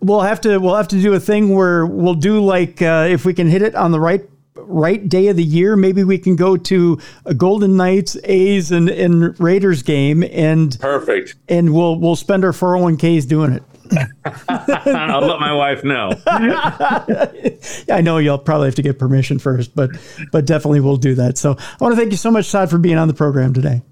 [0.00, 3.24] We'll have to we'll have to do a thing where we'll do like uh, if
[3.24, 4.22] we can hit it on the right
[4.54, 8.88] right day of the year, maybe we can go to a Golden Knights, A's, and,
[8.88, 11.34] and Raiders game, and Perfect.
[11.48, 13.62] and we'll we'll spend our 401ks doing it.
[14.48, 16.12] I'll let my wife know.
[16.26, 19.90] I know you'll probably have to get permission first, but
[20.32, 21.38] but definitely we'll do that.
[21.38, 23.82] So I want to thank you so much, Tod, for being on the program today.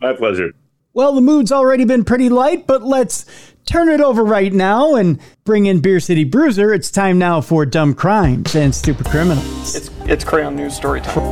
[0.00, 0.52] My pleasure.
[0.94, 3.26] Well, the mood's already been pretty light, but let's
[3.68, 6.72] turn it over right now and bring in Beer City Bruiser.
[6.72, 9.74] It's time now for Dumb Crimes and Stupid Criminals.
[9.76, 11.22] It's it's Crayon News story time.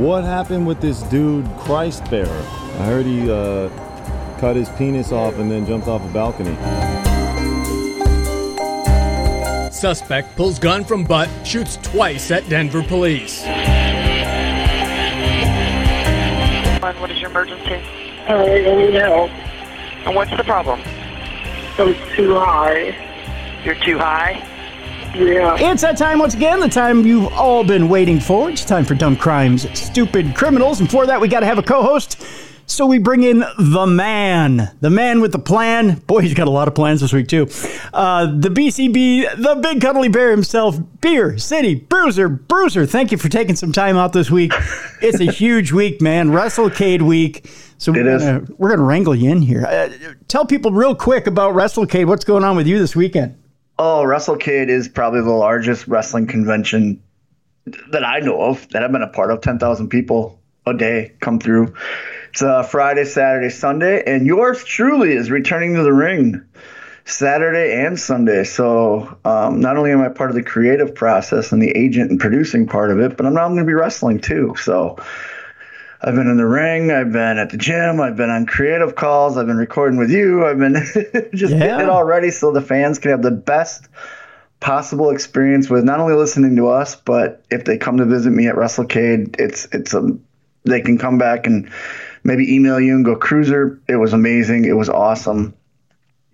[0.00, 2.26] What happened with this dude, Christ Bearer?
[2.28, 3.68] I heard he uh,
[4.38, 6.56] cut his penis off and then jumped off a balcony.
[9.70, 13.44] Suspect pulls gun from butt, shoots twice at Denver police.
[17.08, 17.76] What is your emergency?
[18.28, 19.30] I need help.
[20.04, 20.78] And what's the problem?
[21.78, 23.62] I'm too high.
[23.64, 24.32] You're too high?
[25.14, 25.56] Yeah.
[25.58, 28.50] It's that time once again, the time you've all been waiting for.
[28.50, 30.80] It's time for Dumb Crimes, Stupid Criminals.
[30.80, 32.22] And for that, we got to have a co host.
[32.70, 36.00] So we bring in the man, the man with the plan.
[36.00, 37.48] Boy, he's got a lot of plans this week, too.
[37.94, 42.28] Uh, the BCB, the big cuddly bear himself, Beer City Bruiser.
[42.28, 44.52] Bruiser, thank you for taking some time out this week.
[45.00, 46.28] It's a huge week, man.
[46.28, 47.50] WrestleCade week.
[47.78, 49.64] So we're gonna, we're gonna wrangle you in here.
[49.64, 49.88] Uh,
[50.28, 52.06] tell people real quick about WrestleCade.
[52.06, 53.34] What's going on with you this weekend?
[53.78, 57.02] Oh, WrestleCade is probably the largest wrestling convention
[57.92, 59.40] that I know of that I've been a part of.
[59.40, 61.72] 10,000 people a day come through.
[62.30, 66.42] It's uh, Friday, Saturday, Sunday, and yours truly is returning to the ring
[67.04, 68.44] Saturday and Sunday.
[68.44, 72.20] So um, not only am I part of the creative process and the agent and
[72.20, 74.54] producing part of it, but I'm now going to be wrestling too.
[74.58, 74.98] So
[76.02, 76.90] I've been in the ring.
[76.92, 78.00] I've been at the gym.
[78.00, 79.36] I've been on creative calls.
[79.36, 80.46] I've been recording with you.
[80.46, 80.74] I've been
[81.34, 81.58] just Yeah.
[81.60, 83.88] getting it all ready so the fans can have the best
[84.60, 88.48] possible experience with not only listening to us, but if they come to visit me
[88.48, 90.16] at WrestleCade, it's it's a
[90.64, 91.70] they can come back and
[92.28, 93.80] maybe email you and go cruiser.
[93.88, 94.64] It was amazing.
[94.66, 95.52] It was awesome.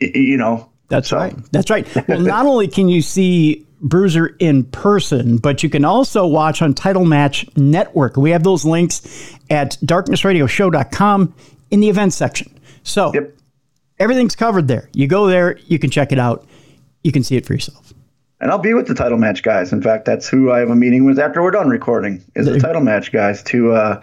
[0.01, 0.69] Y- you know.
[0.89, 1.35] That's So- right.
[1.53, 1.89] That's right.
[2.09, 6.75] Well, not only can you see Bruiser in person, but you can also watch on
[6.75, 8.16] Title Match Network.
[8.16, 9.03] We have those links
[9.51, 11.35] at darknessradioshow.com
[11.71, 12.53] in the events section.
[12.83, 13.35] So Yep.
[13.99, 14.89] everything's covered there.
[14.93, 16.47] You go there, you can check it out,
[17.03, 17.93] you can see it for yourself.
[18.41, 19.73] And I'll be with the title match guys.
[19.73, 22.23] In fact, that's who I have a meeting with after we're done recording.
[22.35, 24.01] Is the title match guys to uh,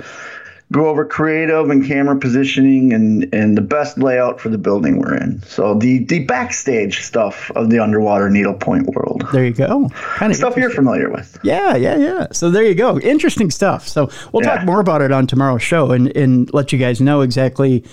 [0.71, 5.15] go over creative and camera positioning and and the best layout for the building we're
[5.15, 5.41] in.
[5.43, 9.89] So the the backstage stuff of the underwater needlepoint world, There you go.
[9.93, 11.37] Kind of stuff you're familiar with.
[11.43, 12.27] Yeah, yeah, yeah.
[12.31, 12.99] So there you go.
[12.99, 13.87] Interesting stuff.
[13.87, 17.21] So we'll talk more about it on tomorrow's show and, and let you guys know
[17.21, 17.83] exactly.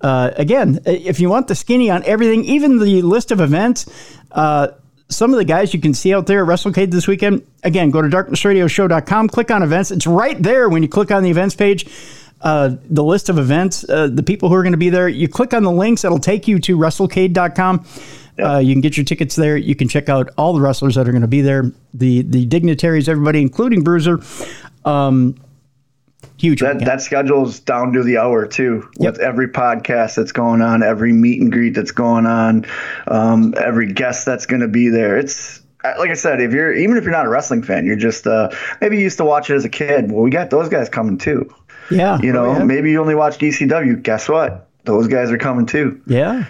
[0.00, 3.86] Uh, again, if you want the skinny on everything, even the list of events,
[4.32, 4.68] uh,
[5.08, 8.02] some of the guys you can see out there at WrestleCade this weekend, again, go
[8.02, 9.90] to darknessradioshow.com, click on events.
[9.90, 11.86] It's right there when you click on the events page.
[12.42, 15.28] Uh, the list of events, uh, the people who are going to be there, you
[15.28, 17.84] click on the links, it'll take you to WrestleCade.com.
[18.42, 19.56] Uh, you can get your tickets there.
[19.56, 22.46] You can check out all the wrestlers that are going to be there, the the
[22.46, 24.20] dignitaries, everybody, including Bruiser.
[24.84, 25.36] Um,
[26.38, 26.60] huge.
[26.60, 26.86] That weekend.
[26.88, 29.12] that schedule's down to the hour too, Yep.
[29.12, 32.64] with every podcast that's going on, every meet and greet that's going on,
[33.06, 35.16] um, every guest that's going to be there.
[35.18, 37.96] It's uh, like I said, if you're even if you're not a wrestling fan, you're
[37.96, 38.48] just uh,
[38.80, 40.10] maybe you used to watch it as a kid.
[40.10, 41.52] Well, we got those guys coming too.
[41.90, 42.18] Yeah.
[42.22, 42.64] You know, Oh, yeah.
[42.64, 44.02] maybe you only watch DCW.
[44.02, 44.68] Guess what?
[44.84, 46.00] Those guys are coming too.
[46.06, 46.46] yeah.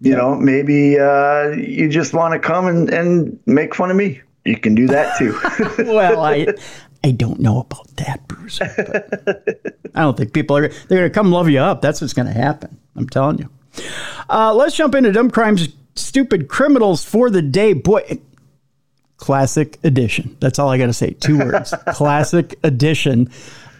[0.00, 4.20] You know, maybe uh, you just want to come and, and make fun of me.
[4.44, 5.36] You can do that too.
[5.84, 6.46] well, I
[7.02, 8.60] I don't know about that, Bruce.
[8.62, 11.82] I don't think people are they're going to come love you up.
[11.82, 12.78] That's what's going to happen.
[12.94, 13.48] I'm telling you.
[14.30, 17.72] Uh, let's jump into dumb crimes, stupid criminals for the day.
[17.72, 18.20] Boy,
[19.16, 20.36] classic edition.
[20.40, 21.10] That's all I got to say.
[21.14, 21.74] Two words.
[21.88, 23.30] classic edition.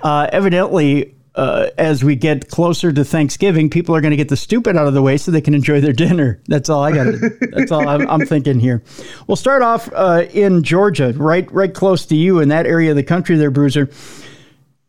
[0.02, 1.14] Uh, evidently.
[1.34, 4.88] Uh, as we get closer to Thanksgiving, people are going to get the stupid out
[4.88, 6.42] of the way so they can enjoy their dinner.
[6.48, 7.14] That's all I got.
[7.52, 8.82] That's all I'm, I'm thinking here.
[9.28, 12.96] We'll start off uh, in Georgia, right, right close to you in that area of
[12.96, 13.88] the country, there, Bruiser.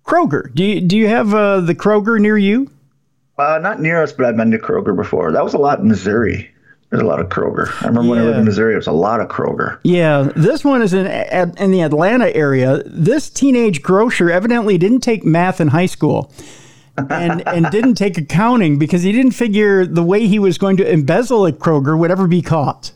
[0.04, 0.52] Kroger.
[0.56, 2.72] Do you do you have uh, the Kroger near you?
[3.40, 5.32] uh, not near us, but I've been to Kroger before.
[5.32, 6.52] That was a lot in Missouri.
[6.90, 7.68] There's a lot of Kroger.
[7.84, 9.80] I remember when I lived in Missouri, it was a lot of Kroger.
[9.84, 12.82] Yeah, this one is in in the Atlanta area.
[12.86, 16.34] This teenage grocer evidently didn't take math in high school.
[16.98, 20.92] and and didn't take accounting because he didn't figure the way he was going to
[20.92, 22.92] embezzle at Kroger would ever be caught.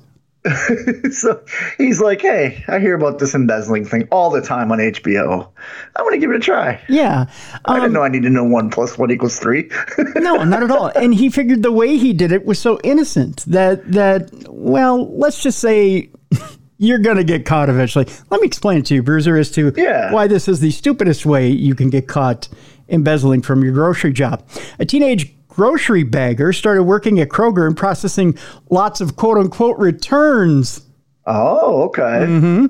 [1.11, 1.41] so
[1.77, 5.49] he's like, "Hey, I hear about this embezzling thing all the time on HBO.
[5.95, 6.81] I want to give it a try.
[6.89, 7.25] Yeah.
[7.65, 9.69] I Um, didn't know I need to know one plus one equals three.
[10.15, 10.87] no, not at all.
[10.95, 15.41] And he figured the way he did it was so innocent that that well, let's
[15.41, 16.09] just say
[16.77, 18.05] you're going to get caught eventually.
[18.29, 20.11] Let me explain it to you, Bruiser, as to Yeah.
[20.11, 22.49] why this is the stupidest way you can get caught
[22.89, 24.43] embezzling from your grocery job.
[24.79, 28.37] A teenage grocery bagger started working at Kroger and processing
[28.69, 30.81] lots of quote unquote returns
[31.25, 32.01] oh, okay.
[32.01, 32.65] Mm-hmm.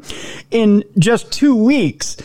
[0.51, 2.17] in just two weeks.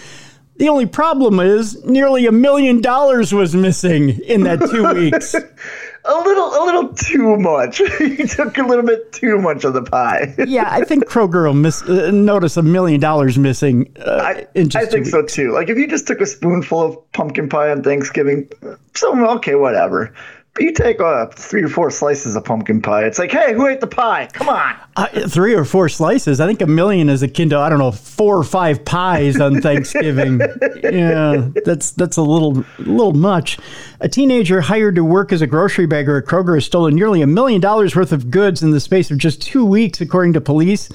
[0.56, 5.32] The only problem is nearly a million dollars was missing in that two weeks.
[5.35, 7.78] A little, a little too much.
[7.98, 10.35] he took a little bit too much of the pie.
[10.47, 14.68] yeah, I think Kroger will miss, uh, notice a million dollars missing uh, I, in
[14.68, 15.52] just I think two so too.
[15.52, 18.51] Like if you just took a spoonful of pumpkin pie on Thanksgiving,
[18.94, 20.12] so okay, whatever.
[20.59, 23.05] You take uh, three or four slices of pumpkin pie.
[23.05, 24.28] It's like, hey, who ate the pie?
[24.32, 24.76] Come on.
[24.97, 26.40] Uh, three or four slices.
[26.40, 29.60] I think a million is akin to I don't know four or five pies on
[29.60, 30.40] Thanksgiving.
[30.82, 33.59] yeah, that's that's a little little much.
[34.01, 37.26] A teenager hired to work as a grocery bagger at Kroger has stolen nearly a
[37.26, 40.89] million dollars worth of goods in the space of just two weeks, according to police.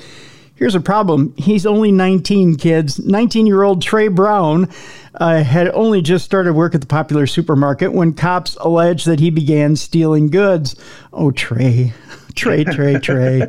[0.55, 1.33] Here's a problem.
[1.35, 2.99] He's only 19, kids.
[2.99, 4.69] 19 year old Trey Brown
[5.15, 9.29] uh, had only just started work at the popular supermarket when cops alleged that he
[9.29, 10.75] began stealing goods.
[11.11, 11.93] Oh, Trey.
[12.35, 13.39] Trey, Trey, Trey.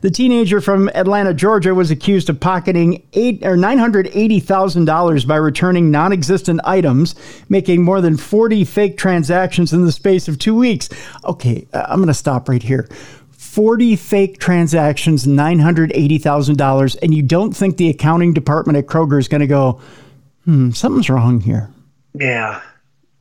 [0.00, 4.86] the teenager from Atlanta, Georgia, was accused of pocketing eight or nine hundred eighty thousand
[4.86, 7.14] dollars by returning non-existent items,
[7.50, 10.88] making more than forty fake transactions in the space of two weeks.
[11.24, 12.88] Okay, uh, I'm going to stop right here.
[13.52, 19.42] 40 fake transactions, $980,000, and you don't think the accounting department at Kroger is going
[19.42, 19.78] to go,
[20.46, 21.68] hmm, something's wrong here.
[22.14, 22.62] Yeah.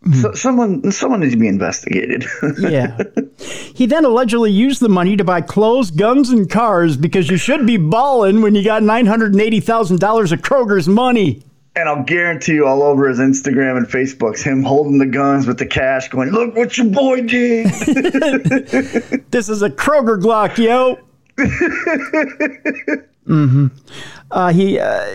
[0.06, 0.14] Hmm.
[0.14, 2.24] So, someone, someone needs to be investigated.
[2.60, 2.98] Yeah.
[3.76, 7.68] he then allegedly used the money to buy clothes, guns, and cars because you should
[7.68, 11.44] be balling when you got $980,000 of Kroger's money.
[11.76, 15.58] And I'll guarantee you, all over his Instagram and Facebook's him holding the guns with
[15.58, 17.72] the cash, going, "Look what your boy did."
[19.32, 20.98] This is a Kroger Glock, yo.
[23.26, 23.68] mm-hmm.
[24.30, 25.06] Uh, he uh,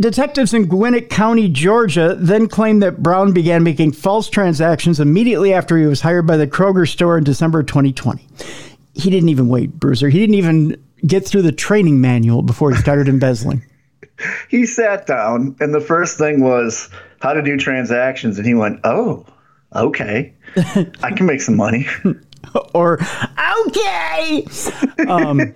[0.00, 5.78] detectives in Gwinnett County, Georgia, then claimed that Brown began making false transactions immediately after
[5.78, 8.26] he was hired by the Kroger store in December 2020.
[8.94, 10.08] He didn't even wait, Bruiser.
[10.08, 13.64] He didn't even get through the training manual before he started embezzling.
[14.48, 16.88] He sat down, and the first thing was
[17.20, 19.26] how to do transactions, and he went, "Oh,
[19.74, 20.34] okay,
[21.02, 21.86] I can make some money."
[22.74, 22.98] or
[23.66, 24.46] okay.
[25.08, 25.54] Um,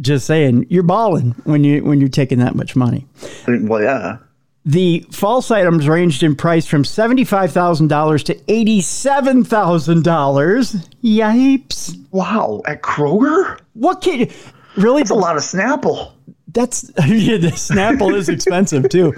[0.00, 3.06] just saying, you're balling when you when you're taking that much money.
[3.46, 4.18] well, yeah.
[4.64, 10.74] The false items ranged in price from seventy-five thousand dollars to eighty-seven thousand dollars.
[11.02, 11.96] Yipes!
[12.10, 14.28] Wow, at Kroger, What can
[14.76, 15.00] really?
[15.02, 16.12] that's a lot of Snapple.
[16.48, 17.36] That's yeah.
[17.36, 19.12] The Snapple is expensive too.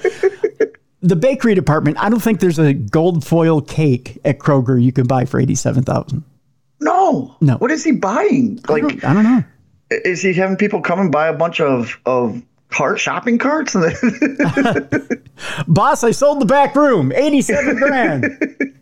[1.03, 1.97] The bakery department.
[1.99, 5.85] I don't think there's a gold foil cake at Kroger you can buy for eighty-seven
[5.85, 6.25] thousand.
[6.81, 7.57] No, No.
[7.59, 8.59] What is he buying?
[8.69, 9.45] Like, I don't know.
[9.91, 13.75] is he having people come and buy a bunch of of cart shopping carts?
[15.69, 17.13] Boss, I sold the back room.
[17.13, 18.75] 87 grand.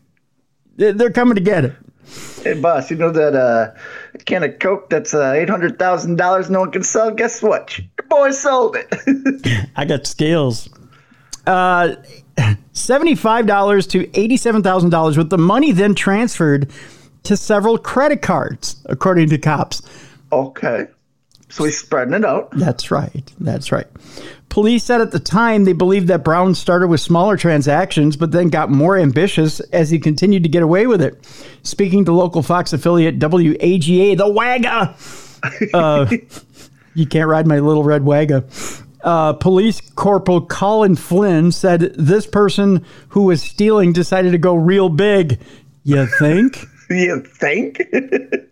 [0.77, 1.73] They- They're coming to get it.
[2.45, 3.73] Hey, boss, you know that uh,
[4.25, 7.11] can of Coke that's uh, $800,000 no one can sell?
[7.11, 7.79] Guess what?
[7.79, 9.69] Your boy sold it.
[9.77, 10.69] I got scales.
[11.47, 11.97] Uh,
[12.37, 16.71] $75 to $87,000 with the money then transferred
[17.25, 19.83] to several credit cards, according to cops.
[20.33, 20.87] okay.
[21.51, 22.51] So he's spreading it out.
[22.53, 23.33] That's right.
[23.41, 23.87] That's right.
[24.49, 28.49] Police said at the time they believed that Brown started with smaller transactions, but then
[28.49, 31.27] got more ambitious as he continued to get away with it.
[31.63, 34.97] Speaking to local Fox affiliate WAGA, the Wagga.
[35.73, 36.05] Uh,
[36.95, 38.45] you can't ride my little red Wagga.
[39.05, 44.89] Uh, Police Corporal Colin Flynn said this person who was stealing decided to go real
[44.89, 45.39] big.
[45.85, 46.65] You think?
[46.91, 47.83] You think?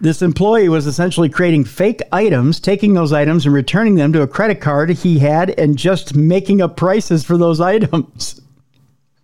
[0.00, 4.28] This employee was essentially creating fake items, taking those items and returning them to a
[4.28, 8.40] credit card he had, and just making up prices for those items.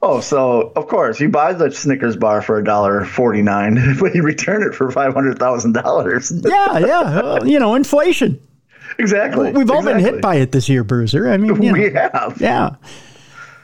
[0.02, 4.14] oh, so of course you buy the Snickers bar for a dollar forty nine, but
[4.16, 6.32] you return it for five hundred thousand dollars.
[6.44, 7.01] Yeah, yeah.
[7.01, 8.40] uh, you know, inflation.
[8.98, 9.52] Exactly.
[9.52, 11.28] We've all been hit by it this year, Bruiser.
[11.28, 12.36] I mean, you know, We have.
[12.40, 12.76] yeah.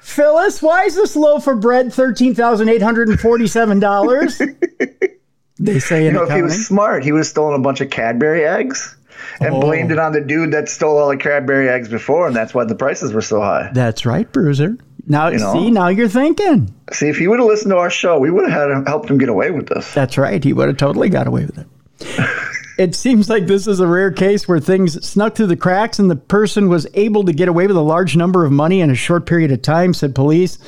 [0.00, 4.40] Phyllis, why is this loaf of bread thirteen thousand eight hundred and forty-seven dollars?
[5.60, 7.80] they say in You know, if he was smart, he would have stolen a bunch
[7.80, 8.96] of Cadbury eggs
[9.40, 9.60] and Oh.
[9.60, 12.64] blamed it on the dude that stole all the Cadbury eggs before, and that's why
[12.64, 13.70] the prices were so high.
[13.72, 14.76] That's right, Bruiser.
[15.06, 15.52] Now, know?
[15.52, 16.72] see, now you're thinking.
[16.92, 19.10] See, if he would have listened to our show, we would have had him, helped
[19.10, 19.92] him get away with this.
[19.92, 20.42] That's right.
[20.42, 21.66] He would have totally got away with it.
[22.78, 26.10] it seems like this is a rare case where things snuck through the cracks and
[26.10, 28.94] the person was able to get away with a large number of money in a
[28.94, 30.58] short period of time, said police.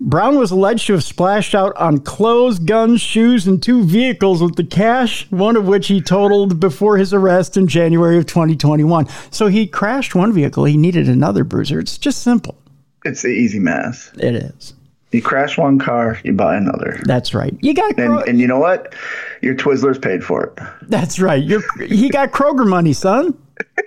[0.00, 4.54] Brown was alleged to have splashed out on clothes, guns, shoes, and two vehicles with
[4.54, 9.06] the cash, one of which he totaled before his arrest in January of 2021.
[9.30, 10.64] So he crashed one vehicle.
[10.64, 11.80] He needed another bruiser.
[11.80, 12.56] It's just simple.
[13.04, 14.16] It's the easy math.
[14.18, 14.74] It is.
[15.10, 17.00] You crash one car, you buy another.
[17.04, 17.56] That's right.
[17.60, 18.94] You got And, and you know what?
[19.40, 20.58] Your Twizzlers paid for it.
[20.82, 21.42] That's right.
[21.42, 23.36] You're he got Kroger money, son.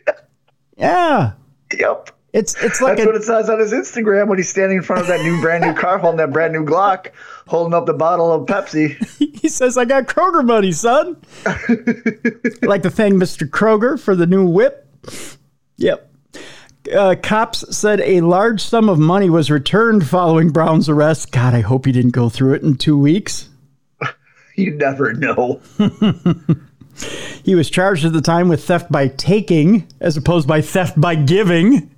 [0.77, 1.33] Yeah.
[1.77, 2.09] Yep.
[2.33, 4.83] It's it's like That's a, what it says on his Instagram when he's standing in
[4.83, 7.11] front of that new brand new car, holding that brand new Glock,
[7.47, 8.95] holding up the bottle of Pepsi.
[9.41, 11.17] he says I got Kroger money, son.
[12.61, 13.49] like to thank Mr.
[13.49, 14.87] Kroger for the new whip.
[15.75, 16.09] Yep.
[16.95, 21.31] Uh, cops said a large sum of money was returned following Brown's arrest.
[21.31, 23.49] God, I hope he didn't go through it in two weeks.
[24.57, 25.61] You never know.
[27.43, 31.15] He was charged at the time with theft by taking as opposed by theft by
[31.15, 31.89] giving.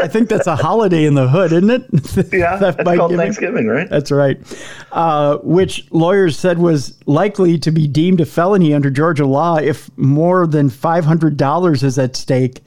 [0.00, 1.84] I think that's a holiday in the hood, isn't it?
[2.32, 3.24] Yeah, theft that's by called giving.
[3.24, 3.88] Thanksgiving, right?
[3.88, 4.38] That's right.
[4.92, 9.90] Uh, which lawyers said was likely to be deemed a felony under Georgia law if
[9.96, 12.62] more than $500 is at stake.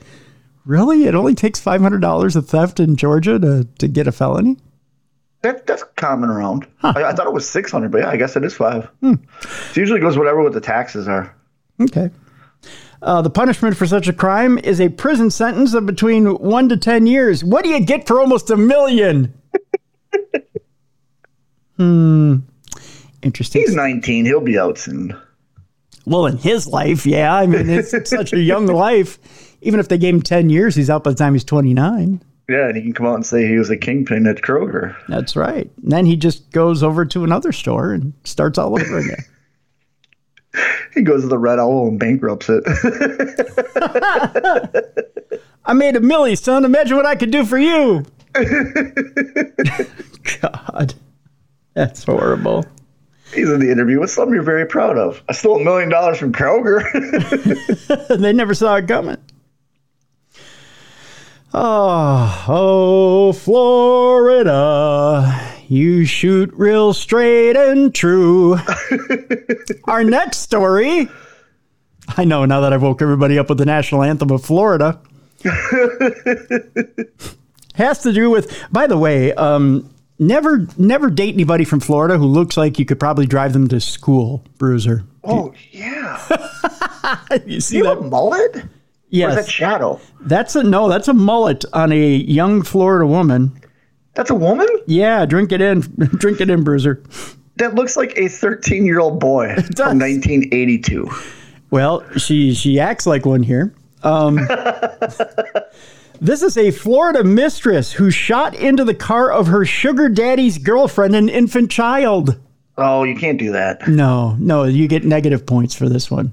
[0.66, 1.06] Really?
[1.06, 4.58] It only takes $500 of theft in Georgia to, to get a felony?
[5.48, 6.68] That, that's common around.
[6.84, 8.90] I, I thought it was 600, but yeah, I guess it is five.
[9.00, 9.14] Hmm.
[9.70, 11.34] It usually goes whatever what the taxes are.
[11.82, 12.12] Okay.
[13.02, 16.76] Uh, the punishment for such a crime is a prison sentence of between one to
[16.76, 17.46] 10 years.
[17.46, 19.34] What do you get for almost a million?
[21.78, 22.38] hmm.
[23.22, 23.62] Interesting.
[23.62, 24.26] He's 19.
[24.26, 25.16] He'll be out soon.
[26.06, 27.34] Well, in his life, yeah.
[27.34, 29.18] I mean, it's such a young life.
[29.62, 32.22] Even if they gave him 10 years, he's out by the time he's 29.
[32.50, 34.96] Yeah, and he can come out and say he was a kingpin at Kroger.
[35.10, 35.70] That's right.
[35.84, 39.20] And then he just goes over to another store and starts all over again.
[40.94, 42.64] He goes to the Red Owl and bankrupts it.
[45.66, 46.66] I made a millie, son.
[46.66, 48.04] Imagine what I could do for you.
[50.42, 50.96] God,
[51.76, 52.66] that's horrible.
[53.32, 55.22] He's in the interview with something you're very proud of.
[55.30, 56.82] I stole a million dollars from Kroger.
[58.18, 59.18] they never saw it coming.
[61.54, 64.52] Oh, oh, Florida,
[65.68, 68.58] you shoot real straight and true.
[69.86, 71.08] Our next story.
[72.16, 75.00] I know now that I've woke everybody up with the national anthem of Florida.
[77.76, 82.26] has to do with, by the way, um, never never date anybody from Florida who
[82.26, 85.04] looks like you could probably drive them to school, Bruiser.
[85.24, 86.22] oh, yeah.
[87.46, 88.02] You see You that?
[88.04, 88.64] mullet?
[89.10, 89.38] Yes.
[89.38, 90.00] is that Shadow?
[90.22, 90.90] That's a no.
[90.90, 93.60] That's a mullet on a young Florida woman.
[94.14, 94.68] That's a woman?
[94.88, 95.82] Yeah, drink it in,
[96.18, 97.04] drink it in, Bruiser.
[97.58, 101.10] That looks like a 13 year old boy from 1982.
[101.70, 103.74] Well, she she acts like one here.
[104.04, 104.36] Um,
[106.22, 111.16] this is a Florida mistress who shot into the car of her sugar daddy's girlfriend
[111.16, 112.40] and infant child.
[112.78, 113.88] Oh, you can't do that.
[113.88, 116.32] No, no, you get negative points for this one.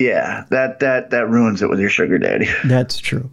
[0.00, 2.48] Yeah, that that that ruins it with your sugar daddy.
[2.64, 3.30] That's true.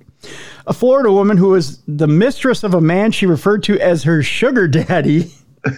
[0.68, 4.22] A Florida woman who was the mistress of a man she referred to as her
[4.22, 5.32] sugar daddy.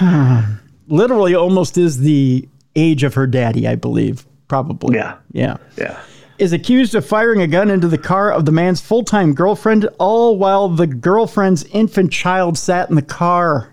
[0.88, 4.24] Literally almost is the age of her daddy, I believe.
[4.48, 4.96] Probably.
[4.96, 5.18] Yeah.
[5.32, 5.58] Yeah.
[5.76, 6.00] Yeah.
[6.38, 9.86] Is accused of firing a gun into the car of the man's full time girlfriend,
[9.98, 13.70] all while the girlfriend's infant child sat in the car.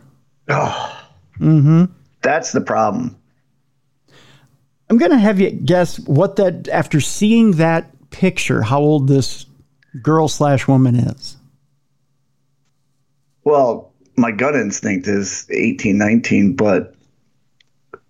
[0.50, 1.86] mm-hmm
[2.22, 3.18] That's the problem.
[4.94, 9.48] I'm going to have you guess what that, after seeing that picture, how old this
[10.04, 11.36] girl slash woman is.
[13.44, 16.94] Well, my gut instinct is 18, 19, but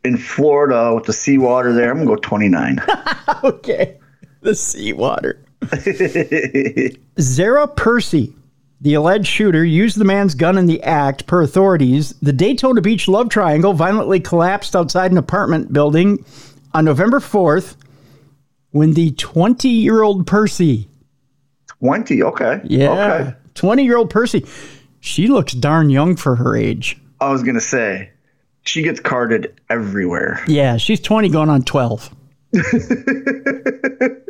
[0.04, 2.82] in Florida with the seawater there, I'm going to go 29.
[3.46, 3.98] Okay.
[4.42, 5.42] The seawater.
[7.22, 8.34] Zara Percy,
[8.82, 11.28] the alleged shooter, used the man's gun in the act.
[11.28, 16.26] Per authorities, the Daytona Beach love triangle violently collapsed outside an apartment building
[16.74, 17.76] on November 4th
[18.72, 20.88] when the 20 year old Percy,
[21.80, 22.62] 20, okay.
[22.64, 23.34] yeah, Okay.
[23.56, 24.46] 20 year old Percy,
[25.00, 26.98] she looks darn young for her age.
[27.20, 28.12] I was going to say,
[28.64, 30.44] she gets carded everywhere.
[30.48, 32.10] Yeah, she's 20 going on 12.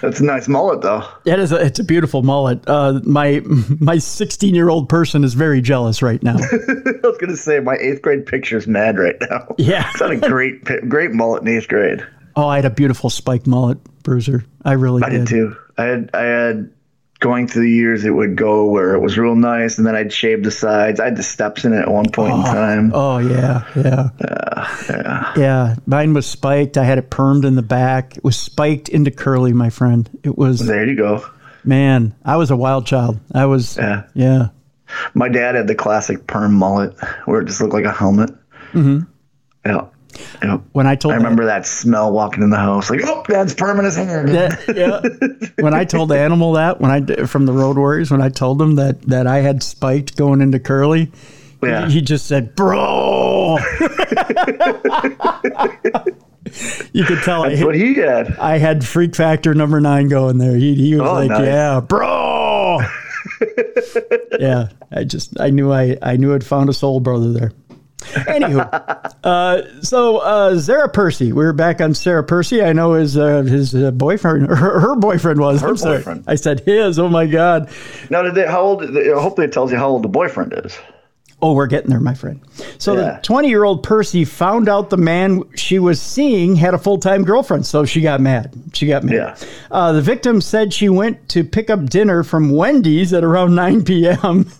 [0.00, 1.06] That's a nice mullet, though.
[1.24, 2.62] That is a, it's a beautiful mullet.
[2.66, 3.42] Uh, my
[3.80, 6.36] my 16 year old person is very jealous right now.
[6.38, 9.54] I was going to say, my eighth grade picture's mad right now.
[9.58, 9.88] Yeah.
[9.90, 12.06] It's not a great, great mullet in eighth grade.
[12.36, 14.44] Oh, I had a beautiful spike mullet, Bruiser.
[14.64, 15.56] I really I did too.
[15.76, 16.70] I had, I had,
[17.20, 20.12] going through the years, it would go where it was real nice, and then I'd
[20.12, 20.98] shave the sides.
[21.00, 22.90] I had the steps in it at one point in time.
[22.94, 24.08] Oh yeah, yeah,
[24.88, 25.76] yeah, yeah.
[25.86, 26.76] Mine was spiked.
[26.78, 28.16] I had it permed in the back.
[28.16, 30.08] It was spiked into curly, my friend.
[30.24, 31.24] It was There you go.
[31.64, 32.14] man.
[32.24, 33.20] I was a wild child.
[33.34, 33.76] I was.
[33.76, 34.04] Yeah.
[34.14, 34.48] Yeah.
[35.14, 36.94] My dad had the classic perm mullet
[37.26, 38.30] where it just looked like a helmet.
[38.72, 39.00] Mm-hmm.
[39.64, 39.86] Yeah.
[40.42, 40.58] Yeah.
[40.72, 43.94] When I told I remember that smell walking in the house, like, oh, dad's permanent
[43.94, 44.24] hair.
[44.26, 45.48] that, yeah.
[45.62, 48.60] when I told the animal that when I from the Road Warriors when I told
[48.60, 51.10] him that that I had spiked going into curly,
[51.62, 51.86] Yeah.
[51.88, 53.58] he, he just said, "Bro."
[56.92, 58.36] you could tell I That's hit, what he had.
[58.38, 60.56] I had freak factor number nine going there.
[60.56, 61.44] He, he was Oh, like, nice.
[61.46, 62.80] yeah, bro.
[64.40, 67.52] yeah, I just, I knew I, I knew I'd found a soul brother there.
[68.00, 72.62] Anywho, uh, so uh, Sarah Percy, we are back on Sarah Percy.
[72.62, 75.62] I know his uh, his uh, boyfriend, her, her boyfriend was.
[75.62, 75.98] I'm sorry.
[75.98, 76.24] boyfriend.
[76.26, 76.98] I said his.
[76.98, 77.70] Oh my god.
[78.10, 78.82] Now, did they, how old?
[78.84, 80.78] Hopefully, it tells you how old the boyfriend is.
[81.42, 82.38] Oh, we're getting there, my friend.
[82.76, 83.12] So Yeah.
[83.16, 86.98] the 20 year old Percy found out the man she was seeing had a full
[86.98, 88.52] time girlfriend, so she got mad.
[88.74, 89.14] She got mad.
[89.14, 89.36] Yeah.
[89.70, 93.84] Uh, the victim said she went to pick up dinner from Wendy's at around 9
[93.84, 94.50] p.m.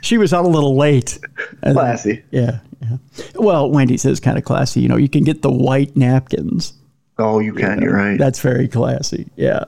[0.00, 1.18] she was out a little late.
[1.62, 2.22] And- Classy.
[2.30, 2.96] Yeah, yeah.
[3.34, 4.80] Well, Wendy's is kind of classy.
[4.80, 6.74] You know, you can get the white napkins.
[7.18, 7.82] Oh, you can.
[7.82, 8.18] You're right.
[8.18, 9.28] That's very classy.
[9.36, 9.64] Yeah.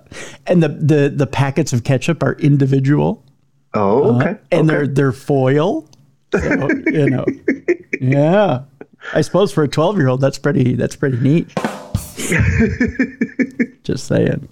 [0.46, 3.24] And the the, the packets of ketchup are individual
[3.74, 4.40] oh, uh, okay.
[4.50, 4.66] and okay.
[4.66, 5.88] they're they're foil.
[6.32, 7.24] So, you know,
[8.00, 8.62] yeah.
[9.12, 11.52] I suppose for a twelve year old, that's pretty that's pretty neat.
[13.84, 14.48] Just saying.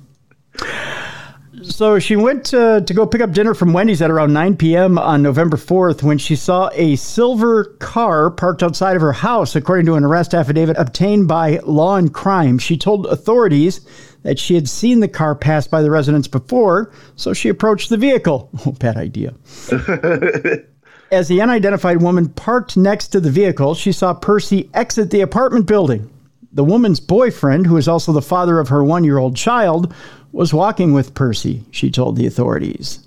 [1.64, 4.98] So she went to, to go pick up dinner from Wendy's at around 9 p.m.
[4.98, 9.86] on November 4th when she saw a silver car parked outside of her house, according
[9.86, 12.58] to an arrest affidavit obtained by Law and Crime.
[12.58, 13.80] She told authorities
[14.22, 17.96] that she had seen the car pass by the residence before, so she approached the
[17.96, 18.50] vehicle.
[18.64, 19.34] Oh, bad idea.
[21.10, 25.66] As the unidentified woman parked next to the vehicle, she saw Percy exit the apartment
[25.66, 26.08] building.
[26.54, 29.92] The woman's boyfriend, who is also the father of her one year old child,
[30.32, 33.06] was walking with Percy, she told the authorities.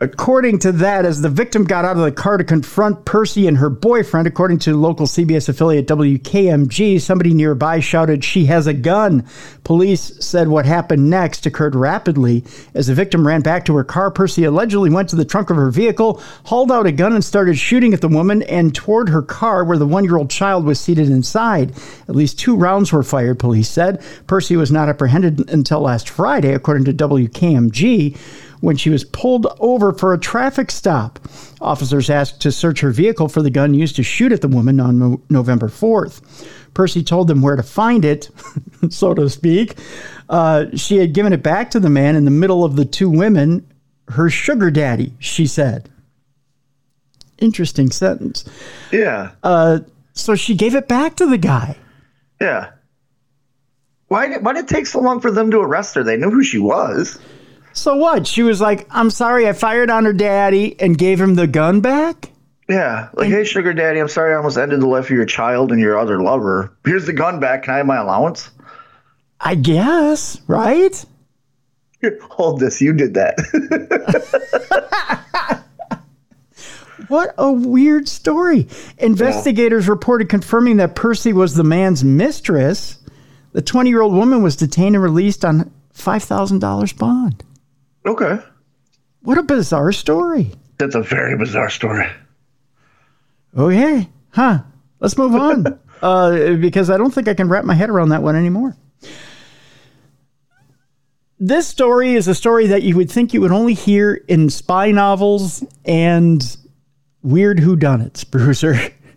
[0.00, 3.58] According to that, as the victim got out of the car to confront Percy and
[3.58, 9.26] her boyfriend, according to local CBS affiliate WKMG, somebody nearby shouted, She has a gun.
[9.64, 12.44] Police said what happened next occurred rapidly.
[12.74, 15.56] As the victim ran back to her car, Percy allegedly went to the trunk of
[15.56, 19.22] her vehicle, hauled out a gun, and started shooting at the woman and toward her
[19.22, 21.72] car where the one year old child was seated inside.
[22.08, 24.00] At least two rounds were fired, police said.
[24.28, 28.16] Percy was not apprehended until last Friday, according to WKMG
[28.60, 31.18] when she was pulled over for a traffic stop.
[31.60, 34.80] Officers asked to search her vehicle for the gun used to shoot at the woman
[34.80, 36.46] on no- November 4th.
[36.74, 38.30] Percy told them where to find it,
[38.90, 39.76] so to speak.
[40.28, 43.10] Uh, she had given it back to the man in the middle of the two
[43.10, 43.66] women,
[44.08, 45.88] her sugar daddy, she said.
[47.38, 48.44] Interesting sentence.
[48.92, 49.30] yeah.
[50.14, 51.76] So she gave it back to the guy.
[52.40, 52.70] yeah.
[54.08, 56.02] Why did, why did it take so long for them to arrest her?
[56.02, 57.18] They knew who she was.
[57.78, 58.26] So what?
[58.26, 61.80] She was like, I'm sorry, I fired on her daddy and gave him the gun
[61.80, 62.30] back?
[62.68, 63.08] Yeah.
[63.14, 65.80] Like, hey, sugar daddy, I'm sorry I almost ended the life of your child and
[65.80, 66.76] your other lover.
[66.84, 67.62] Here's the gun back.
[67.62, 68.50] Can I have my allowance?
[69.40, 71.04] I guess, right?
[72.00, 72.80] Here, hold this.
[72.80, 73.36] You did that.
[77.06, 78.68] What a weird story.
[78.98, 82.98] Investigators reported confirming that Percy was the man's mistress.
[83.52, 87.44] The 20 year old woman was detained and released on $5,000 bond.
[88.06, 88.38] Okay.
[89.22, 90.52] What a bizarre story.
[90.78, 92.06] That's a very bizarre story.
[93.56, 94.08] Okay.
[94.30, 94.60] Huh.
[95.00, 95.78] Let's move on.
[96.02, 98.76] uh, because I don't think I can wrap my head around that one anymore.
[101.40, 104.90] This story is a story that you would think you would only hear in spy
[104.90, 106.56] novels and
[107.22, 108.74] weird whodunits, Bruiser.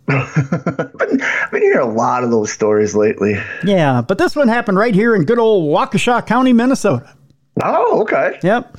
[0.08, 3.40] I've been hearing a lot of those stories lately.
[3.64, 7.16] Yeah, but this one happened right here in good old Waukesha County, Minnesota.
[7.64, 8.40] Oh, okay.
[8.44, 8.78] Yep.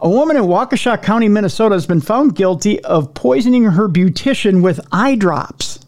[0.00, 4.78] A woman in Waukesha County, Minnesota has been found guilty of poisoning her beautician with
[4.92, 5.80] eye drops.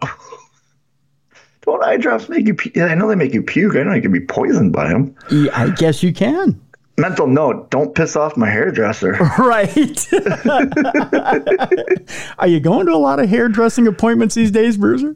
[1.62, 2.54] Don't eye drops make you?
[2.54, 3.76] Pu- I know they make you puke.
[3.76, 5.14] I know you can be poisoned by them.
[5.30, 6.60] Yeah, I guess you can.
[6.98, 9.14] Mental note: Don't piss off my hairdresser.
[9.38, 10.06] Right.
[12.38, 15.14] Are you going to a lot of hairdressing appointments these days, Bruiser?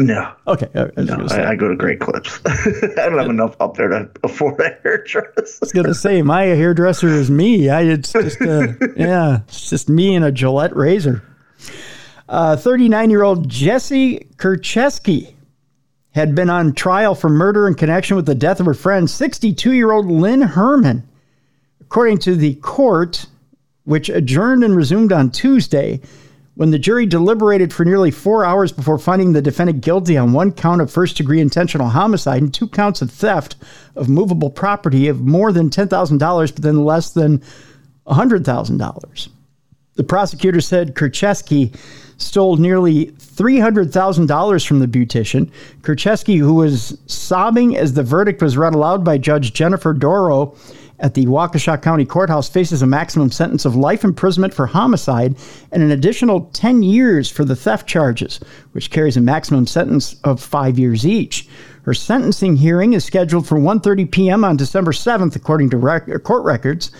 [0.00, 0.68] No, Okay.
[0.76, 2.38] I, no, I, I go to Great Clips.
[2.46, 5.32] I don't have enough up there to afford a hairdresser.
[5.36, 7.68] I was gonna say my hairdresser is me.
[7.68, 11.24] I it's just uh, yeah, it's just me and a Gillette razor.
[12.28, 15.34] Uh, 39-year-old Jesse Kurczewski
[16.12, 20.06] had been on trial for murder in connection with the death of her friend, 62-year-old
[20.06, 21.08] Lynn Herman.
[21.80, 23.26] According to the court,
[23.84, 26.00] which adjourned and resumed on Tuesday,
[26.58, 30.50] when the jury deliberated for nearly four hours before finding the defendant guilty on one
[30.50, 33.54] count of first degree intentional homicide and two counts of theft
[33.94, 37.40] of movable property of more than $10,000, but then less than
[38.08, 39.28] $100,000.
[39.94, 41.78] The prosecutor said Kurczewski
[42.16, 45.52] stole nearly $300,000 from the beautician.
[45.82, 50.56] Kurczewski, who was sobbing as the verdict was read aloud by Judge Jennifer Dorow
[51.00, 55.36] at the Waukesha County Courthouse, faces a maximum sentence of life imprisonment for homicide
[55.72, 58.40] and an additional 10 years for the theft charges,
[58.72, 61.48] which carries a maximum sentence of five years each.
[61.82, 64.44] Her sentencing hearing is scheduled for 1:30 p.m.
[64.44, 66.90] on December 7th, according to rec- court records.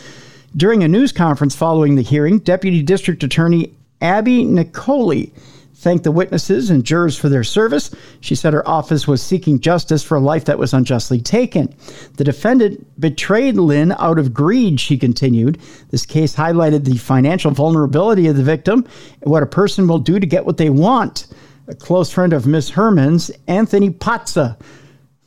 [0.57, 5.33] During a news conference following the hearing, Deputy District Attorney Abby Nicoli
[5.79, 7.95] thanked the witnesses and jurors for their service.
[8.21, 11.73] She said her office was seeking justice for a life that was unjustly taken.
[12.17, 15.59] The defendant betrayed Lynn out of greed, she continued.
[15.91, 18.85] This case highlighted the financial vulnerability of the victim
[19.23, 21.29] and what a person will do to get what they want.
[21.69, 24.59] A close friend of Miss Herman's, Anthony Pazza,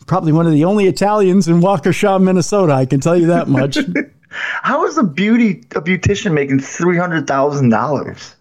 [0.06, 3.78] probably one of the only Italians in Waukesha, Minnesota, I can tell you that much.
[4.30, 8.36] How is a beauty a beautician making three hundred thousand dollars?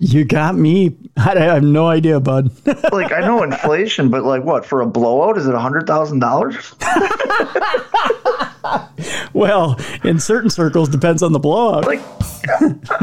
[0.00, 0.96] You got me.
[1.16, 2.50] I I have no idea, bud.
[2.92, 5.36] Like I know inflation, but like what for a blowout?
[5.36, 6.74] Is it a hundred thousand dollars?
[9.32, 11.86] well, in certain circles, depends on the blowout.
[11.86, 12.00] Like,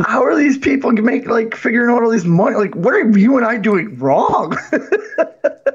[0.05, 2.55] how are these people make like figuring out all these money?
[2.55, 4.57] Like, what are you and I doing wrong?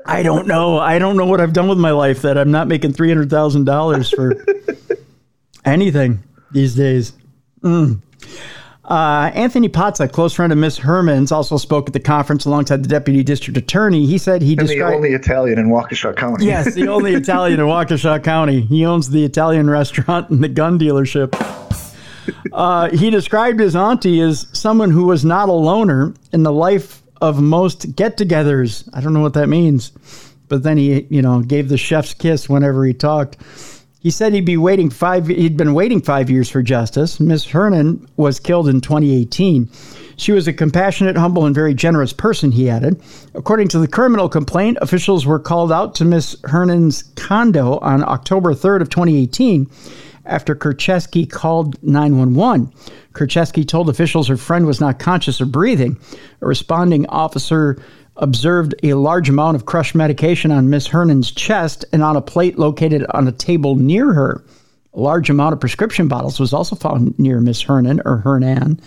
[0.06, 0.78] I don't know.
[0.78, 3.30] I don't know what I've done with my life that I'm not making three hundred
[3.30, 4.44] thousand dollars for
[5.64, 6.22] anything
[6.52, 7.12] these days.
[7.62, 8.00] Mm.
[8.90, 12.82] Uh, Anthony Pazza, a close friend of Miss Herman's, also spoke at the conference alongside
[12.82, 14.04] the deputy district attorney.
[14.04, 16.46] He said he I'm the only Italian in Waukesha County.
[16.46, 18.62] Yes, the only Italian in Waukesha County.
[18.62, 21.36] He owns the Italian restaurant and the gun dealership.
[22.52, 27.02] Uh, he described his auntie as someone who was not a loner in the life
[27.20, 28.88] of most get-togethers.
[28.92, 29.92] I don't know what that means,
[30.48, 33.36] but then he, you know, gave the chef's kiss whenever he talked.
[34.00, 35.26] He said he'd be waiting five.
[35.26, 37.20] He'd been waiting five years for justice.
[37.20, 39.68] Miss Hernan was killed in 2018.
[40.16, 42.50] She was a compassionate, humble, and very generous person.
[42.52, 43.02] He added.
[43.34, 48.54] According to the criminal complaint, officials were called out to Miss Hernan's condo on October
[48.54, 49.70] 3rd of 2018
[50.24, 52.72] after Kurczewski called 911.
[53.12, 55.98] Kurczewski told officials her friend was not conscious or breathing.
[56.40, 57.82] A responding officer
[58.20, 62.58] observed a large amount of crushed medication on Miss Hernan's chest and on a plate
[62.58, 64.44] located on a table near her.
[64.94, 68.80] A large amount of prescription bottles was also found near Miss Hernan or Hernan.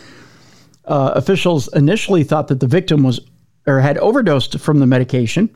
[0.86, 3.20] Uh, officials initially thought that the victim was
[3.66, 5.50] or had overdosed from the medication.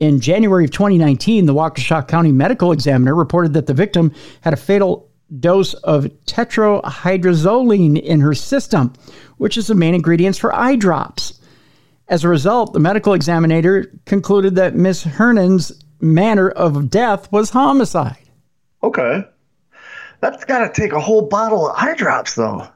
[0.00, 4.56] In January of 2019, the Waukesha County Medical Examiner reported that the victim had a
[4.56, 5.10] fatal
[5.40, 8.92] dose of tetrahydrozoline in her system,
[9.38, 11.35] which is the main ingredients for eye drops.
[12.08, 18.18] As a result, the medical examiner concluded that Miss Hernan's manner of death was homicide.
[18.82, 19.24] Okay.
[20.20, 22.68] That's got to take a whole bottle of eye drops, though.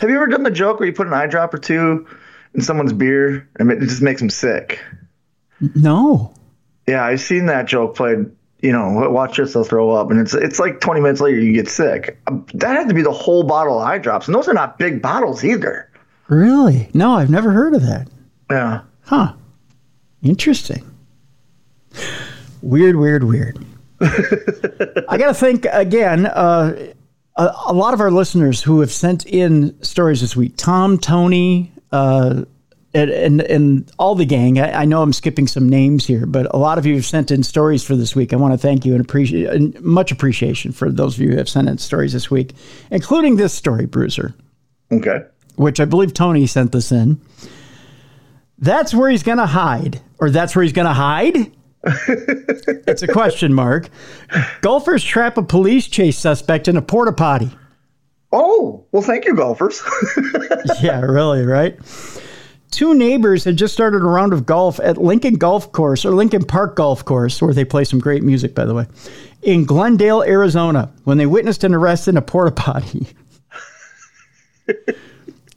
[0.00, 2.06] Have you ever done the joke where you put an eye drop or two
[2.54, 4.80] in someone's beer and it just makes them sick?
[5.74, 6.34] No.
[6.86, 8.26] Yeah, I've seen that joke played.
[8.60, 11.68] You know, watch they'll throw up, and it's it's like 20 minutes later you get
[11.68, 12.18] sick.
[12.26, 14.78] Um, That had to be the whole bottle of eye drops, and those are not
[14.78, 15.90] big bottles either.
[16.28, 16.88] Really?
[16.94, 18.08] No, I've never heard of that.
[18.54, 18.80] Yeah.
[19.02, 19.32] Huh.
[20.22, 20.88] Interesting.
[22.62, 23.58] Weird, weird, weird.
[24.00, 26.26] I got to think again.
[26.26, 26.92] Uh,
[27.36, 31.72] a, a lot of our listeners who have sent in stories this week, Tom, Tony,
[31.92, 32.44] uh,
[32.94, 34.60] and, and, and all the gang.
[34.60, 37.32] I, I know I'm skipping some names here, but a lot of you have sent
[37.32, 38.32] in stories for this week.
[38.32, 41.36] I want to thank you and appreciate and much appreciation for those of you who
[41.38, 42.52] have sent in stories this week,
[42.92, 44.32] including this story, Bruiser
[44.92, 45.22] Okay.
[45.56, 47.20] which I believe Tony sent this in.
[48.58, 51.52] That's where he's going to hide, or that's where he's going to hide?
[51.86, 53.88] it's a question mark.
[54.62, 57.50] Golfers trap a police chase suspect in a porta potty.
[58.32, 59.82] Oh, well, thank you, golfers.
[60.82, 61.78] Yeah, really, right?
[62.70, 66.44] Two neighbors had just started a round of golf at Lincoln Golf Course, or Lincoln
[66.44, 68.86] Park Golf Course, where they play some great music, by the way,
[69.42, 73.06] in Glendale, Arizona, when they witnessed an arrest in a porta potty.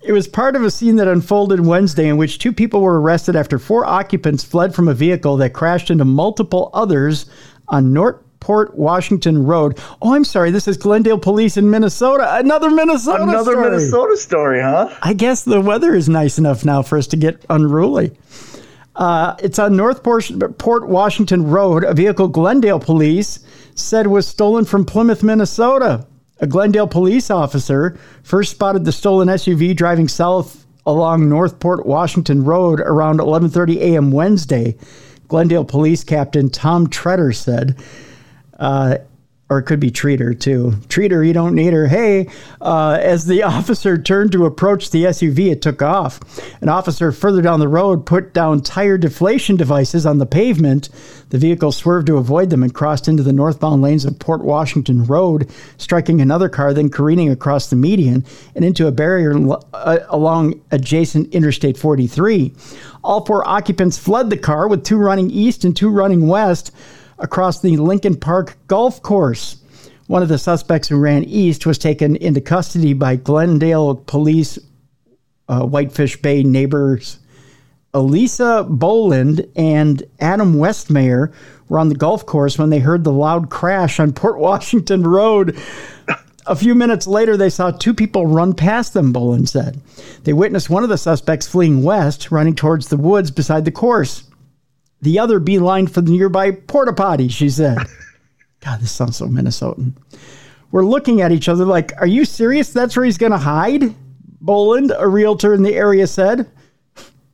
[0.07, 3.35] It was part of a scene that unfolded Wednesday in which two people were arrested
[3.35, 7.25] after four occupants fled from a vehicle that crashed into multiple others
[7.67, 9.77] on Northport Washington Road.
[10.01, 10.49] Oh, I'm sorry.
[10.49, 12.37] This is Glendale Police in Minnesota.
[12.37, 13.69] Another Minnesota Another story.
[13.69, 14.95] Minnesota story, huh?
[15.01, 18.15] I guess the weather is nice enough now for us to get unruly.
[18.95, 21.83] Uh, it's on North Port, Port Washington Road.
[21.83, 23.39] A vehicle Glendale police
[23.75, 26.07] said was stolen from Plymouth, Minnesota.
[26.39, 32.79] A Glendale police officer first spotted the stolen SUV driving south along Northport Washington Road
[32.79, 34.11] around 11:30 a.m.
[34.11, 34.75] Wednesday.
[35.27, 37.75] Glendale Police Captain Tom Treader said,
[38.59, 38.97] uh,
[39.49, 40.71] or it could be Treater too.
[40.87, 41.87] Treater, you don't need her.
[41.87, 42.27] Hey,
[42.59, 46.19] uh, as the officer turned to approach the SUV, it took off.
[46.61, 50.89] An officer further down the road put down tire deflation devices on the pavement.
[51.29, 55.05] The vehicle swerved to avoid them and crossed into the northbound lanes of Port Washington
[55.05, 58.25] Road, striking another car, then careening across the median
[58.55, 59.35] and into a barrier
[59.73, 62.53] uh, along adjacent Interstate 43.
[63.03, 66.71] All four occupants fled the car, with two running east and two running west
[67.19, 69.57] across the Lincoln Park golf course.
[70.07, 74.57] One of the suspects who ran east was taken into custody by Glendale police,
[75.49, 77.19] uh, Whitefish Bay neighbors.
[77.93, 81.33] Elisa Boland and Adam Westmayer
[81.67, 85.57] were on the golf course when they heard the loud crash on Port Washington Road.
[86.45, 89.81] A few minutes later, they saw two people run past them, Boland said.
[90.23, 94.23] They witnessed one of the suspects fleeing west, running towards the woods beside the course.
[95.01, 97.77] The other beeline for the nearby porta potty, she said.
[98.61, 99.93] God, this sounds so Minnesotan.
[100.71, 102.71] We're looking at each other like, are you serious?
[102.71, 103.95] That's where he's going to hide?
[104.41, 106.49] Boland, a realtor in the area, said.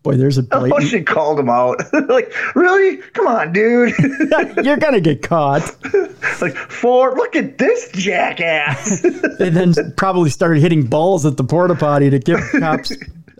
[0.04, 0.84] Boy, there's a oh, blatant.
[0.84, 1.80] Oh, she called him out.
[2.10, 2.98] like, really?
[3.14, 3.94] Come on, dude.
[4.64, 5.62] You're going to get caught.
[6.42, 9.04] like, Ford, look at this jackass.
[9.04, 12.92] and then probably started hitting balls at the porta potty to give cops.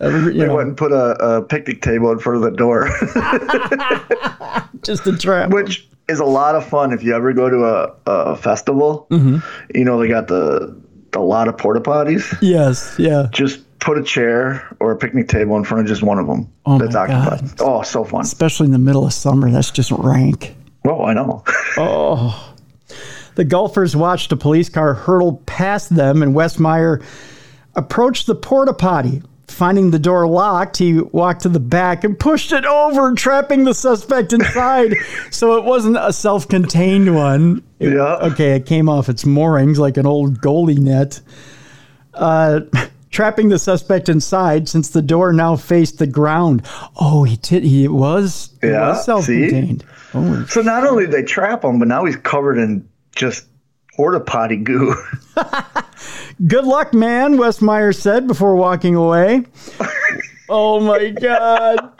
[0.02, 2.88] You they know, went and put a, a picnic table in front of the door,
[4.84, 5.52] just a trap.
[5.52, 9.08] which is a lot of fun if you ever go to a, a festival.
[9.10, 9.38] Mm-hmm.
[9.78, 10.76] You know, they got the,
[11.12, 12.36] the lot of porta potties.
[12.42, 13.28] yes, yeah.
[13.32, 16.50] Just put a chair or a picnic table in front of just one of them
[16.66, 17.58] Oh that's my occupied.
[17.58, 17.66] God.
[17.68, 18.22] Oh, so fun.
[18.22, 19.52] Especially in the middle of summer.
[19.52, 20.56] That's just rank.
[20.86, 21.44] Oh, I know.
[21.78, 22.54] Oh.
[23.36, 27.04] The golfers watched a police car hurtle past them, and Westmeyer
[27.74, 29.24] approached the porta potty.
[29.54, 33.74] Finding the door locked, he walked to the back and pushed it over, trapping the
[33.74, 34.94] suspect inside.
[35.32, 37.62] so it wasn't a self contained one.
[37.80, 38.16] It- Yeah.
[38.16, 41.22] Okay, it came off its moorings like an old goalie net.
[42.16, 42.62] Uh,
[43.12, 46.64] trapping the suspect inside since the door now faced the ground.
[47.00, 47.64] Oh, he did.
[47.64, 48.50] He was.
[48.64, 49.84] It Yeah, was self contained.
[50.16, 53.46] Oh, So not only did they trap him, but now he's covered in just
[53.96, 54.96] porta potty goo.
[56.48, 59.46] Good luck, man, Westmeyer said before walking away.
[60.50, 61.92] oh my God.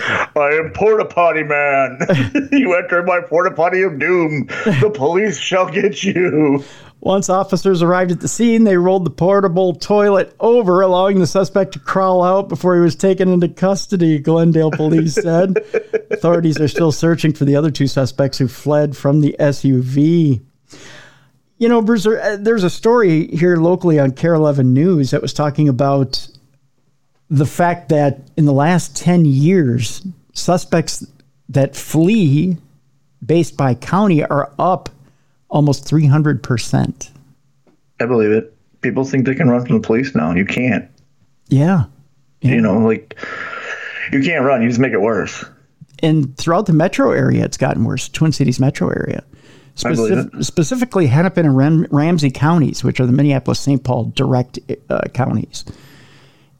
[0.00, 1.98] I am porta potty man.
[2.52, 4.46] you enter my porta potty of doom.
[4.80, 6.64] The police shall get you.
[7.00, 11.72] Once officers arrived at the scene, they rolled the portable toilet over, allowing the suspect
[11.72, 15.56] to crawl out before he was taken into custody, Glendale police said.
[16.12, 20.42] Authorities are still searching for the other two suspects who fled from the SUV.
[21.62, 25.32] You know, Bruiser, uh, there's a story here locally on KARE 11 News that was
[25.32, 26.26] talking about
[27.30, 31.06] the fact that in the last 10 years, suspects
[31.50, 32.56] that flee
[33.24, 34.88] based by county are up
[35.50, 37.10] almost 300%.
[38.00, 38.52] I believe it.
[38.80, 40.34] People think they can run from the police now.
[40.34, 40.90] You can't.
[41.46, 41.84] Yeah.
[42.40, 43.16] You know, like
[44.10, 44.62] you can't run.
[44.62, 45.44] You just make it worse.
[46.00, 48.08] And throughout the metro area, it's gotten worse.
[48.08, 49.22] Twin Cities metro area.
[50.40, 53.82] Specifically, Hennepin and Ram- Ramsey counties, which are the Minneapolis St.
[53.82, 54.58] Paul direct
[54.90, 55.64] uh, counties.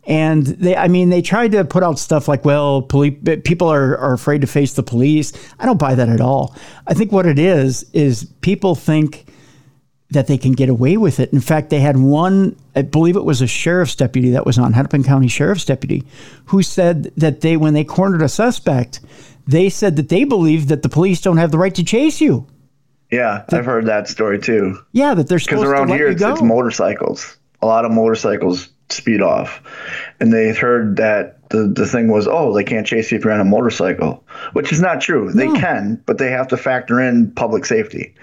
[0.04, 3.96] And they, I mean, they tried to put out stuff like, well, poli- people are,
[3.98, 5.32] are afraid to face the police.
[5.60, 6.56] I don't buy that at all.
[6.86, 9.26] I think what it is, is people think
[10.10, 11.32] that they can get away with it.
[11.32, 14.72] In fact, they had one, I believe it was a sheriff's deputy that was on,
[14.72, 16.04] Hennepin County Sheriff's deputy,
[16.46, 19.00] who said that they, when they cornered a suspect,
[19.46, 22.46] they said that they believe that the police don't have the right to chase you.
[23.12, 24.78] Yeah, I've heard that story too.
[24.92, 27.36] Yeah, that they're Because around here, it's, it's motorcycles.
[27.60, 29.62] A lot of motorcycles speed off,
[30.18, 33.32] and they heard that the the thing was, oh, they can't chase you if you're
[33.32, 34.24] on a motorcycle,
[34.54, 35.30] which is not true.
[35.30, 35.60] They No.
[35.60, 38.14] can, but they have to factor in public safety.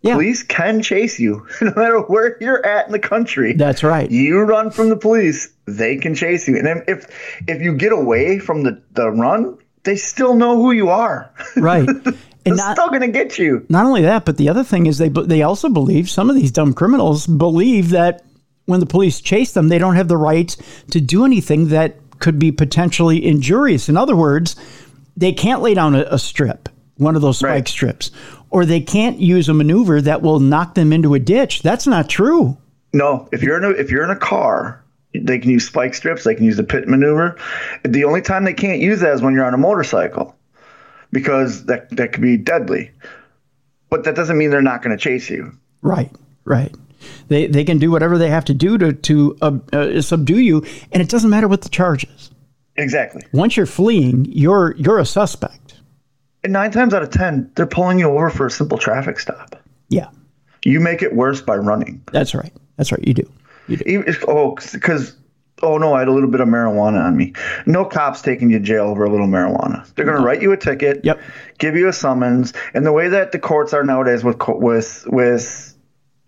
[0.00, 0.14] Yeah.
[0.14, 3.54] Police can chase you no matter where you're at in the country.
[3.54, 4.10] That's right.
[4.10, 6.56] You run from the police, they can chase you.
[6.56, 7.06] And then if
[7.46, 11.30] if you get away from the, the run, they still know who you are.
[11.56, 11.88] Right.
[12.46, 13.64] And They're not, still gonna get you.
[13.68, 16.52] not only that, but the other thing is they they also believe some of these
[16.52, 18.24] dumb criminals believe that
[18.66, 20.54] when the police chase them, they don't have the right
[20.90, 23.88] to do anything that could be potentially injurious.
[23.88, 24.56] In other words,
[25.16, 27.68] they can't lay down a, a strip, one of those spike Right.
[27.68, 28.10] strips,
[28.50, 31.62] or they can't use a maneuver that will knock them into a ditch.
[31.62, 32.56] That's not true.
[32.92, 34.82] No, if you're in a if you're in a car,
[35.14, 36.24] they can use spike strips.
[36.24, 37.36] They can use the pit maneuver.
[37.84, 40.36] The only time they can't use that is when you're on a motorcycle,
[41.14, 42.90] because that that could be deadly.
[43.88, 45.56] But that doesn't mean they're not going to chase you.
[45.80, 46.10] Right,
[46.44, 46.74] right.
[47.28, 50.64] They they can do whatever they have to do to to uh, uh, subdue you,
[50.92, 52.30] and it doesn't matter what the charge is.
[52.76, 53.22] Exactly.
[53.32, 55.76] Once you're fleeing, you're you're a suspect.
[56.42, 59.56] And nine times out of ten, they're pulling you over for a simple traffic stop.
[59.88, 60.08] Yeah,
[60.64, 62.02] You make it worse by running.
[62.12, 62.52] that's right.
[62.76, 63.06] That's right.
[63.06, 63.30] You do.
[63.68, 65.16] Even if, oh, because
[65.64, 67.32] oh no, I had a little bit of marijuana on me.
[67.66, 69.92] No cops taking you to jail over a little marijuana.
[69.94, 71.04] They're going to write you a ticket.
[71.04, 71.20] Yep.
[71.58, 75.74] Give you a summons, and the way that the courts are nowadays with with with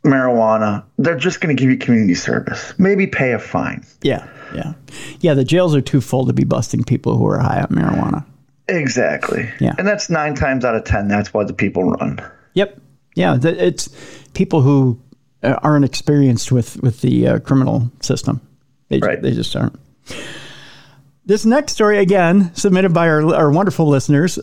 [0.04, 2.74] marijuana, they're just going to give you community service.
[2.78, 3.84] Maybe pay a fine.
[4.02, 4.72] Yeah, yeah,
[5.20, 5.34] yeah.
[5.34, 8.24] The jails are too full to be busting people who are high on marijuana.
[8.68, 9.48] Exactly.
[9.60, 9.74] Yeah.
[9.78, 11.08] And that's nine times out of ten.
[11.08, 12.20] That's why the people run.
[12.54, 12.80] Yep.
[13.14, 13.88] Yeah, it's
[14.34, 15.00] people who
[15.42, 18.40] uh, aren't experienced with with the uh, criminal system.
[18.88, 19.20] They, Right.
[19.20, 19.78] they just aren't.
[21.24, 24.38] This next story, again, submitted by our, our wonderful listeners.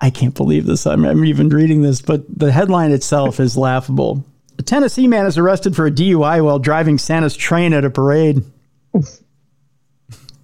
[0.00, 0.86] I can't believe this.
[0.86, 4.24] I'm, I'm even reading this, but the headline itself is laughable.
[4.58, 8.42] A Tennessee man is arrested for a DUI while driving Santa's train at a parade.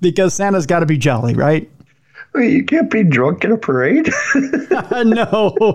[0.01, 1.69] because Santa's got to be jolly, right?
[2.35, 4.11] You can't be drunk in a parade.
[5.05, 5.75] No.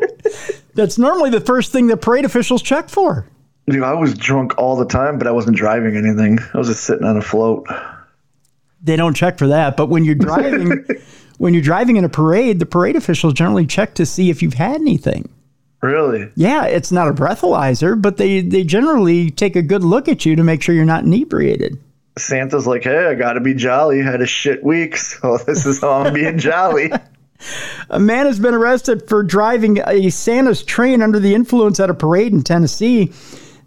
[0.73, 3.27] That's normally the first thing that parade officials check for.
[3.69, 6.39] Dude, I was drunk all the time, but I wasn't driving anything.
[6.53, 7.67] I was just sitting on a float.
[8.81, 9.75] they don't check for that.
[9.75, 10.85] But when you're driving,
[11.37, 14.53] when you're driving in a parade, the parade officials generally check to see if you've
[14.53, 15.29] had anything.
[15.81, 16.31] Really?
[16.35, 20.35] Yeah, it's not a breathalyzer, but they they generally take a good look at you
[20.35, 21.77] to make sure you're not inebriated.
[22.17, 24.01] Santa's like, hey, I gotta be jolly.
[24.01, 26.91] Had a shit week, so this is how I'm being jolly.
[27.91, 31.93] A man has been arrested for driving a Santa's train under the influence at a
[31.93, 33.13] parade in Tennessee.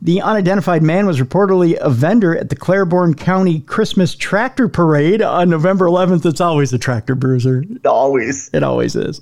[0.02, 5.50] The unidentified man was reportedly a vendor at the Claiborne County Christmas Tractor Parade on
[5.50, 6.24] November 11th.
[6.24, 7.64] It's always a tractor bruiser.
[7.84, 8.48] Always.
[8.54, 9.20] It always is.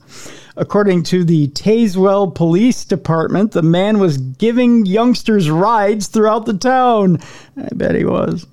[0.56, 7.18] According to the Tazewell Police Department, the man was giving youngsters rides throughout the town.
[7.56, 8.46] I bet he was.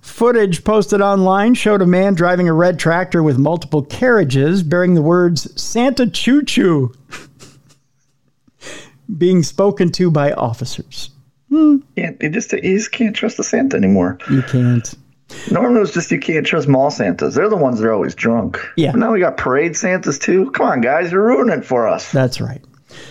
[0.00, 5.02] Footage posted online showed a man driving a red tractor with multiple carriages bearing the
[5.02, 6.92] words Santa Choo Choo
[9.16, 11.10] being spoken to by officers.
[11.52, 11.76] Hmm.
[11.96, 14.16] Can't, you just you just can't trust the Santa anymore.
[14.30, 14.94] You can't.
[15.50, 17.34] Normally, it was just you can't trust mall Santas.
[17.34, 18.58] They're the ones that are always drunk.
[18.74, 18.92] Yeah.
[18.92, 20.50] But now we got parade Santas too.
[20.52, 22.10] Come on, guys, you're ruining it for us.
[22.10, 22.62] That's right.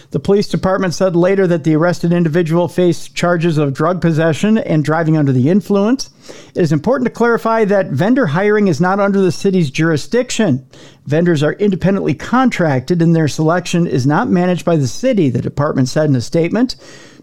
[0.09, 4.83] The police department said later that the arrested individual faced charges of drug possession and
[4.83, 6.09] driving under the influence.
[6.55, 10.65] It is important to clarify that vendor hiring is not under the city's jurisdiction.
[11.05, 15.89] Vendors are independently contracted and their selection is not managed by the city, the department
[15.89, 16.75] said in a statement.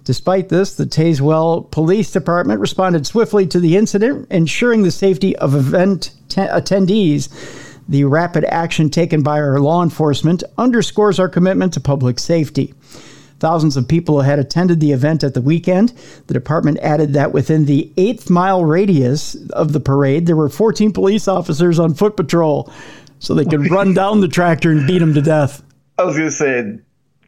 [0.08, 5.54] Despite this, the Tazewell Police Department responded swiftly to the incident, ensuring the safety of
[5.54, 7.28] event te- attendees.
[7.90, 12.72] The rapid action taken by our law enforcement underscores our commitment to public safety.
[13.38, 15.90] Thousands of people had attended the event at the weekend.
[16.26, 20.90] The department added that within the eighth mile radius of the parade, there were 14
[20.90, 22.72] police officers on foot patrol
[23.18, 25.62] so they could run down the tractor and beat them to death.
[25.98, 26.78] I was gonna say,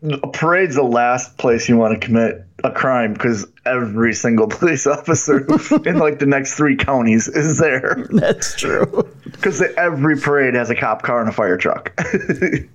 [0.02, 4.86] a parade's the last place you want to commit a crime because every single police
[4.86, 5.46] officer
[5.86, 8.06] in like the next three counties is there.
[8.10, 9.08] That's true.
[9.24, 11.92] Because every parade has a cop car and a fire truck.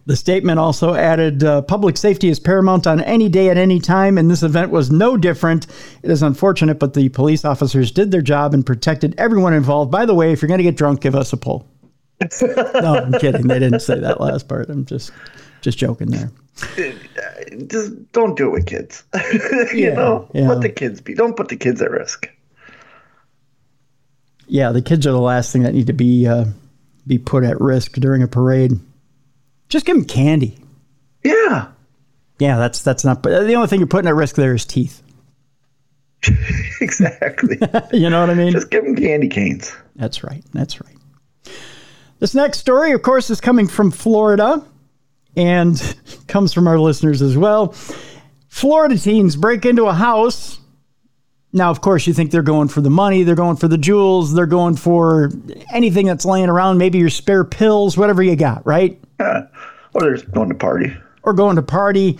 [0.07, 4.19] The statement also added uh, public safety is paramount on any day at any time,
[4.19, 5.65] and this event was no different.
[6.03, 9.91] It is unfortunate, but the police officers did their job and protected everyone involved.
[9.91, 11.67] By the way, if you're going to get drunk, give us a pull.
[12.41, 13.47] no, I'm kidding.
[13.47, 14.69] They didn't say that last part.
[14.69, 15.11] I'm just
[15.61, 16.31] just joking there.
[17.67, 19.03] Just don't do it with kids.
[19.33, 20.47] you Yeah, know, yeah.
[20.47, 21.13] let the kids be.
[21.13, 22.29] Don't put the kids at risk.
[24.47, 26.45] Yeah, the kids are the last thing that need to be uh,
[27.07, 28.73] be put at risk during a parade.
[29.69, 30.57] Just give them candy.
[31.23, 31.67] Yeah,
[32.39, 33.23] Yeah, that's that's not.
[33.23, 35.01] But the only thing you're putting at risk there is teeth.
[36.81, 37.57] exactly.
[37.91, 38.51] You know what I mean?
[38.51, 39.73] Just give them candy canes.
[39.95, 40.43] That's right.
[40.53, 40.95] That's right.
[42.19, 44.63] This next story, of course, is coming from Florida
[45.35, 45.79] and
[46.27, 47.73] comes from our listeners as well.
[48.47, 50.59] Florida teens break into a house.
[51.51, 54.33] Now, of course, you think they're going for the money, they're going for the jewels,
[54.33, 55.31] they're going for
[55.73, 59.01] anything that's laying around, maybe your spare pills, whatever you got, right?
[59.93, 60.93] Or they're just going to party.
[61.23, 62.19] Or going to party.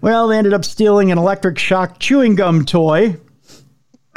[0.00, 3.18] Well, they ended up stealing an electric shock chewing gum toy.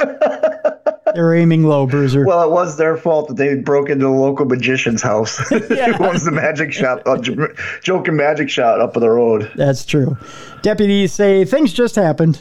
[1.16, 2.24] they're aiming low, Bruiser.
[2.24, 5.40] Well, it was their fault that they broke into the local magician's house.
[5.50, 7.34] It was the magic shop, uh, J-
[7.82, 9.50] Joking Magic Shop up on the road.
[9.56, 10.16] That's true.
[10.62, 12.40] Deputies say things just happened.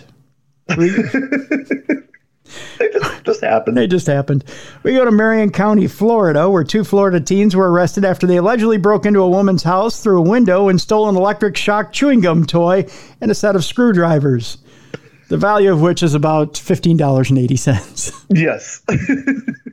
[2.78, 2.90] They
[3.26, 3.76] just happened.
[3.76, 4.44] They just happened.
[4.84, 8.78] We go to Marion County, Florida, where two Florida teens were arrested after they allegedly
[8.78, 12.46] broke into a woman's house through a window and stole an electric shock chewing gum
[12.46, 12.86] toy
[13.22, 14.58] and a set of screwdrivers,
[15.30, 18.26] the value of which is about $15.80.
[18.30, 18.82] Yes.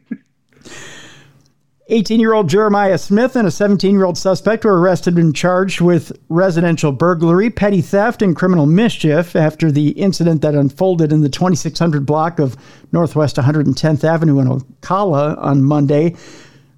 [1.89, 5.83] 18 year old Jeremiah Smith and a 17 year old suspect were arrested and charged
[5.83, 11.29] with residential burglary, petty theft, and criminal mischief after the incident that unfolded in the
[11.29, 12.57] 2600 block of
[12.93, 16.17] Northwest 110th Avenue in Ocala on Monday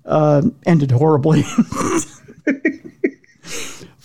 [0.05, 1.44] uh, ended horribly.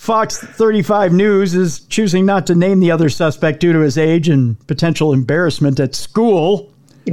[0.00, 4.30] Fox 35 News is choosing not to name the other suspect due to his age
[4.30, 6.72] and potential embarrassment at school.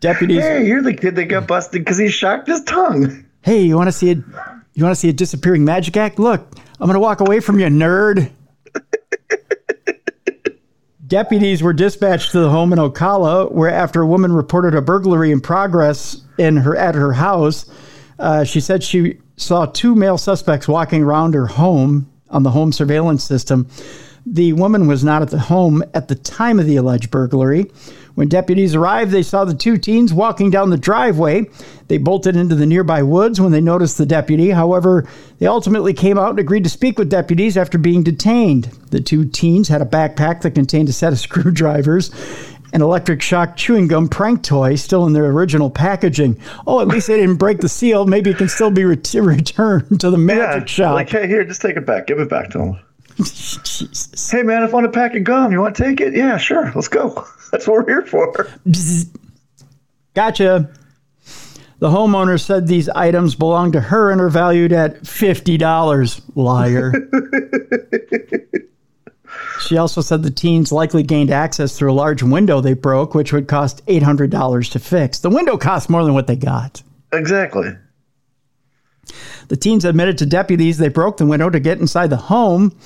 [0.00, 3.24] Deputies hey, you're the kid that got busted because he shocked his tongue.
[3.42, 4.14] Hey, you want to see a
[4.74, 6.18] you want to see a disappearing magic act?
[6.18, 6.40] Look,
[6.80, 8.28] I'm going to walk away from you, nerd.
[11.06, 15.30] Deputies were dispatched to the home in Ocala, where after a woman reported a burglary
[15.30, 17.70] in progress in her at her house,
[18.18, 22.72] uh, she said she saw two male suspects walking around her home on the home
[22.72, 23.68] surveillance system.
[24.28, 27.70] The woman was not at the home at the time of the alleged burglary.
[28.16, 31.44] When deputies arrived, they saw the two teens walking down the driveway.
[31.88, 34.50] They bolted into the nearby woods when they noticed the deputy.
[34.50, 35.06] However,
[35.38, 38.64] they ultimately came out and agreed to speak with deputies after being detained.
[38.90, 42.10] The two teens had a backpack that contained a set of screwdrivers,
[42.76, 46.38] an electric shock chewing gum prank toy still in their original packaging.
[46.66, 48.04] Oh, at least they didn't break the seal.
[48.04, 50.92] Maybe it can still be ret- returned to the magic shop.
[50.92, 52.06] Like, hey, here, just take it back.
[52.06, 52.78] Give it back to him.
[53.16, 54.30] Jesus.
[54.30, 56.14] Hey, man, if I want a pack of gum, you want to take it?
[56.14, 56.70] Yeah, sure.
[56.74, 57.26] Let's go.
[57.50, 58.46] That's what we're here for.
[60.12, 60.70] Gotcha.
[61.78, 66.22] The homeowner said these items belong to her and are valued at $50.
[66.34, 66.92] Liar.
[69.66, 73.32] She also said the teens likely gained access through a large window they broke, which
[73.32, 75.18] would cost $800 to fix.
[75.18, 76.82] The window cost more than what they got.
[77.12, 77.76] Exactly.
[79.48, 82.76] The teens admitted to deputies they broke the window to get inside the home.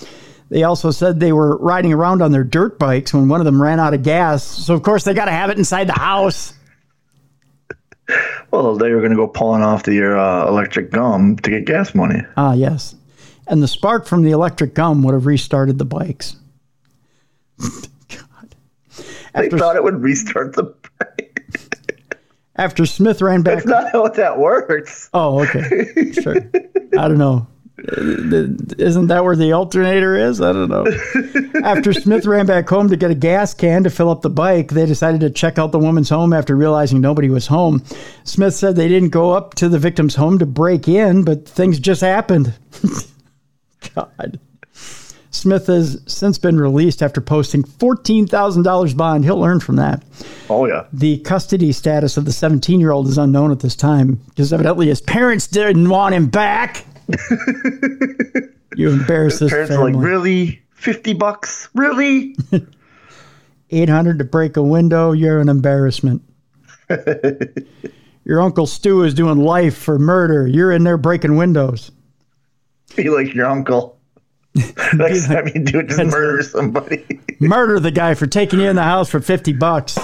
[0.51, 3.63] They also said they were riding around on their dirt bikes when one of them
[3.63, 4.43] ran out of gas.
[4.43, 6.55] So, of course, they got to have it inside the house.
[8.51, 11.95] Well, they were going to go pulling off the uh, electric gum to get gas
[11.95, 12.21] money.
[12.37, 12.97] Ah, yes.
[13.47, 16.37] And the spark from the electric gum would have restarted the bikes.
[18.09, 18.55] God.
[19.35, 20.75] They thought it would restart the.
[20.99, 21.27] Bike.
[22.57, 23.65] After Smith ran back.
[23.65, 25.09] That's not how that works.
[25.15, 26.13] Oh, okay.
[26.13, 26.37] Sure.
[26.99, 27.47] I don't know.
[27.79, 30.43] Uh, Isn't that where the alternator is?
[30.43, 30.85] I don't know.
[31.65, 34.73] After Smith ran back home to get a gas can to fill up the bike,
[34.73, 37.83] they decided to check out the woman's home after realizing nobody was home.
[38.25, 41.79] Smith said they didn't go up to the victim's home to break in, but things
[41.79, 42.53] just happened.
[43.95, 44.39] God.
[45.41, 49.25] Smith has since been released after posting $14,000 bond.
[49.25, 50.03] He'll earn from that.
[50.49, 50.85] Oh, yeah.
[50.93, 54.89] The custody status of the 17 year old is unknown at this time because evidently
[54.89, 56.85] his parents didn't want him back.
[58.77, 59.93] you embarrass this Parents are family.
[59.95, 60.63] like, really?
[60.75, 61.69] 50 bucks?
[61.75, 62.37] Really?
[63.71, 66.23] 800 to break a window, you're an embarrassment.
[68.25, 70.47] Your Uncle Stu is doing life for murder.
[70.47, 71.91] You're in there breaking windows.
[72.97, 74.00] Be like your uncle.
[74.95, 77.21] Next time you do it, just murder somebody.
[77.39, 79.95] Murder the guy for taking you in the house for 50 bucks.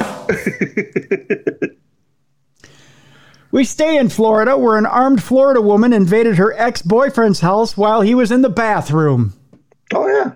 [3.50, 8.02] we stay in Florida where an armed Florida woman invaded her ex boyfriend's house while
[8.02, 9.32] he was in the bathroom.
[9.92, 10.34] Oh yeah,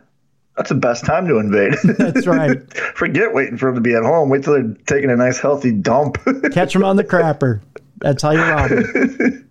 [0.57, 1.74] that's the best time to invade.
[1.99, 2.59] That's right.
[2.95, 4.28] Forget waiting for him to be at home.
[4.28, 6.19] Wait till they're taking a nice healthy dump.
[6.53, 7.62] Catch him on the crapper.
[7.99, 9.49] That's how you rob him.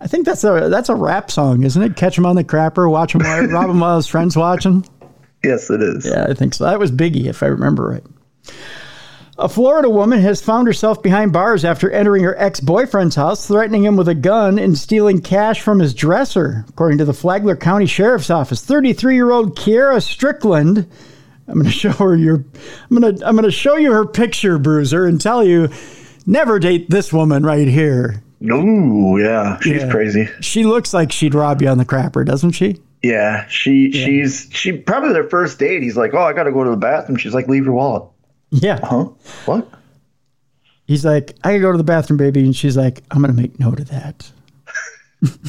[0.00, 1.96] I think that's a that's a rap song, isn't it?
[1.96, 4.84] Catch him on the crapper, watch him rob him while his friends watching.
[5.42, 6.04] yes, it is.
[6.06, 6.64] Yeah, I think so.
[6.64, 8.54] That was Biggie, if I remember right.
[9.36, 13.84] A Florida woman has found herself behind bars after entering her ex boyfriend's house, threatening
[13.84, 16.64] him with a gun and stealing cash from his dresser.
[16.68, 20.88] According to the Flagler County Sheriff's Office, 33 year old Kiara Strickland.
[21.48, 22.44] I'm going to show her your.
[22.90, 23.26] I'm going to.
[23.26, 25.68] I'm going to show you her picture, Bruiser, and tell you,
[26.26, 28.22] never date this woman right here.
[28.50, 29.90] Ooh, yeah, she's Yeah.
[29.90, 30.28] crazy.
[30.40, 32.78] She looks like she'd rob you on the crapper, doesn't she?
[33.02, 35.82] Yeah, she she's she probably their first date.
[35.82, 37.16] He's like, oh, I got to go to the bathroom.
[37.18, 38.04] She's like, leave your wallet.
[38.50, 38.78] Yeah.
[38.82, 39.08] Huh?
[39.46, 39.68] What?
[40.86, 43.58] He's like, I gotta go to the bathroom, baby, and she's like, I'm gonna make
[43.58, 44.30] note of that.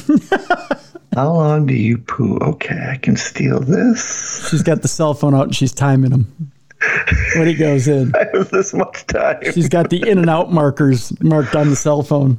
[1.14, 2.36] How long do you poo?
[2.38, 4.48] Okay, I can steal this.
[4.50, 6.50] She's got the cell phone out and she's timing him
[7.36, 8.14] when he goes in.
[8.20, 9.38] I have this much time.
[9.52, 12.38] She's got the in and out markers marked on the cell phone.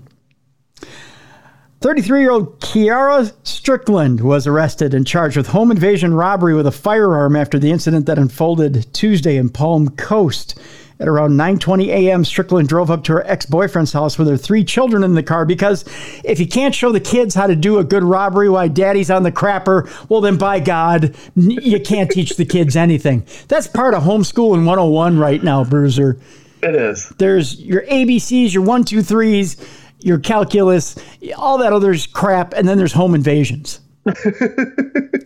[1.79, 6.71] 33 year old Kiara Strickland was arrested and charged with home invasion robbery with a
[6.71, 10.59] firearm after the incident that unfolded Tuesday in Palm Coast.
[10.99, 15.03] At around 9:20 a.m., Strickland drove up to her ex-boyfriend's house with her three children
[15.03, 15.85] in the car because
[16.23, 19.21] if you can't show the kids how to do a good robbery while daddy's on
[19.21, 23.23] the crapper, well then by God, you can't teach the kids anything.
[23.47, 26.17] That's part of homeschooling 101 right now, Bruiser
[26.63, 27.13] It is.
[27.19, 29.55] there's your ABCs, your one, two, threes,
[29.99, 30.95] your calculus,
[31.36, 33.80] all that other crap, and then there's home invasions.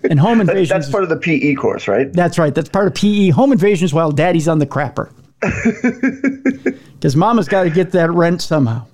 [0.10, 0.70] and home invasions.
[0.70, 2.12] That's part of the PE course, right?
[2.14, 2.54] that's right.
[2.54, 3.30] That's part of PE.
[3.30, 5.12] Home invasions while daddy's on the crapper.
[7.02, 8.86] Because mama's got to get that rent somehow.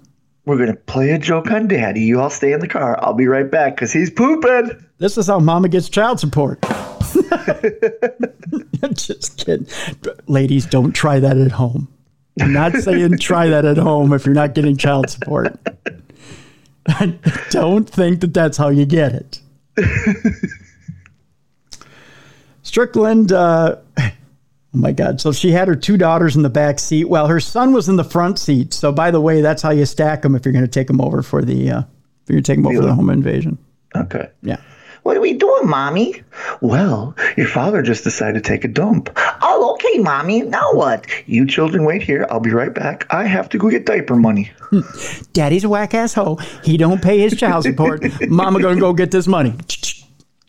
[0.45, 1.99] We're gonna play a joke on Daddy.
[1.99, 2.97] You all stay in the car.
[3.03, 4.71] I'll be right back because he's pooping.
[4.97, 6.61] This is how mama gets child support.
[8.93, 9.67] Just kidding.
[10.27, 11.89] Ladies, don't try that at home.
[12.39, 15.57] I'm not saying try that at home if you're not getting child support.
[16.87, 17.17] I
[17.49, 19.41] don't think that that's how you get it.
[22.61, 24.11] Strickland, uh, oh
[24.73, 25.21] my God.
[25.21, 27.95] So she had her two daughters in the back seat while her son was in
[27.95, 28.73] the front seat.
[28.73, 31.01] So, by the way, that's how you stack them if you're going to take them
[31.01, 31.85] over for the, uh, if
[32.29, 33.57] you're going to take them over for the home invasion.
[33.95, 34.29] Okay.
[34.41, 34.57] Yeah.
[35.07, 36.21] What are we doing, mommy?
[36.59, 39.09] Well, your father just decided to take a dump.
[39.41, 40.41] Oh, okay, mommy.
[40.41, 41.05] Now what?
[41.27, 42.27] You children wait here.
[42.29, 43.07] I'll be right back.
[43.09, 44.51] I have to go get diaper money.
[45.31, 46.41] Daddy's a whack asshole.
[46.61, 48.03] He don't pay his child support.
[48.27, 49.53] Mama gonna go get this money.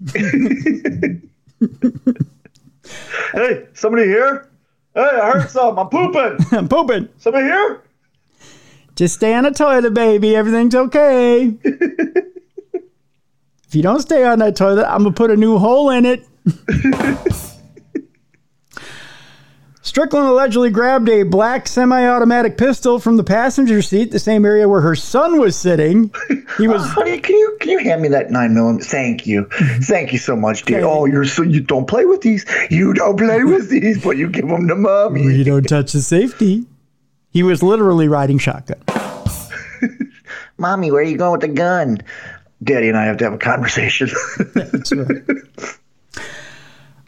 [3.32, 4.48] Hey, somebody here?
[4.94, 5.78] Hey, I heard something.
[5.78, 6.46] I'm pooping.
[6.50, 7.10] I'm pooping.
[7.18, 7.82] Somebody here?
[8.96, 10.34] Just stay on the toilet, baby.
[10.34, 11.54] Everything's okay.
[13.68, 16.24] If you don't stay on that toilet, I'm gonna put a new hole in it.
[19.82, 24.80] Strickland allegedly grabbed a black semi-automatic pistol from the passenger seat, the same area where
[24.80, 26.10] her son was sitting.
[26.56, 28.84] He was oh, Honey, can you can you hand me that nine millimeter?
[28.84, 29.80] Thank you, mm-hmm.
[29.82, 30.84] thank you so much, dear.
[30.84, 32.46] Oh, you're so you don't play with these.
[32.70, 35.22] You don't play with these, but you give them to mommy.
[35.22, 36.64] you don't touch the safety.
[37.30, 38.82] He was literally riding shotgun.
[40.58, 42.00] Mommy, where are you going with the gun?
[42.62, 44.08] Daddy and I have to have a conversation.
[44.54, 45.22] That's right.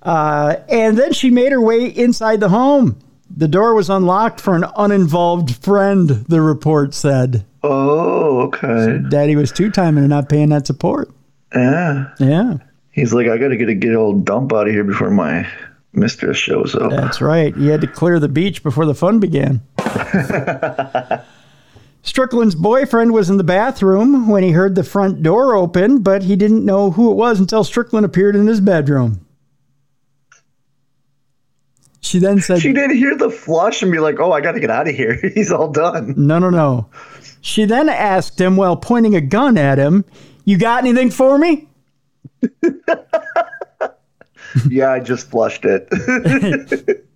[0.03, 2.99] Uh, and then she made her way inside the home.
[3.37, 7.45] The door was unlocked for an uninvolved friend, the report said.
[7.63, 8.99] oh, okay.
[9.09, 11.11] Daddy was two timing and not paying that support.
[11.55, 12.13] Yeah.
[12.19, 12.55] Yeah,
[12.93, 15.47] He's like, I gotta get a good old dump out of here before my
[15.93, 16.91] mistress shows up.
[16.91, 17.55] that's right.
[17.57, 19.61] He had to clear the beach before the fun began.
[22.03, 26.35] Strickland's boyfriend was in the bathroom when he heard the front door open, but he
[26.35, 29.27] didn't know who it was until Strickland appeared in his bedroom.
[32.01, 34.71] She then said, She didn't hear the flush and be like, oh, I gotta get
[34.71, 35.15] out of here.
[35.35, 36.15] He's all done.
[36.17, 36.89] No, no, no.
[37.43, 40.05] She then asked him while pointing a gun at him,
[40.45, 41.69] You got anything for me?
[44.69, 45.89] yeah, I just flushed it.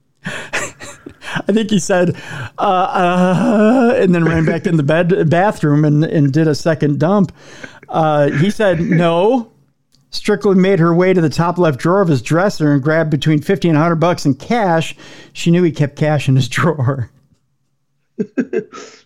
[1.37, 2.17] I think he said,
[2.59, 7.01] uh, uh, and then ran back in the bed bathroom and, and did a second
[7.01, 7.33] dump.
[7.89, 9.51] Uh, he said, No.
[10.11, 13.43] Strickland made her way to the top left drawer of his dresser and grabbed between
[13.43, 14.95] 50 and 100 bucks in cash.
[15.33, 17.11] She knew he kept cash in his drawer.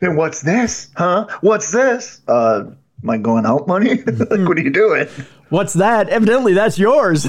[0.03, 0.91] and what's this?
[0.97, 1.27] Huh?
[1.41, 2.21] What's this?
[2.29, 2.65] Uh,
[3.03, 4.03] Am I going out money?
[4.07, 4.19] like,
[4.49, 5.07] what are you doing?
[5.51, 6.09] What's that?
[6.09, 7.27] Evidently, that's yours.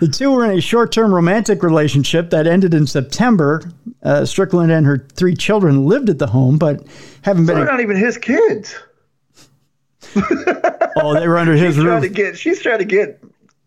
[0.00, 3.62] The two were in a short term romantic relationship that ended in September.
[4.02, 6.86] Uh, Strickland and her three children lived at the home, but
[7.22, 7.56] haven't been.
[7.56, 8.74] They're not even his kids.
[10.16, 12.02] oh, they were under his She's trying roof.
[12.02, 12.38] to get.
[12.38, 13.22] She's trying to get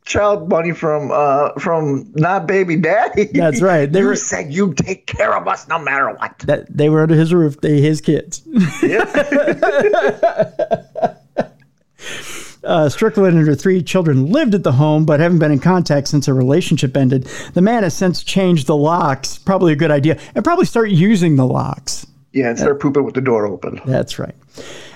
[0.06, 3.26] child money from uh from not baby daddy.
[3.34, 3.92] That's right.
[3.92, 6.38] They you were- said you'd take care of us no matter what.
[6.40, 7.60] That they were under his roof.
[7.62, 8.42] They his kids.
[12.64, 16.08] Uh, Strickland and her three children lived at the home, but haven't been in contact
[16.08, 17.24] since their relationship ended.
[17.54, 19.38] The man has since changed the locks.
[19.38, 22.06] Probably a good idea, and probably start using the locks.
[22.34, 23.82] Yeah, and start pooping with the door open.
[23.86, 24.36] That's right.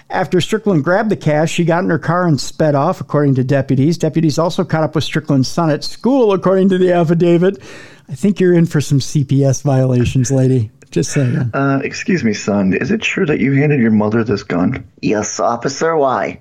[0.10, 3.44] After Strickland grabbed the cash, she got in her car and sped off, according to
[3.44, 3.98] deputies.
[3.98, 7.62] Deputies also caught up with Strickland's son at school, according to the affidavit.
[8.08, 10.70] I think you're in for some CPS violations, lady.
[10.92, 11.50] Just saying.
[11.54, 12.74] Uh, excuse me, son.
[12.74, 14.88] Is it true that you handed your mother this gun?
[15.02, 15.96] Yes, officer.
[15.98, 16.40] Why?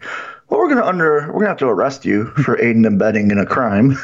[0.48, 3.38] Well, we're gonna under we're gonna have to arrest you for aiding and abetting in
[3.38, 3.90] a crime.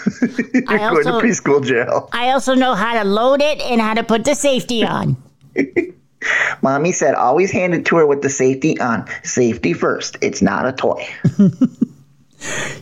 [0.54, 2.08] You're I going to preschool jail.
[2.12, 5.16] I also know how to load it and how to put the safety on.
[6.62, 9.08] Mommy said always hand it to her with the safety on.
[9.22, 10.18] Safety first.
[10.20, 11.06] It's not a toy.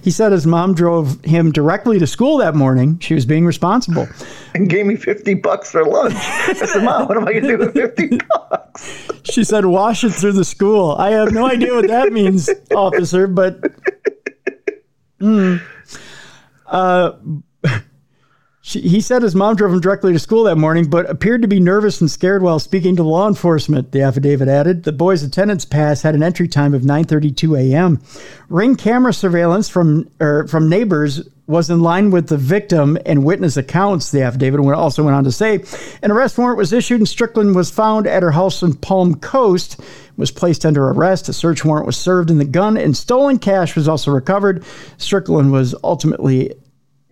[0.03, 2.99] He said his mom drove him directly to school that morning.
[3.01, 4.09] She was being responsible.
[4.55, 6.15] And gave me fifty bucks for lunch.
[6.17, 8.19] I said, Mom, what am I gonna do with fifty
[8.51, 9.09] bucks?
[9.25, 10.93] She said, wash it through the school.
[10.99, 13.61] I have no idea what that means, officer, but.
[15.21, 15.57] Hmm.
[16.67, 17.13] Uh,
[18.69, 21.49] she, he said his mom drove him directly to school that morning, but appeared to
[21.49, 23.93] be nervous and scared while speaking to law enforcement.
[23.93, 28.03] The affidavit added the boy's attendance pass had an entry time of 9:32 a.m.
[28.51, 33.57] Ring camera surveillance from er, from neighbors was in line with the victim and witness
[33.57, 34.11] accounts.
[34.11, 35.65] The affidavit also went on to say
[36.03, 39.81] an arrest warrant was issued and Strickland was found at her house in Palm Coast.
[40.19, 41.29] Was placed under arrest.
[41.29, 44.65] A search warrant was served, and the gun and stolen cash was also recovered.
[44.97, 46.53] Strickland was ultimately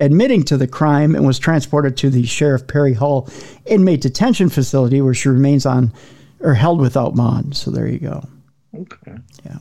[0.01, 3.29] admitting to the crime and was transported to the Sheriff Perry Hall
[3.65, 5.93] inmate detention facility where she remains on
[6.41, 7.57] or held without bond.
[7.57, 8.23] So there you go.
[8.75, 9.17] Okay.
[9.45, 9.59] Yeah.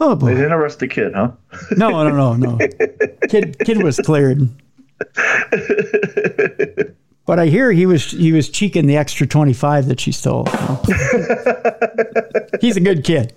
[0.00, 0.28] Oh boy.
[0.28, 1.32] They didn't arrest the kid, huh?
[1.76, 2.58] No, no, no, no.
[3.28, 4.48] Kid kid was cleared.
[7.24, 10.46] But I hear he was he was cheeking the extra 25 that she stole.
[12.60, 13.32] he's a good kid.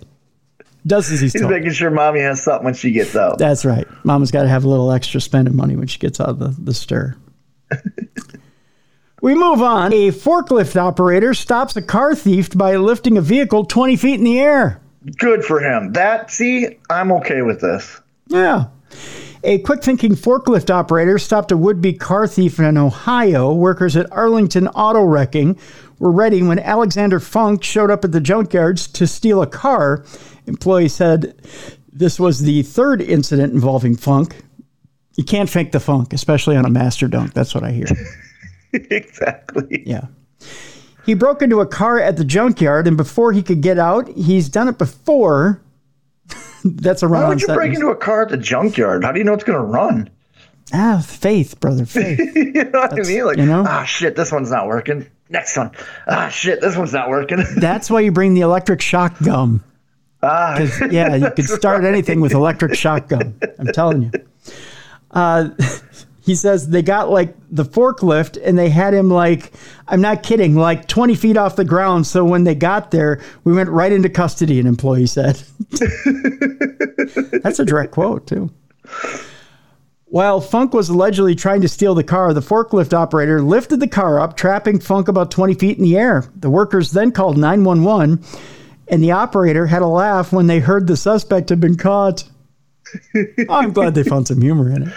[0.86, 3.38] Does as he's He's making sure mommy has something when she gets out.
[3.38, 3.86] That's right.
[4.04, 6.48] Mama's got to have a little extra spending money when she gets out of the,
[6.48, 7.16] the stir.
[9.22, 9.92] we move on.
[9.92, 14.38] A forklift operator stops a car thief by lifting a vehicle 20 feet in the
[14.38, 14.80] air.
[15.18, 15.92] Good for him.
[15.92, 18.00] That see, I'm okay with this.
[18.28, 18.66] Yeah.
[19.44, 23.52] A quick thinking forklift operator stopped a would be car thief in Ohio.
[23.52, 25.58] Workers at Arlington Auto Wrecking
[25.98, 30.04] were ready when Alexander Funk showed up at the junkyards to steal a car.
[30.46, 31.34] Employees said
[31.92, 34.36] this was the third incident involving Funk.
[35.16, 37.32] You can't fake the funk, especially on a master dunk.
[37.32, 37.86] That's what I hear.
[38.72, 39.82] exactly.
[39.86, 40.06] Yeah.
[41.06, 44.48] He broke into a car at the junkyard, and before he could get out, he's
[44.50, 45.62] done it before.
[46.64, 49.04] That's a run Why would you break into a car at the junkyard?
[49.04, 50.10] How do you know it's going to run?
[50.74, 52.18] Ah, faith, brother, faith.
[52.34, 53.24] you know what I mean?
[53.24, 53.64] Like, you know?
[53.66, 55.08] ah, shit, this one's not working.
[55.30, 55.70] Next one.
[56.08, 57.42] Ah, shit, this one's not working.
[57.56, 59.62] That's why you bring the electric shock gum.
[60.22, 60.60] Ah,
[60.90, 63.38] yeah, you could start anything with electric shotgun.
[63.58, 64.10] I'm telling you.
[65.10, 65.50] Uh,
[66.26, 69.52] he says they got like the forklift and they had him like,
[69.86, 72.06] I'm not kidding, like 20 feet off the ground.
[72.06, 75.40] So when they got there, we went right into custody, an employee said.
[77.42, 78.50] That's a direct quote, too.
[80.06, 84.18] While Funk was allegedly trying to steal the car, the forklift operator lifted the car
[84.18, 86.24] up, trapping Funk about 20 feet in the air.
[86.36, 88.24] The workers then called 911,
[88.88, 92.24] and the operator had a laugh when they heard the suspect had been caught.
[93.48, 94.94] I'm glad they found some humor in it.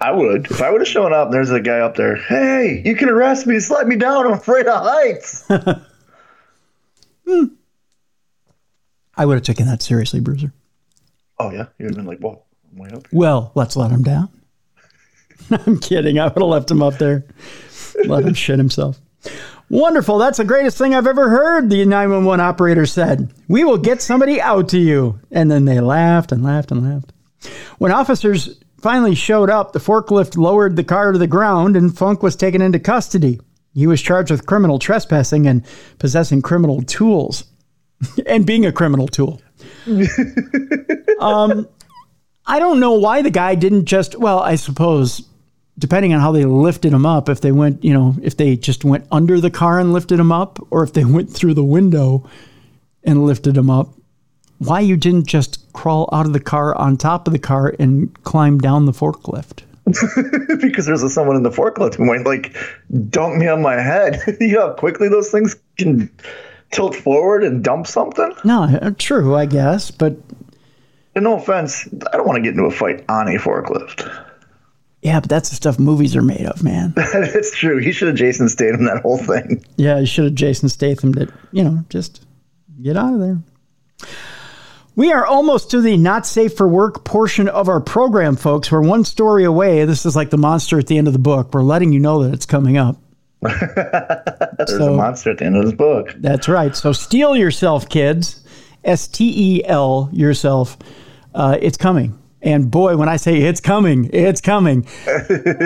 [0.00, 0.50] I would.
[0.50, 3.46] If I would have shown up there's a guy up there, hey, you can arrest
[3.46, 4.26] me, let me down.
[4.26, 5.46] I'm afraid of heights.
[7.26, 7.44] hmm.
[9.16, 10.52] I would have taken that seriously, Bruiser.
[11.38, 11.66] oh, yeah.
[11.78, 13.06] You'd have been like, whoa, I'm way up.
[13.10, 14.28] Well, let's let him down.
[15.50, 16.18] I'm kidding.
[16.18, 17.24] I would have left him up there.
[18.04, 19.00] Let him shit himself.
[19.68, 20.18] Wonderful.
[20.18, 23.32] That's the greatest thing I've ever heard, the 911 operator said.
[23.48, 25.20] We will get somebody out to you.
[25.30, 27.12] And then they laughed and laughed and laughed.
[27.78, 32.22] When officers finally showed up, the forklift lowered the car to the ground and Funk
[32.22, 33.40] was taken into custody.
[33.74, 35.64] He was charged with criminal trespassing and
[35.98, 37.44] possessing criminal tools
[38.26, 39.42] and being a criminal tool.
[41.20, 41.68] um,
[42.46, 45.28] I don't know why the guy didn't just, well, I suppose
[45.78, 48.84] depending on how they lifted him up, if they went, you know, if they just
[48.84, 52.28] went under the car and lifted him up, or if they went through the window
[53.04, 53.88] and lifted him up,
[54.58, 58.22] why you didn't just crawl out of the car on top of the car and
[58.24, 59.62] climb down the forklift.
[60.60, 62.56] because there's someone in the forklift who might like
[63.08, 64.20] dunk me on my head.
[64.40, 66.10] you know how quickly those things can
[66.72, 68.32] tilt forward and dump something?
[68.44, 70.16] No, uh, true, I guess, but
[71.14, 74.25] And no offense, I don't want to get into a fight on a forklift.
[75.06, 76.92] Yeah, but that's the stuff movies are made of, man.
[77.12, 77.78] that's true.
[77.78, 79.64] He should have Jason Statham that whole thing.
[79.76, 82.26] Yeah, you should have Jason Statham to, you know, just
[82.82, 83.38] get out of there.
[84.96, 88.72] We are almost to the not safe for work portion of our program, folks.
[88.72, 89.84] We're one story away.
[89.84, 91.54] This is like the monster at the end of the book.
[91.54, 92.96] We're letting you know that it's coming up.
[93.42, 96.14] There's So- a monster at the end of this book.
[96.18, 96.74] That's right.
[96.74, 98.42] So steel yourself, kids.
[98.82, 100.78] S T E L yourself.
[101.32, 102.18] Uh, it's coming.
[102.46, 104.86] And boy, when I say it's coming, it's coming.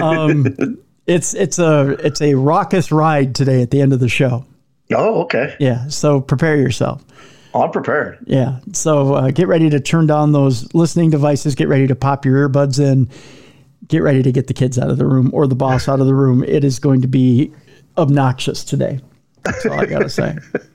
[0.00, 4.46] Um, it's it's a it's a raucous ride today at the end of the show.
[4.90, 5.54] Oh, okay.
[5.60, 5.88] Yeah.
[5.88, 7.04] So prepare yourself.
[7.52, 8.24] Oh, I'm prepared.
[8.26, 8.60] Yeah.
[8.72, 11.54] So uh, get ready to turn down those listening devices.
[11.54, 13.10] Get ready to pop your earbuds in.
[13.86, 16.06] Get ready to get the kids out of the room or the boss out of
[16.06, 16.42] the room.
[16.44, 17.52] It is going to be
[17.98, 19.00] obnoxious today.
[19.42, 20.38] That's all I got to say.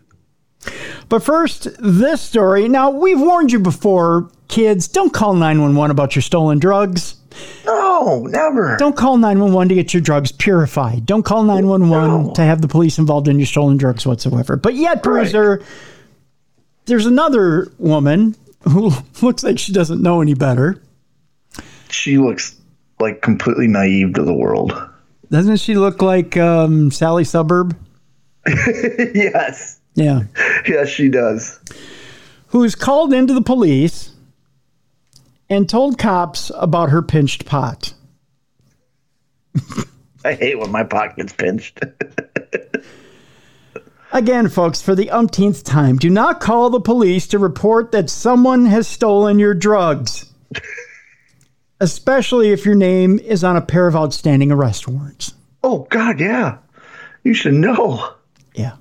[1.10, 2.68] But first, this story.
[2.68, 7.15] Now, we've warned you before, kids, don't call 911 about your stolen drugs.
[7.65, 8.77] No, never.
[8.77, 11.05] Don't call 911 to get your drugs purified.
[11.05, 14.55] Don't call 911 to have the police involved in your stolen drugs whatsoever.
[14.55, 15.61] But yet, Bruiser,
[16.85, 18.91] there's another woman who
[19.22, 20.81] looks like she doesn't know any better.
[21.89, 22.55] She looks
[22.99, 24.73] like completely naive to the world.
[25.31, 27.76] Doesn't she look like um, Sally Suburb?
[28.47, 29.80] yes.
[29.95, 30.23] Yeah.
[30.67, 31.59] Yes, she does.
[32.47, 34.14] Who's called into the police
[35.49, 37.93] and told cops about her pinched pot.
[40.26, 41.80] I hate when my pot gets pinched.
[44.11, 48.65] Again, folks, for the umpteenth time, do not call the police to report that someone
[48.65, 50.31] has stolen your drugs,
[51.81, 55.34] especially if your name is on a pair of outstanding arrest warrants.
[55.63, 56.59] oh, God, yeah.
[57.23, 58.13] You should know.
[58.53, 58.76] Yeah.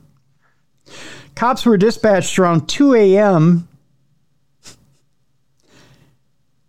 [1.35, 3.67] Cops were dispatched around 2 a.m.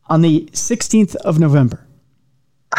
[0.07, 1.85] on the 16th of November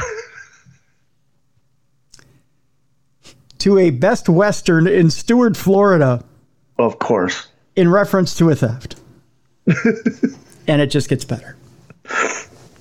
[3.59, 6.24] to a Best Western in Stuart, Florida,
[6.78, 7.48] Of course.
[7.74, 8.97] in reference to a theft.
[10.69, 11.57] and it just gets better.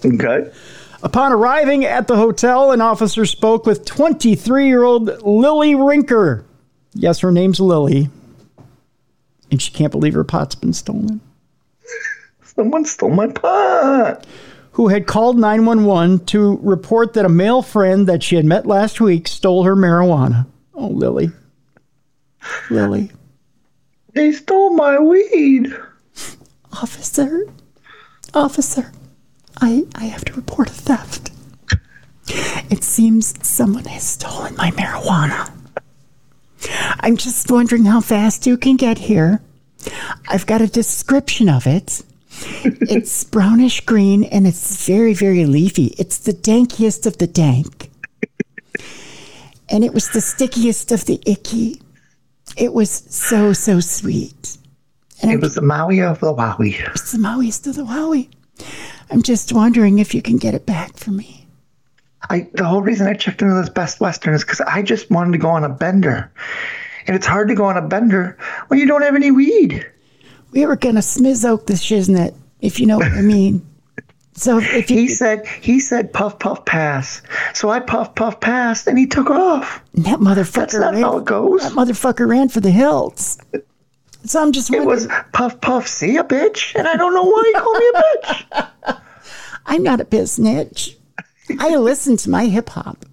[0.04, 0.52] Okay.
[1.02, 6.44] Upon arriving at the hotel, an officer spoke with 23 year old Lily Rinker.
[6.94, 8.10] Yes, her name's Lily.
[9.52, 11.22] And she can't believe her pot's been stolen.
[12.56, 14.26] Someone stole my pot.
[14.74, 19.00] Who had called 911 to report that a male friend that she had met last
[19.00, 20.48] week stole her marijuana.
[20.74, 21.32] Oh, Lily.
[22.70, 23.12] Lily.
[24.14, 25.76] They stole my weed.
[26.74, 27.46] Officer.
[28.34, 28.92] Officer.
[29.62, 31.32] I, I have to report a theft.
[32.70, 35.52] It seems someone has stolen my marijuana.
[37.00, 39.42] I'm just wondering how fast you can get here.
[40.28, 42.04] I've got a description of it.
[42.64, 45.94] It's brownish green and it's very, very leafy.
[45.98, 47.90] It's the dankiest of the dank.
[49.70, 51.82] And it was the stickiest of the icky.
[52.58, 54.58] It was so, so sweet.
[55.22, 56.80] And It I'm was the Maui of the Wowie.
[56.94, 58.30] it's the Mauiest of the Wowie.
[59.10, 61.48] I'm just wondering if you can get it back for me.
[62.30, 65.32] I the whole reason I checked into this Best Western is because I just wanted
[65.34, 66.32] to go on a bender.
[67.08, 68.38] And it's hard to go on a bender
[68.68, 69.86] when you don't have any weed.
[70.56, 73.66] We were gonna smizoke the shiznit, if you know what I mean.
[74.34, 77.22] So if you He said he said puff puff pass.
[77.54, 79.82] So I puff puff passed and he took off.
[79.96, 81.62] that motherfucker That's not ran, how it goes.
[81.62, 83.38] that motherfucker ran for the hills.
[84.24, 87.44] So I'm just It was puff puff see a bitch, and I don't know why
[87.46, 89.02] he called me a bitch.
[89.68, 90.96] I'm not a biznitch.
[91.60, 93.06] I listen to my hip hop.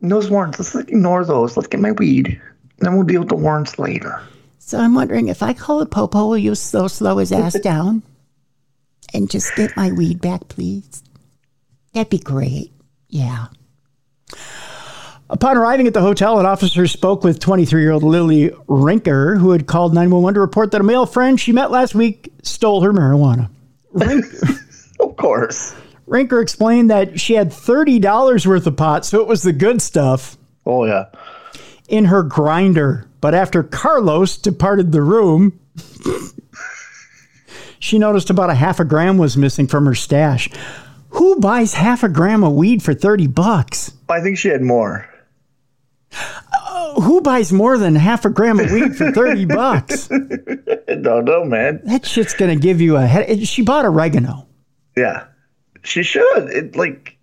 [0.00, 1.56] Those warrants, let's ignore those.
[1.56, 2.40] Let's get my weed.
[2.78, 4.20] Then we'll deal with the warrants later.
[4.66, 8.02] So I'm wondering if I call a popo, will you slow slow his ass down
[9.12, 11.02] and just get my weed back, please?
[11.92, 12.72] That'd be great.
[13.08, 13.48] Yeah.
[15.30, 19.50] Upon arriving at the hotel, an officer spoke with 23 year old Lily Rinker, who
[19.50, 22.92] had called 911 to report that a male friend she met last week stole her
[22.92, 23.50] marijuana.
[23.92, 24.24] Rink-
[25.00, 25.74] Of course.
[26.08, 30.38] Rinker explained that she had $30 worth of pot, so it was the good stuff,
[30.64, 31.06] Oh yeah.
[31.88, 33.06] in her grinder.
[33.24, 35.58] But after Carlos departed the room,
[37.78, 40.50] she noticed about a half a gram was missing from her stash.
[41.08, 43.94] Who buys half a gram of weed for 30 bucks?
[44.10, 45.08] I think she had more.
[46.96, 50.10] who buys more than half a gram of weed for 30 bucks?
[50.12, 51.80] I don't know, man.
[51.84, 53.48] That shit's going to give you a head.
[53.48, 54.46] She bought oregano.
[54.98, 55.24] Yeah,
[55.82, 56.50] she should.
[56.50, 57.16] It like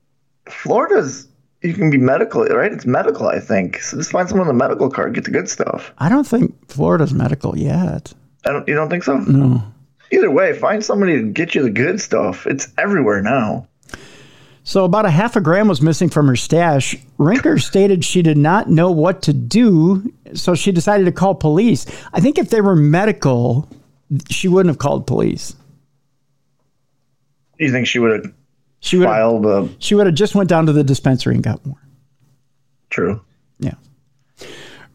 [0.50, 1.28] Florida's.
[1.62, 2.72] You can be medical, right?
[2.72, 3.82] It's medical, I think.
[3.82, 5.94] So just find someone with the medical card, get the good stuff.
[6.00, 8.14] I don't think Florida's medical yet.
[8.46, 8.68] I don't.
[8.68, 9.18] You don't think so?
[9.18, 9.64] No.
[10.12, 12.48] Either way, find somebody to get you the good stuff.
[12.48, 13.68] It's everywhere now.
[14.64, 16.96] So about a half a gram was missing from her stash.
[17.20, 21.86] Rinker stated she did not know what to do, so she decided to call police.
[22.14, 23.70] I think if they were medical,
[24.30, 25.56] she wouldn't have called police.
[27.60, 28.34] You think she would have
[28.82, 31.44] She would have, filed a she would have just went down to the dispensary and
[31.44, 31.82] got more.
[32.90, 33.22] true?
[33.60, 33.76] Yeah.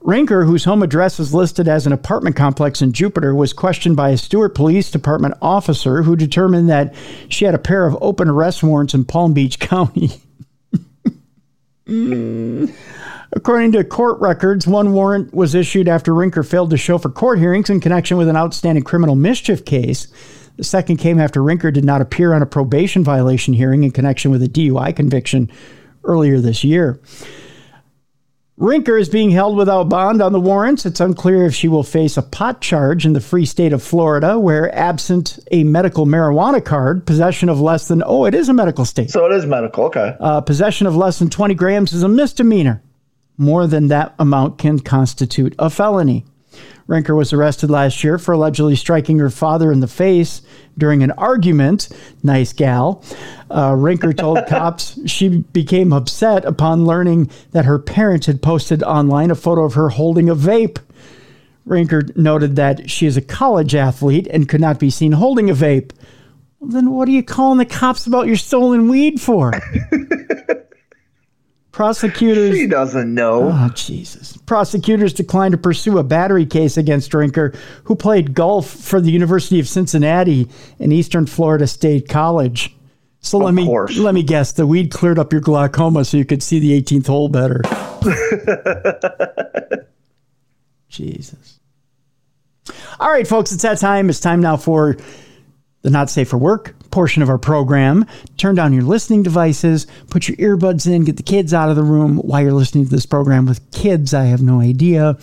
[0.01, 4.11] Rinker, whose home address is listed as an apartment complex in Jupiter, was questioned by
[4.11, 6.95] a Stuart Police Department officer who determined that
[7.29, 10.11] she had a pair of open arrest warrants in Palm Beach County.
[11.87, 12.75] Mm.
[13.33, 17.39] According to court records, one warrant was issued after Rinker failed to show for court
[17.39, 20.09] hearings in connection with an outstanding criminal mischief case.
[20.57, 24.31] The second came after Rinker did not appear on a probation violation hearing in connection
[24.31, 25.51] with a DUI conviction
[26.05, 27.01] earlier this year.
[28.59, 30.87] Rinker is being held without bond on the warrants.
[30.87, 34.39] It's unclear if she will face a pot charge in the free state of Florida,
[34.39, 38.87] where absent a medical marijuana card, possession of less than, oh, it is a medical
[38.87, 39.11] state.
[39.11, 39.85] So it is medical.
[39.85, 40.17] Okay.
[40.19, 42.83] Uh, possession of less than 20 grams is a misdemeanor.
[43.37, 46.25] More than that amount can constitute a felony.
[46.89, 50.43] Rinker was arrested last year for allegedly striking her father in the face
[50.79, 51.89] during an argument.
[52.23, 53.03] Nice gal.
[53.51, 59.31] Uh, Rinker told cops she became upset upon learning that her parents had posted online
[59.31, 60.79] a photo of her holding a vape.
[61.67, 65.55] Rinker noted that she is a college athlete and could not be seen holding a
[65.55, 65.91] vape.
[66.61, 69.53] Well, then what are you calling the cops about your stolen weed for?
[71.77, 72.57] Prosecutors.
[72.57, 73.51] She doesn't know.
[73.53, 74.39] Oh, Jesus.
[74.47, 77.53] Prosecutors declined to pursue a battery case against Drinker,
[77.85, 80.49] who played golf for the University of Cincinnati
[80.81, 82.75] and Eastern Florida State College.
[83.21, 83.99] So let me course.
[83.99, 87.09] let me guess, the weed cleared up your glaucoma so you could see the 18th
[87.09, 87.61] hole better.
[90.89, 91.61] Jesus.
[92.99, 94.09] All right, folks, it's that time.
[94.09, 94.97] It's time now for
[95.87, 98.05] the not safe for work portion of our program.
[98.39, 101.85] Turn down your listening devices, put your earbuds in, get the kids out of the
[101.85, 104.13] room while you're listening to this program with kids.
[104.13, 105.17] I have no idea.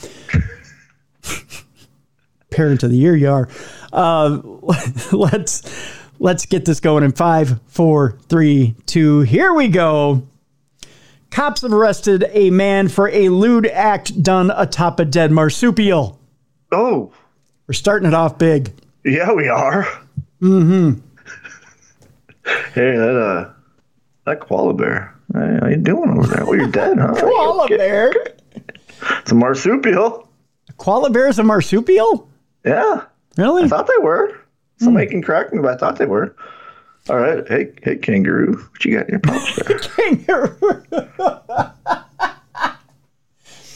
[2.49, 3.49] Parent of the year, you are.
[3.91, 4.39] Uh,
[5.11, 5.63] let's
[6.19, 9.19] let's get this going in five, four, three, two.
[9.21, 10.25] Here we go.
[11.29, 16.19] Cops have arrested a man for a lewd act done atop a dead marsupial.
[16.71, 17.11] Oh,
[17.67, 18.71] We're starting it off big.
[19.03, 19.85] yeah, we are.
[20.43, 20.99] Mm-hmm.
[22.75, 23.53] hey, that uh,
[24.25, 25.15] that koala bear.
[25.33, 26.45] Hey, how you doing over there?
[26.45, 27.15] Well, you're dead, huh?
[27.19, 28.13] Koala bear.
[29.21, 30.27] It's a marsupial.
[30.77, 32.29] Koala bear is a marsupial?
[32.65, 33.05] Yeah,
[33.37, 33.63] Really?
[33.63, 34.37] I thought they were.
[34.77, 36.35] Somebody can correct me, but I thought they were.
[37.09, 39.79] All right, hey, hey, kangaroo, what you got in your pouch there?
[39.79, 40.57] Kangaroo.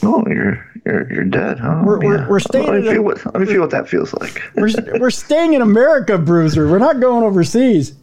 [0.02, 1.82] oh, you're you're you're dead, huh?
[1.84, 4.42] We're- we're- we're staying Let me, feel what, let me feel what that feels like.
[4.56, 6.68] we're, we're staying in America, Bruiser.
[6.68, 7.94] We're not going overseas.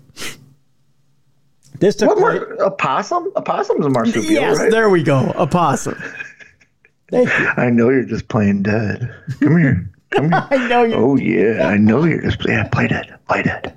[1.79, 3.31] This took What place- mar- a possum?
[3.35, 4.71] A possum's a marsupial, Yes, right?
[4.71, 5.31] there we go.
[5.35, 6.01] A possum.
[7.11, 7.47] Thank you.
[7.57, 9.13] I know you're just playing dead.
[9.41, 9.89] Come here.
[10.11, 10.47] Come here.
[10.51, 10.95] I know you.
[10.95, 13.73] Oh yeah, I know you're just yeah, play dead, play dead.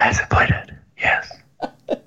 [0.00, 0.76] That's it, play dead.
[0.98, 1.30] Yes.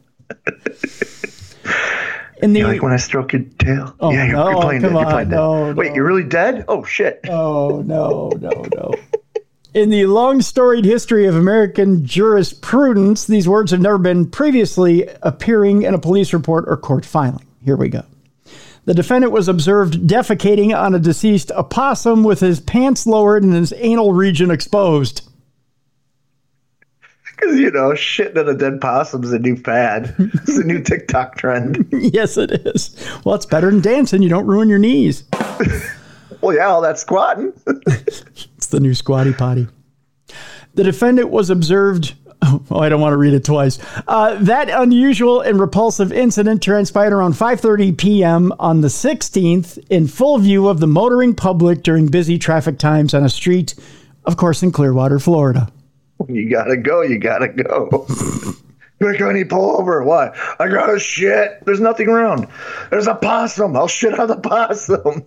[2.41, 3.95] In the You like when I stroke your tail?
[3.99, 4.99] Oh, yeah, you're, no, you're playing come dead.
[4.99, 5.35] You're on, playing dead.
[5.35, 5.95] no, Wait, no.
[5.95, 6.65] you're really dead?
[6.67, 7.19] Oh shit.
[7.29, 8.93] Oh no, no, no.
[9.73, 15.83] In the long storied history of American jurisprudence, these words have never been previously appearing
[15.83, 17.45] in a police report or court filing.
[17.63, 18.03] Here we go.
[18.85, 23.73] The defendant was observed defecating on a deceased opossum with his pants lowered and his
[23.77, 25.27] anal region exposed.
[27.37, 30.13] Because you know, shitting in a dead possum's is a new fad.
[30.17, 31.87] it's a new TikTok trend.
[31.91, 32.95] yes, it is.
[33.23, 34.23] Well, it's better than dancing.
[34.23, 35.23] You don't ruin your knees.
[36.41, 37.51] Well, yeah, all that squatting.
[38.57, 39.67] It's the new squatty potty.
[40.75, 42.15] The defendant was observed.
[42.41, 43.79] Oh, I don't want to read it twice.
[44.07, 48.53] Uh, that unusual and repulsive incident transpired around 5:30 p.m.
[48.59, 53.23] on the 16th, in full view of the motoring public during busy traffic times on
[53.23, 53.73] a street,
[54.25, 55.71] of course, in Clearwater, Florida.
[56.27, 57.01] you gotta go.
[57.01, 58.07] You gotta go.
[58.99, 60.03] Quick, honey, pull over.
[60.03, 60.35] Why?
[60.59, 61.63] I gotta shit.
[61.65, 62.47] There's nothing around.
[62.89, 63.75] There's a possum.
[63.75, 65.23] I'll shit on the possum.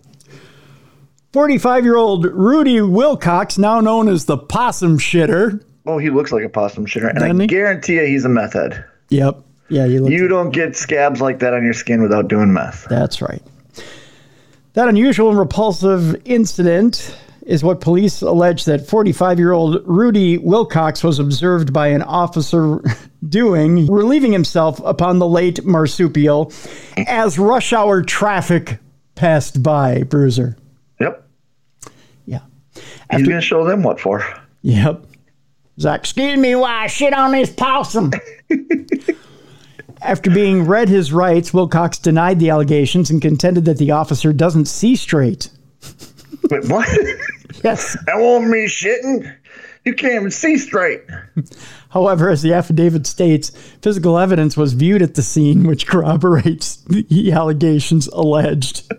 [1.33, 5.63] 45 year old Rudy Wilcox, now known as the possum shitter.
[5.85, 7.47] Oh, he looks like a possum shitter, and Doesn't I he?
[7.47, 8.83] guarantee you, he's a meth head.
[9.09, 9.37] Yep.
[9.69, 10.09] Yeah, you.
[10.09, 12.85] You don't get scabs like that on your skin without doing meth.
[12.89, 13.41] That's right.
[14.73, 17.15] That unusual and repulsive incident
[17.45, 22.81] is what police allege that 45 year old Rudy Wilcox was observed by an officer
[23.27, 26.51] doing, relieving himself upon the late marsupial
[27.07, 28.79] as rush hour traffic
[29.15, 30.57] passed by, Bruiser.
[30.99, 31.27] Yep.
[32.25, 32.41] Yeah.
[33.11, 34.23] He's gonna show them what for.
[34.61, 35.05] Yep.
[35.79, 38.11] Zach, excuse me while I shit on this possum.
[40.01, 44.65] After being read his rights, Wilcox denied the allegations and contended that the officer doesn't
[44.65, 45.49] see straight.
[46.49, 46.87] Wait, what?
[47.63, 47.97] Yes.
[48.05, 49.35] that won't me shitting.
[49.83, 51.01] You can't even see straight.
[51.89, 53.49] However, as the affidavit states,
[53.81, 58.89] physical evidence was viewed at the scene, which corroborates the allegations alleged.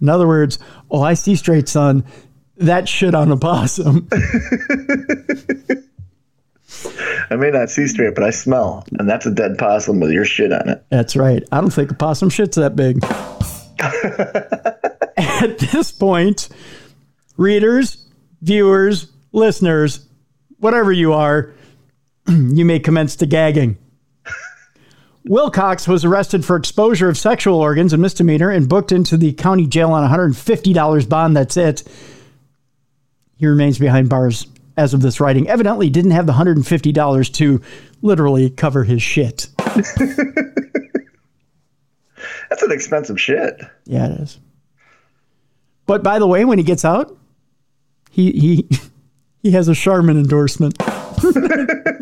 [0.00, 0.58] In other words,
[0.90, 2.04] oh, I see straight, son.
[2.58, 4.06] That shit on a possum.
[7.30, 10.24] I may not see straight, but I smell, and that's a dead possum with your
[10.24, 10.84] shit on it.
[10.90, 11.42] That's right.
[11.50, 13.00] I don't think a possum shit's that big.
[15.40, 16.48] At this point,
[17.36, 18.06] readers,
[18.40, 20.06] viewers, listeners,
[20.58, 21.52] whatever you are,
[22.28, 23.76] you may commence to gagging.
[25.24, 29.66] Wilcox was arrested for exposure of sexual organs, a misdemeanor, and booked into the county
[29.66, 31.36] jail on a $150 bond.
[31.36, 31.82] That's it.
[33.36, 34.46] He remains behind bars
[34.78, 35.48] as of this writing.
[35.50, 37.60] Evidently, didn't have the $150 to
[38.00, 39.48] literally cover his shit.
[42.48, 43.60] That's an expensive shit.
[43.84, 44.38] Yeah, it is.
[45.86, 47.16] But by the way, when he gets out,
[48.10, 48.68] he he
[49.42, 50.76] he has a Charmin endorsement.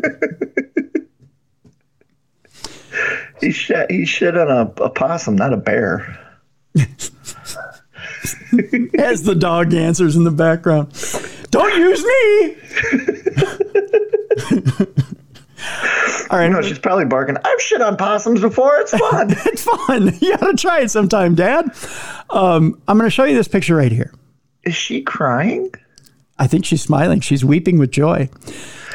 [3.45, 3.91] He shit.
[3.91, 6.19] He shit on a, a possum, not a bear.
[8.97, 10.93] As the dog answers in the background,
[11.51, 12.03] "Don't use
[14.95, 14.95] me."
[16.29, 17.37] All right, No, she's probably barking.
[17.43, 18.75] I've shit on possums before.
[18.77, 19.27] It's fun.
[19.45, 20.13] it's fun.
[20.21, 21.65] You got to try it sometime, Dad.
[22.29, 24.13] Um, I'm going to show you this picture right here.
[24.63, 25.71] Is she crying?
[26.37, 27.19] I think she's smiling.
[27.21, 28.29] She's weeping with joy.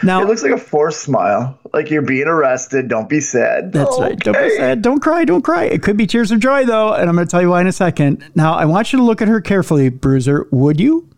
[0.03, 1.59] Now It looks like a forced smile.
[1.73, 2.89] Like you're being arrested.
[2.89, 3.73] Don't be sad.
[3.73, 4.19] That's right.
[4.19, 4.83] Don't be sad.
[4.83, 5.25] Don't cry.
[5.25, 5.65] Don't cry.
[5.65, 7.67] It could be tears of joy, though, and I'm going to tell you why in
[7.67, 8.25] a second.
[8.35, 10.47] Now, I want you to look at her carefully, Bruiser.
[10.51, 11.09] Would you?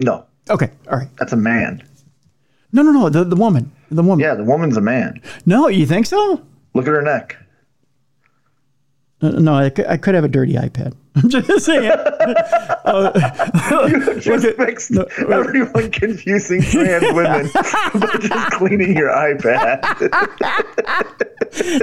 [0.00, 0.70] No, Okay.
[0.90, 1.08] All right.
[1.18, 1.82] that's a man.
[2.72, 3.08] No, no, no.
[3.08, 3.70] The the woman.
[3.92, 4.24] The woman.
[4.24, 5.20] Yeah, the woman's a man.
[5.46, 6.42] No, you think so?
[6.74, 7.36] Look at her neck.
[9.20, 10.94] Uh, no, I could, I could have a dirty iPad.
[11.14, 11.84] I'm just saying.
[11.84, 11.90] You
[14.00, 19.82] could just fixed everyone confusing trans women by just cleaning your iPad.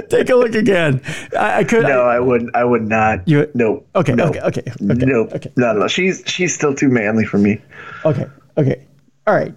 [0.08, 1.00] Take a look again.
[1.38, 1.84] I, I could.
[1.84, 2.54] no, I wouldn't.
[2.56, 3.26] I would not.
[3.28, 3.84] You- no.
[3.94, 4.26] Okay, No.
[4.26, 5.28] okay, okay, okay, no.
[5.32, 5.52] okay.
[5.56, 5.86] No, no.
[5.88, 7.60] She's she's still too manly for me.
[8.04, 8.26] Okay.
[8.58, 8.84] Okay.
[9.26, 9.54] All right.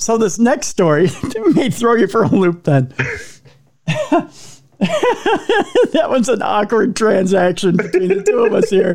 [0.00, 1.10] So this next story
[1.54, 2.64] may throw you for a loop.
[2.64, 2.92] Then.
[4.78, 8.94] that one's an awkward transaction between the two of us here.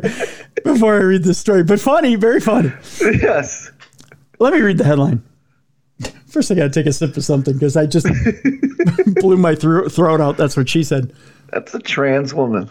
[0.64, 2.72] Before I read this story, but funny, very funny.
[3.00, 3.70] Yes.
[4.40, 5.22] Let me read the headline.
[6.26, 8.06] First, I got to take a sip of something because I just
[9.14, 10.36] blew my thro- throat out.
[10.36, 11.14] That's what she said.
[11.52, 12.68] That's a trans woman.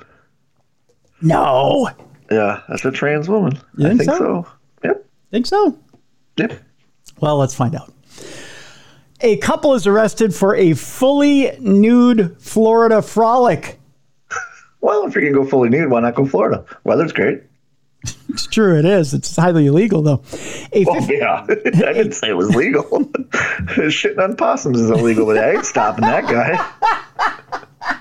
[1.21, 1.89] No.
[2.29, 3.57] Yeah, that's a trans woman.
[3.77, 4.17] You I think think so?
[4.17, 4.47] so.
[4.83, 5.05] Yep.
[5.31, 5.79] Think so?
[6.37, 6.61] Yep.
[7.21, 7.93] Well, let's find out.
[9.21, 13.79] A couple is arrested for a fully nude Florida frolic.
[14.81, 16.65] Well, if you're gonna go fully nude, why not go Florida?
[16.83, 17.41] Weather's great.
[18.29, 19.13] It's true, it is.
[19.13, 20.21] It's highly illegal, though.
[20.73, 22.83] A Oh yeah, I didn't say it was legal.
[22.83, 27.99] Shitting on possums is illegal, but I ain't stopping that guy.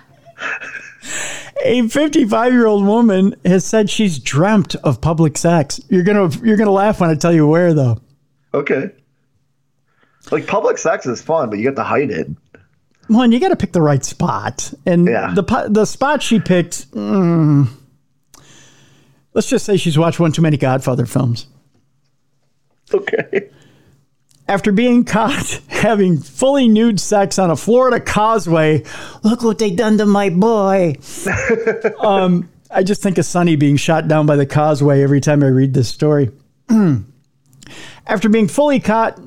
[1.65, 5.81] a 55 year old woman has said she's dreamt of public sex.
[5.89, 8.01] You're gonna you're gonna laugh when I tell you where, though.
[8.53, 8.91] Okay.
[10.31, 12.29] Like public sex is fun, but you got to hide it.
[13.09, 15.35] Well, and you got to pick the right spot, and Yeah.
[15.35, 16.91] the the spot she picked.
[16.93, 17.69] mm,
[19.35, 21.47] let's just say she's watched one too many Godfather films.
[22.93, 23.51] Okay.
[24.49, 28.85] After being caught having fully nude sex on a Florida causeway,
[29.23, 30.95] look what they done to my boy.
[32.01, 35.47] um, I just think of Sonny being shot down by the causeway every time I
[35.49, 36.31] read this story.
[38.07, 39.19] After being fully caught,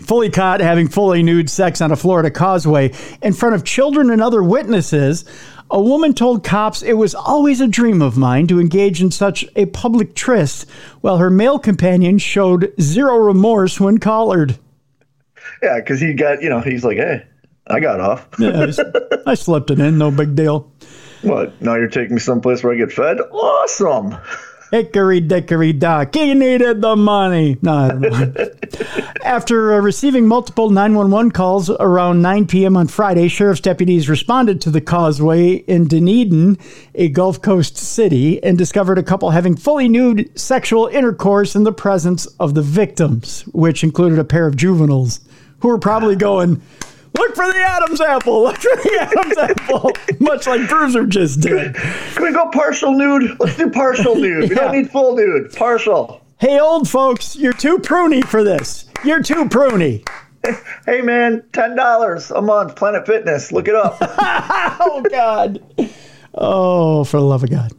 [0.00, 2.92] fully caught having fully nude sex on a Florida causeway
[3.22, 5.24] in front of children and other witnesses,
[5.70, 9.44] a woman told cops it was always a dream of mine to engage in such
[9.54, 10.68] a public tryst,
[11.02, 14.58] while her male companion showed zero remorse when collared.
[15.62, 17.24] Yeah, because he got, you know, he's like, hey,
[17.66, 18.26] I got off.
[18.38, 18.80] Yeah, I, s-
[19.26, 20.72] I slipped it in, no big deal.
[21.22, 21.60] What?
[21.60, 23.18] Now you're taking me someplace where I get fed?
[23.20, 24.16] Awesome.
[24.70, 26.14] Hickory dickory dock.
[26.14, 27.56] He needed the money.
[27.62, 28.34] No, I don't know.
[29.24, 32.76] After uh, receiving multiple 911 calls around 9 p.m.
[32.76, 36.58] on Friday, sheriff's deputies responded to the causeway in Dunedin,
[36.94, 41.72] a Gulf Coast city, and discovered a couple having fully nude sexual intercourse in the
[41.72, 45.20] presence of the victims, which included a pair of juveniles
[45.60, 46.60] who were probably going,
[47.16, 48.42] Look for the Adam's apple.
[48.42, 49.92] Look for the Adam's apple.
[50.20, 51.74] Much like Bruiser just did.
[51.74, 53.36] Can we go partial nude?
[53.40, 54.48] Let's do partial nude.
[54.48, 55.52] We don't need full nude.
[55.54, 56.20] Partial.
[56.38, 58.86] Hey, old folks, you're too pruny for this.
[59.04, 60.06] You're too pruny.
[60.86, 62.76] Hey man, ten dollars a month.
[62.76, 63.50] Planet Fitness.
[63.52, 63.98] Look it up.
[64.00, 65.60] Oh, God.
[66.32, 67.72] Oh, for the love of God.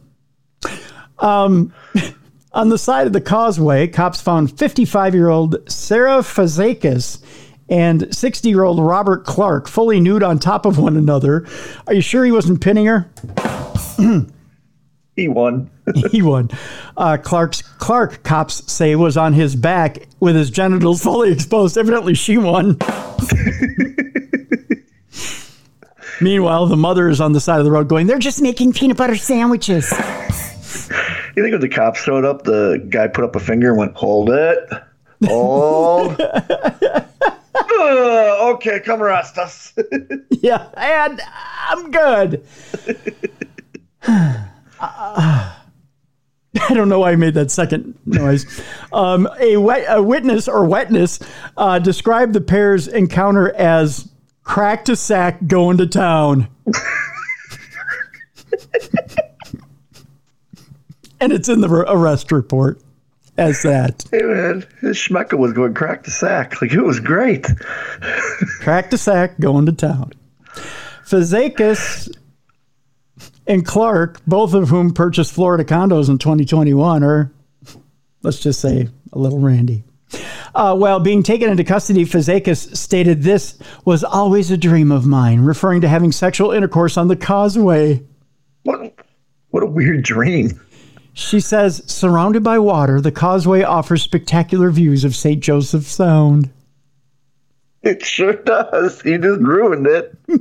[1.18, 1.72] Um,
[2.52, 7.22] on the side of the causeway, cops found 55 year old Sarah Fazakis
[7.70, 11.46] and 60 year old Robert Clark fully nude on top of one another.
[11.86, 13.08] Are you sure he wasn't pinning her?
[15.16, 15.70] he won.
[16.10, 16.50] he won.
[16.96, 21.78] Uh, Clark's Clark cops say was on his back with his genitals fully exposed.
[21.78, 22.76] Evidently, she won.
[26.20, 28.96] Meanwhile, the mother is on the side of the road going, "They're just making peanut
[28.96, 29.92] butter sandwiches."
[31.36, 33.94] You think when the cops showed up, the guy put up a finger and went,
[33.94, 34.58] "Hold it,
[35.24, 36.20] hold."
[37.90, 39.72] Uh, okay, come arrest us.
[40.30, 41.20] yeah, and
[41.68, 42.46] I'm good.
[44.80, 45.56] I
[46.68, 48.62] don't know why I made that second noise.
[48.92, 51.18] Um, a, wet, a witness or wetness
[51.56, 54.08] uh, described the pair's encounter as
[54.44, 56.46] crack to sack going to town.
[61.20, 62.80] and it's in the arrest report
[63.40, 64.04] as that.
[64.10, 66.60] hey man, his schmecka was going crack to sack.
[66.60, 67.46] Like it was great.
[68.60, 70.12] Crack to sack, going to town.
[71.04, 72.14] Fazakis
[73.46, 77.32] and Clark, both of whom purchased Florida condos in 2021, are,
[78.22, 79.82] let's just say, a little randy.
[80.54, 85.40] Uh, while being taken into custody, Fazakis stated this was always a dream of mine,
[85.40, 88.02] referring to having sexual intercourse on the causeway.
[88.64, 88.94] What?
[89.50, 90.60] What a weird dream.
[91.12, 95.42] She says, surrounded by water, the causeway offers spectacular views of St.
[95.42, 96.50] Joseph Sound.
[97.82, 99.02] It sure does.
[99.04, 100.16] You just ruined it.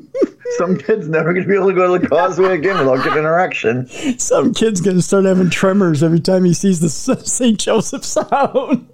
[0.57, 3.19] Some kid's never going to be able to go to the causeway again without getting
[3.19, 3.88] an erection.
[4.19, 6.89] Some kid's going to start having tremors every time he sees the
[7.25, 7.59] St.
[7.59, 8.89] Joseph Sound.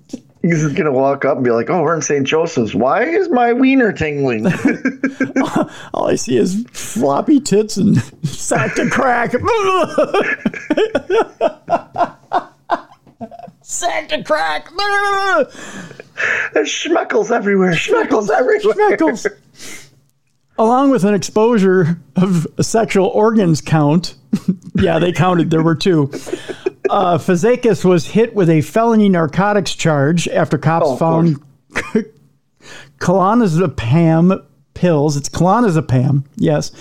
[0.45, 2.23] He's just going to walk up and be like, oh, we're in St.
[2.23, 2.75] Joseph's.
[2.75, 4.45] Why is my wiener tingling?
[5.95, 9.31] All I see is floppy tits and sack to crack.
[13.63, 14.69] sack to crack.
[16.53, 17.71] There's schmeckles everywhere.
[17.71, 18.75] Schmeckles everywhere.
[18.75, 19.89] Schmeckles.
[20.59, 24.13] Along with an exposure of a sexual organs count.
[24.75, 25.49] yeah, they counted.
[25.49, 26.11] There were two.
[26.89, 27.17] Uh,
[27.83, 31.41] was hit with a felony narcotics charge after cops Oh, found
[32.99, 35.17] clonazepam pills.
[35.17, 36.71] It's clonazepam, yes,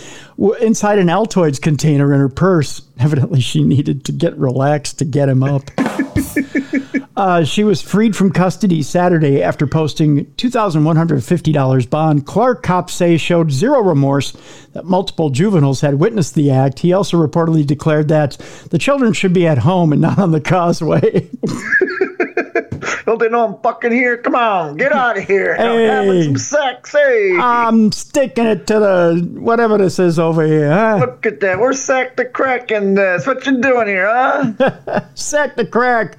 [0.60, 2.83] inside an Altoids container in her purse.
[2.99, 5.62] Evidently, she needed to get relaxed to get him up.
[7.16, 12.26] Uh, she was freed from custody Saturday after posting $2,150 bond.
[12.26, 14.32] Clark cops say showed zero remorse
[14.72, 16.80] that multiple juveniles had witnessed the act.
[16.80, 18.32] He also reportedly declared that
[18.70, 21.30] the children should be at home and not on the causeway.
[23.06, 24.16] Don't they know I'm fucking here?
[24.16, 25.54] Come on, get out of here.
[25.58, 25.84] I'm Hey.
[25.86, 26.92] having some sex.
[26.92, 30.96] Hey, I'm sticking it to the whatever this is over here, huh?
[31.00, 31.58] look at that.
[31.60, 33.26] We're sack the crack in this.
[33.26, 35.00] What you doing here, huh?
[35.14, 36.16] Sack the crack,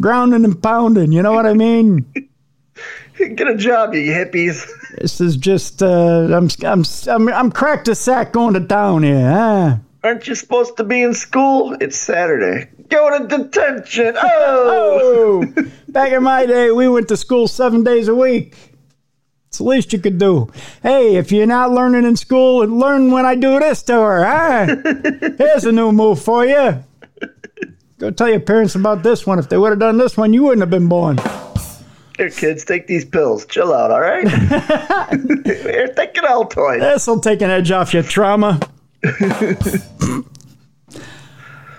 [0.00, 1.12] grounding and pounding.
[1.12, 2.06] You know what I mean?
[3.18, 4.68] Get a job, you hippies.
[5.00, 9.26] This is just uh, I'm I'm I'm I'm cracked a sack going to town here,
[9.26, 9.76] huh?
[10.04, 11.74] Aren't you supposed to be in school?
[11.80, 12.68] It's Saturday.
[12.88, 14.14] Go to detention.
[14.22, 15.44] Oh.
[15.56, 18.54] Oh, back in my day, we went to school seven days a week.
[19.48, 20.52] It's the least you could do.
[20.82, 24.76] Hey, if you're not learning in school, learn when I do this to her, huh?
[25.38, 26.84] Here's a new move for you.
[28.02, 29.38] Go tell your parents about this one.
[29.38, 31.18] If they would have done this one, you wouldn't have been born.
[32.16, 33.46] Here, kids, take these pills.
[33.46, 34.28] Chill out, all right?
[35.46, 36.80] Here, take an Altoid.
[36.80, 38.58] This will take an edge off your trauma.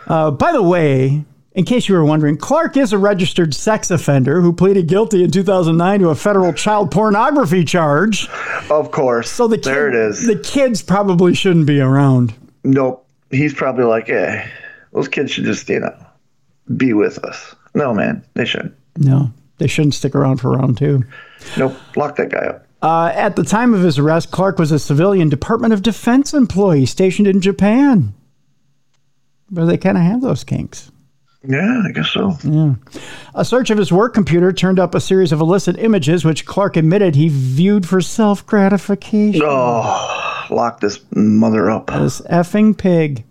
[0.08, 4.40] uh, by the way, in case you were wondering, Clark is a registered sex offender
[4.40, 8.30] who pleaded guilty in 2009 to a federal child pornography charge.
[8.70, 9.30] Of course.
[9.30, 10.26] So the kid, there it is.
[10.26, 12.34] The kids probably shouldn't be around.
[12.64, 13.06] Nope.
[13.30, 14.50] He's probably like, hey,
[14.94, 15.94] those kids should just, you know,
[16.78, 17.56] be with us.
[17.76, 18.76] No, man, they shouldn't.
[18.98, 21.04] No, they shouldn't stick around for round two.
[21.58, 21.76] Nope.
[21.96, 22.68] Lock that guy up.
[22.82, 26.86] Uh, at the time of his arrest, Clark was a civilian Department of Defense employee
[26.86, 28.14] stationed in Japan,
[29.50, 30.92] But they kind of have those kinks.
[31.48, 32.38] Yeah, I guess so.
[33.36, 36.78] A search of his work computer turned up a series of illicit images, which Clark
[36.78, 39.42] admitted he viewed for self gratification.
[39.44, 41.88] Oh, lock this mother up.
[41.88, 43.26] This effing pig.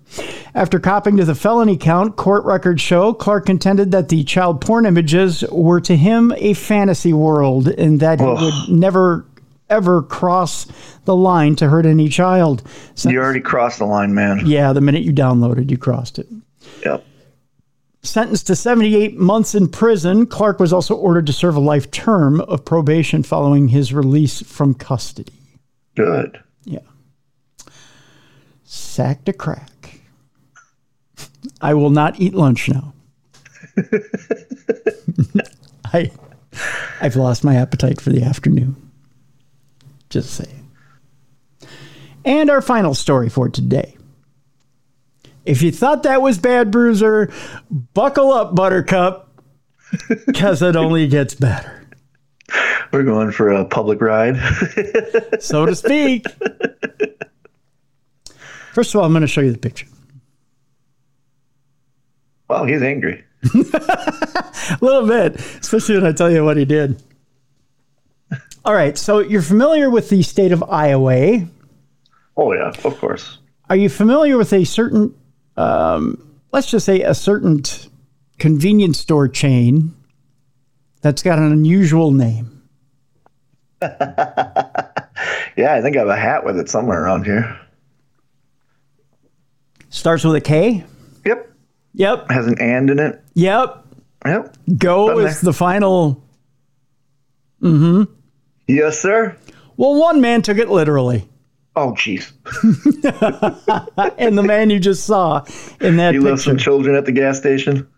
[0.54, 4.84] After copping to the felony count, court records show Clark contended that the child porn
[4.84, 9.26] images were to him a fantasy world and that he would never
[9.70, 10.66] ever cross
[11.06, 12.62] the line to hurt any child.
[13.04, 14.42] You already crossed the line, man.
[14.44, 16.28] yeah, the minute you downloaded, you crossed it.
[16.84, 17.04] Yep.
[18.02, 22.40] Sentenced to 78 months in prison, Clark was also ordered to serve a life term
[22.42, 25.32] of probation following his release from custody.
[25.94, 26.42] Good.
[26.64, 26.80] Yeah.
[28.64, 29.71] Sack to crack.
[31.62, 32.92] I will not eat lunch now.
[35.92, 36.10] I,
[37.00, 38.90] I've lost my appetite for the afternoon.
[40.10, 40.68] Just saying.
[42.24, 43.96] And our final story for today.
[45.46, 47.32] If you thought that was bad, Bruiser,
[47.94, 49.28] buckle up, Buttercup,
[50.26, 51.88] because it only gets better,
[52.92, 54.36] We're going for a public ride.
[55.40, 56.26] so to speak.
[58.72, 59.86] First of all, I'm going to show you the picture.
[62.52, 63.24] Wow, he's angry.
[63.54, 67.02] A little bit, especially when I tell you what he did.
[68.64, 71.46] All right, so you're familiar with the state of Iowa.
[72.36, 73.38] Oh yeah, of course.
[73.68, 75.14] Are you familiar with a certain,
[75.56, 77.62] um, let's just say, a certain
[78.38, 79.94] convenience store chain
[81.00, 82.62] that's got an unusual name?
[85.56, 87.58] Yeah, I think I have a hat with it somewhere around here.
[89.90, 90.84] Starts with a K.
[91.94, 92.30] Yep.
[92.30, 93.20] Has an and in it.
[93.34, 93.86] Yep.
[94.24, 94.56] Yep.
[94.78, 95.50] Go is there.
[95.50, 96.22] the final.
[97.62, 98.12] Mm hmm.
[98.68, 99.36] Yes, sir.
[99.76, 101.28] Well, one man took it literally,
[101.74, 102.30] Oh, jeez.
[104.18, 105.44] and the man you just saw
[105.80, 107.88] in that He left some children at the gas station.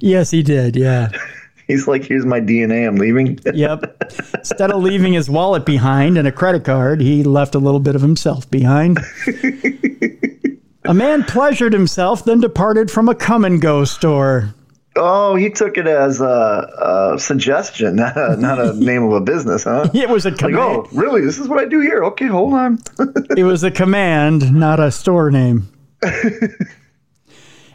[0.00, 0.76] yes, he did.
[0.76, 1.08] Yeah.
[1.68, 2.86] He's like, "Here's my DNA.
[2.86, 4.02] I'm leaving." Yep.
[4.34, 7.94] Instead of leaving his wallet behind and a credit card, he left a little bit
[7.94, 8.98] of himself behind.
[10.84, 14.52] A man pleasured himself, then departed from a Kum & Go store.
[14.96, 19.20] oh, he took it as a, a suggestion, not a, not a name of a
[19.20, 19.88] business, huh?
[19.94, 20.86] It was a Like, oh, command.
[20.86, 21.20] oh, really?
[21.20, 22.02] This is what I do here?
[22.04, 22.78] Okay, hold on.
[23.36, 25.68] It was a command, not a store name.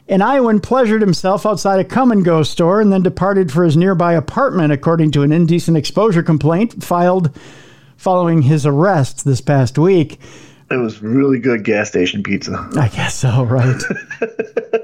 [0.10, 3.76] An Iowan pleasured himself outside a Kum & Go store and then departed for his
[3.76, 7.36] nearby apartment, according to an indecent exposure complaint filed
[7.98, 10.19] following his arrest this past week.
[10.70, 12.70] It was really good gas station pizza.
[12.78, 13.82] I guess so, right?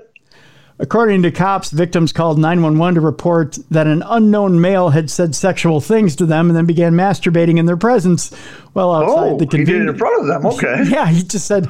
[0.79, 5.79] According to cops, victims called 911 to report that an unknown male had said sexual
[5.79, 8.33] things to them and then began masturbating in their presence
[8.73, 10.45] while outside Oh, the he did it in front of them.
[10.47, 10.83] Okay.
[10.89, 11.67] Yeah, he just said,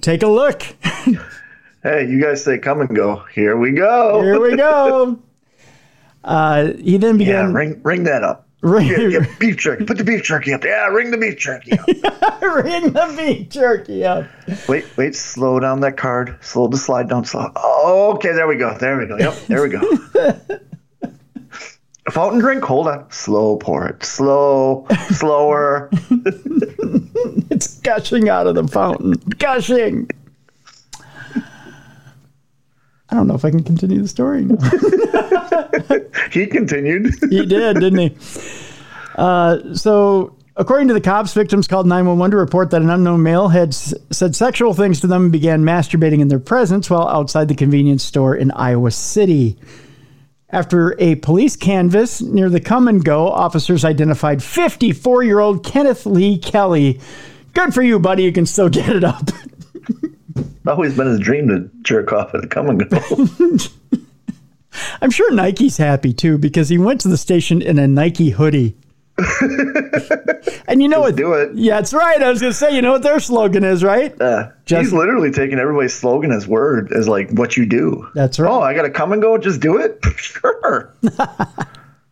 [0.00, 0.62] "Take a look.
[1.82, 3.24] hey, you guys say come and go.
[3.34, 4.22] Here we go.
[4.22, 5.18] Here we go."
[6.22, 8.43] Uh, he then Yeah, began ring ring that up.
[8.64, 9.84] Ring- Yeah, yeah, beef jerky.
[9.84, 10.64] Put the beef jerky up.
[10.64, 11.86] Yeah, ring the beef jerky up.
[12.42, 14.24] ring the beef jerky up.
[14.68, 16.38] wait, wait, slow down that card.
[16.40, 17.52] Slow the slide down slow.
[17.56, 18.76] Oh, okay, there we go.
[18.78, 19.18] There we go.
[19.18, 19.80] Yep, there we go.
[22.06, 22.64] A fountain drink?
[22.64, 23.10] Hold on.
[23.10, 24.02] Slow pour it.
[24.02, 25.90] Slow, slower.
[27.50, 29.12] It's gushing out of the fountain.
[29.38, 30.08] Gushing.
[33.14, 34.46] I don't know if I can continue the story.
[36.32, 37.14] He continued.
[37.30, 38.16] he did, didn't he?
[39.14, 43.48] Uh, so, according to the cops, victims called 911 to report that an unknown male
[43.48, 47.46] had s- said sexual things to them and began masturbating in their presence while outside
[47.46, 49.56] the convenience store in Iowa City.
[50.50, 56.04] After a police canvass near the Kum & Go, officers identified 54 year old Kenneth
[56.06, 57.00] Lee Kelly.
[57.52, 58.24] Good for you, buddy.
[58.24, 59.28] You can still get it up.
[60.66, 62.98] Always been his dream to jerk off at a Kum & Go.
[65.00, 68.76] I'm sure Nike's happy too because he went to the station in a Nike hoodie.
[70.66, 71.14] and you know what?
[71.14, 71.54] do it.
[71.54, 72.20] Yeah, that's right.
[72.20, 74.20] I was going to say, you know what their slogan is, right?
[74.20, 78.08] Uh, Just- he's literally taking everybody's slogan as word as like what you do.
[78.14, 78.50] That's right.
[78.50, 79.38] Oh, I gotta come and go.
[79.38, 80.02] Just do it.
[80.16, 80.94] sure.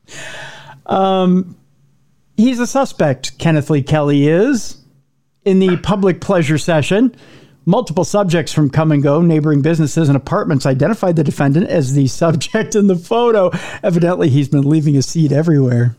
[0.87, 1.57] um,
[2.37, 4.79] He's a suspect, Kenneth Lee Kelly is,
[5.45, 7.15] in the public pleasure session.
[7.65, 12.09] Multiple subjects from Kum & Go, neighboring businesses and apartments identified the defendant as the
[12.09, 13.51] subject in the photo.
[13.83, 15.95] Evidently, he's been leaving his seed everywhere.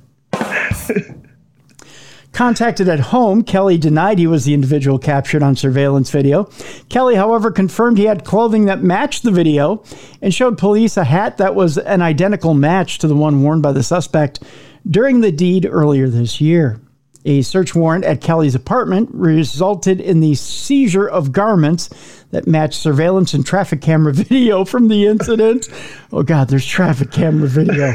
[2.33, 6.49] Contacted at home, Kelly denied he was the individual captured on surveillance video.
[6.89, 9.83] Kelly, however, confirmed he had clothing that matched the video
[10.19, 13.71] and showed police a hat that was an identical match to the one worn by
[13.71, 14.41] the suspect
[14.89, 16.81] during the deed earlier this year.
[17.25, 21.89] A search warrant at Kelly's apartment resulted in the seizure of garments
[22.31, 25.69] that matched surveillance and traffic camera video from the incident.
[26.11, 27.93] oh, God, there's traffic camera video.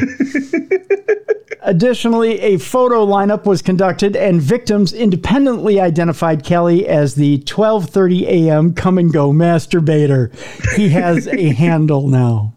[1.63, 8.73] Additionally, a photo lineup was conducted, and victims independently identified Kelly as the 12:30 a.m.
[8.73, 10.33] Kum & Go masturbator.
[10.77, 12.55] He has a handle now.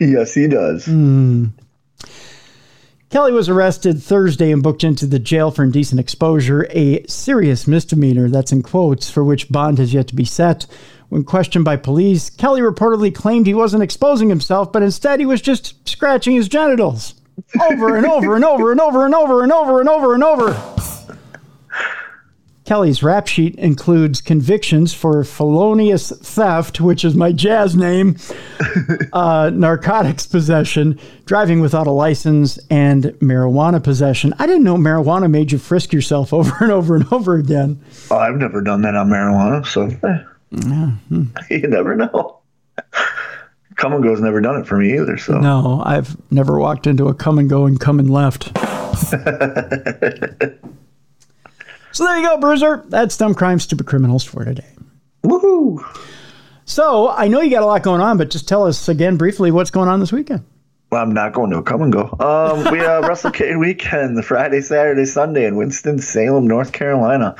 [0.00, 0.84] Yes, he does.
[0.84, 1.46] Hmm.
[3.10, 8.28] Kelly was arrested Thursday and booked into the jail for indecent exposure, a serious misdemeanor
[8.28, 10.64] that's in quotes for which bond has yet to be set.
[11.08, 15.42] When questioned by police, Kelly reportedly claimed he wasn't exposing himself, but instead he was
[15.42, 17.14] just scratching his genitals
[17.60, 20.79] over and over and over and over and over and over and over and over.
[22.70, 28.16] Kelly's rap sheet includes convictions for felonious theft, which is my jazz name,
[29.12, 34.32] uh, narcotics possession, driving without a license, and marijuana possession.
[34.38, 37.84] I didn't know marijuana made you frisk yourself over and over and over again.
[38.08, 41.24] Oh, I've never done that on marijuana, so eh, hmm.
[41.50, 42.38] you never know.
[43.74, 45.18] Kum & Go's never done it for me either.
[45.18, 48.56] So No, I've never walked into a Kum & Go and come and left.
[51.92, 52.84] So there you go, Bruiser.
[52.88, 54.68] That's Dumb Crime, Stupid Criminals for today.
[55.24, 55.84] woohoo!
[56.64, 59.50] So I know you got a lot going on, but just tell us again briefly
[59.50, 60.44] what's going on this weekend.
[60.90, 62.16] Well, I'm not going to a Kum & Go.
[62.18, 67.36] Um, we have WrestleCade weekend, the Friday, Saturday, Sunday in Winston Salem, North Carolina.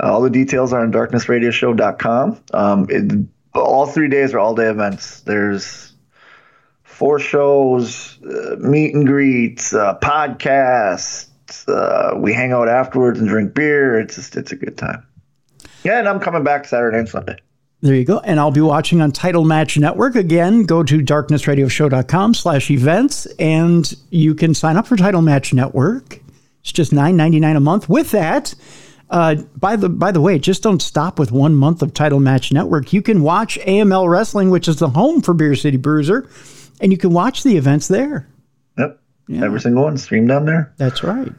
[0.00, 2.42] Uh, all the details are on darknessradioshow.com.
[2.54, 5.20] Um, it, all three days are all day events.
[5.20, 5.92] There's
[6.82, 11.28] four shows, uh, meet and greets, uh, podcasts.
[11.68, 13.98] Uh, we hang out afterwards and drink beer.
[13.98, 15.06] It's just it's a good time.
[15.84, 17.36] Yeah, and I'm coming back Saturday and Sunday.
[17.84, 18.20] There you go.
[18.20, 20.16] And I'll be watching on Title Match Network.
[20.16, 26.18] Again, go to darknessradioshow.com slash events and you can sign up for Title Match Network.
[26.62, 27.90] It's just $9.99 a month.
[27.90, 28.54] With that,
[29.10, 32.52] uh, by the by the way, just don't stop with one month of Title Match
[32.52, 32.94] Network.
[32.94, 36.26] You can watch AML Wrestling, which is the home for Beer City Bruiser,
[36.80, 38.26] and you can watch the events there.
[39.28, 39.42] Yep.
[39.42, 40.72] Every single one streamed down there.
[40.76, 41.32] That's right.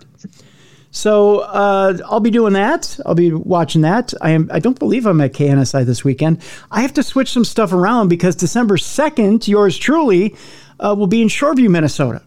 [0.95, 2.97] So uh, I'll be doing that.
[3.05, 4.13] I'll be watching that.
[4.21, 4.49] I am.
[4.51, 6.41] I don't believe I'm at KNSI this weekend.
[6.71, 10.35] I have to switch some stuff around because December second, yours truly,
[10.79, 12.21] uh, will be in Shoreview, Minnesota,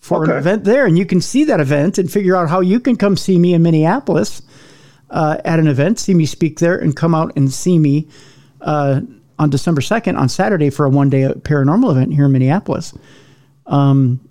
[0.00, 2.80] for an event there, and you can see that event and figure out how you
[2.80, 4.42] can come see me in Minneapolis
[5.10, 8.08] uh, at an event, see me speak there, and come out and see me
[8.62, 9.00] uh,
[9.38, 12.92] on December second on Saturday for a one day paranormal event here in Minneapolis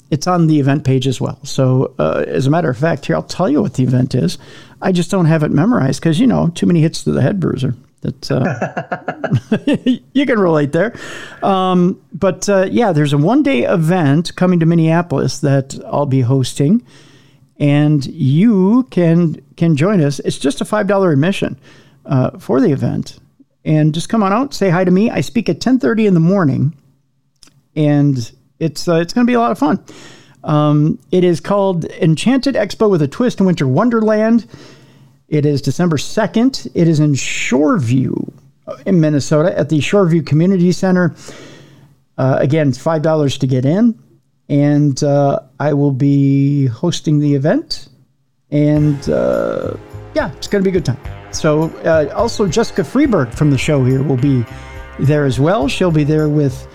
[0.10, 1.40] it's on the event page as well.
[1.44, 4.38] So, uh, as a matter of fact, here I'll tell you what the event is.
[4.82, 7.40] I just don't have it memorized because you know too many hits to the head
[7.40, 7.76] bruiser.
[8.02, 10.96] That uh, you can relate there.
[11.42, 16.22] Um, but uh, yeah, there's a one day event coming to Minneapolis that I'll be
[16.22, 16.86] hosting,
[17.60, 20.20] and you can can join us.
[20.20, 21.60] It's just a five dollar admission
[22.06, 23.20] uh, for the event,
[23.66, 25.10] and just come on out, say hi to me.
[25.10, 26.74] I speak at ten thirty in the morning
[27.78, 29.84] and it's uh, it's going to be a lot of fun.
[30.44, 34.46] Um, it is called Enchanted Expo with a Twist in Winter Wonderland.
[35.28, 36.68] It is December second.
[36.74, 38.34] It is in Shoreview,
[38.66, 41.16] uh, in Minnesota, at the Shoreview Community Center.
[42.18, 43.98] Uh, again, it's five dollars to get in,
[44.48, 47.90] and uh, I will be hosting the event.
[48.50, 49.76] And uh,
[50.16, 51.00] yeah, it's going to be a good time.
[51.34, 54.46] So, uh, also Jessica Freeburg from the show here will be
[55.00, 55.68] there as well.
[55.68, 56.68] She'll be there with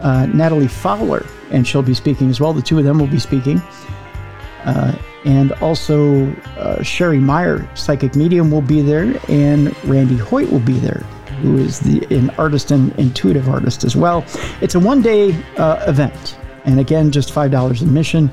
[0.00, 2.52] uh, Natalie Fowler, and she'll be speaking as well.
[2.52, 3.60] The two of them will be speaking.
[4.64, 10.60] Uh, and also, uh, Sherry Meyer, psychic medium, will be there, and Randy Hoyt will
[10.60, 11.00] be there,
[11.42, 14.24] who is the an artist and intuitive artist as well.
[14.60, 18.30] It's a one day uh, event, and again, just five dollars admission.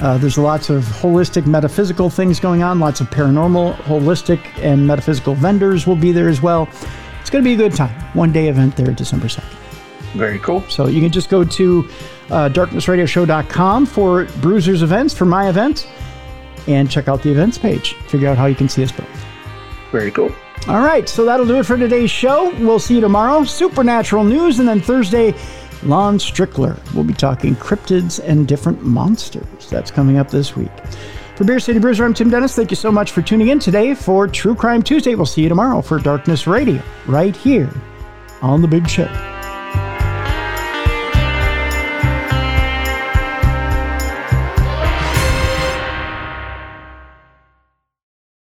[0.00, 5.34] Uh, there's lots of holistic metaphysical things going on, lots of paranormal, holistic, and metaphysical
[5.34, 6.68] vendors will be there as well.
[7.20, 7.94] It's going to be a good time.
[8.14, 9.67] One day event there, December 2nd.
[10.14, 10.62] Very cool.
[10.68, 11.88] So you can just go to
[12.30, 15.88] uh, darknessradioshow.com for Bruiser's events, for my event,
[16.66, 17.94] and check out the events page.
[18.08, 19.08] Figure out how you can see us both.
[19.92, 20.34] Very cool.
[20.66, 22.50] All right, so that'll do it for today's show.
[22.58, 23.44] We'll see you tomorrow.
[23.44, 25.34] Supernatural news, and then Thursday,
[25.84, 26.78] Lon Strickler.
[26.94, 29.70] We'll be talking cryptids and different monsters.
[29.70, 30.70] That's coming up this week.
[31.36, 32.56] For Beer City Bruiser, I'm Tim Dennis.
[32.56, 35.14] Thank you so much for tuning in today for True Crime Tuesday.
[35.14, 37.70] We'll see you tomorrow for Darkness Radio, right here
[38.42, 39.37] on The Big Show.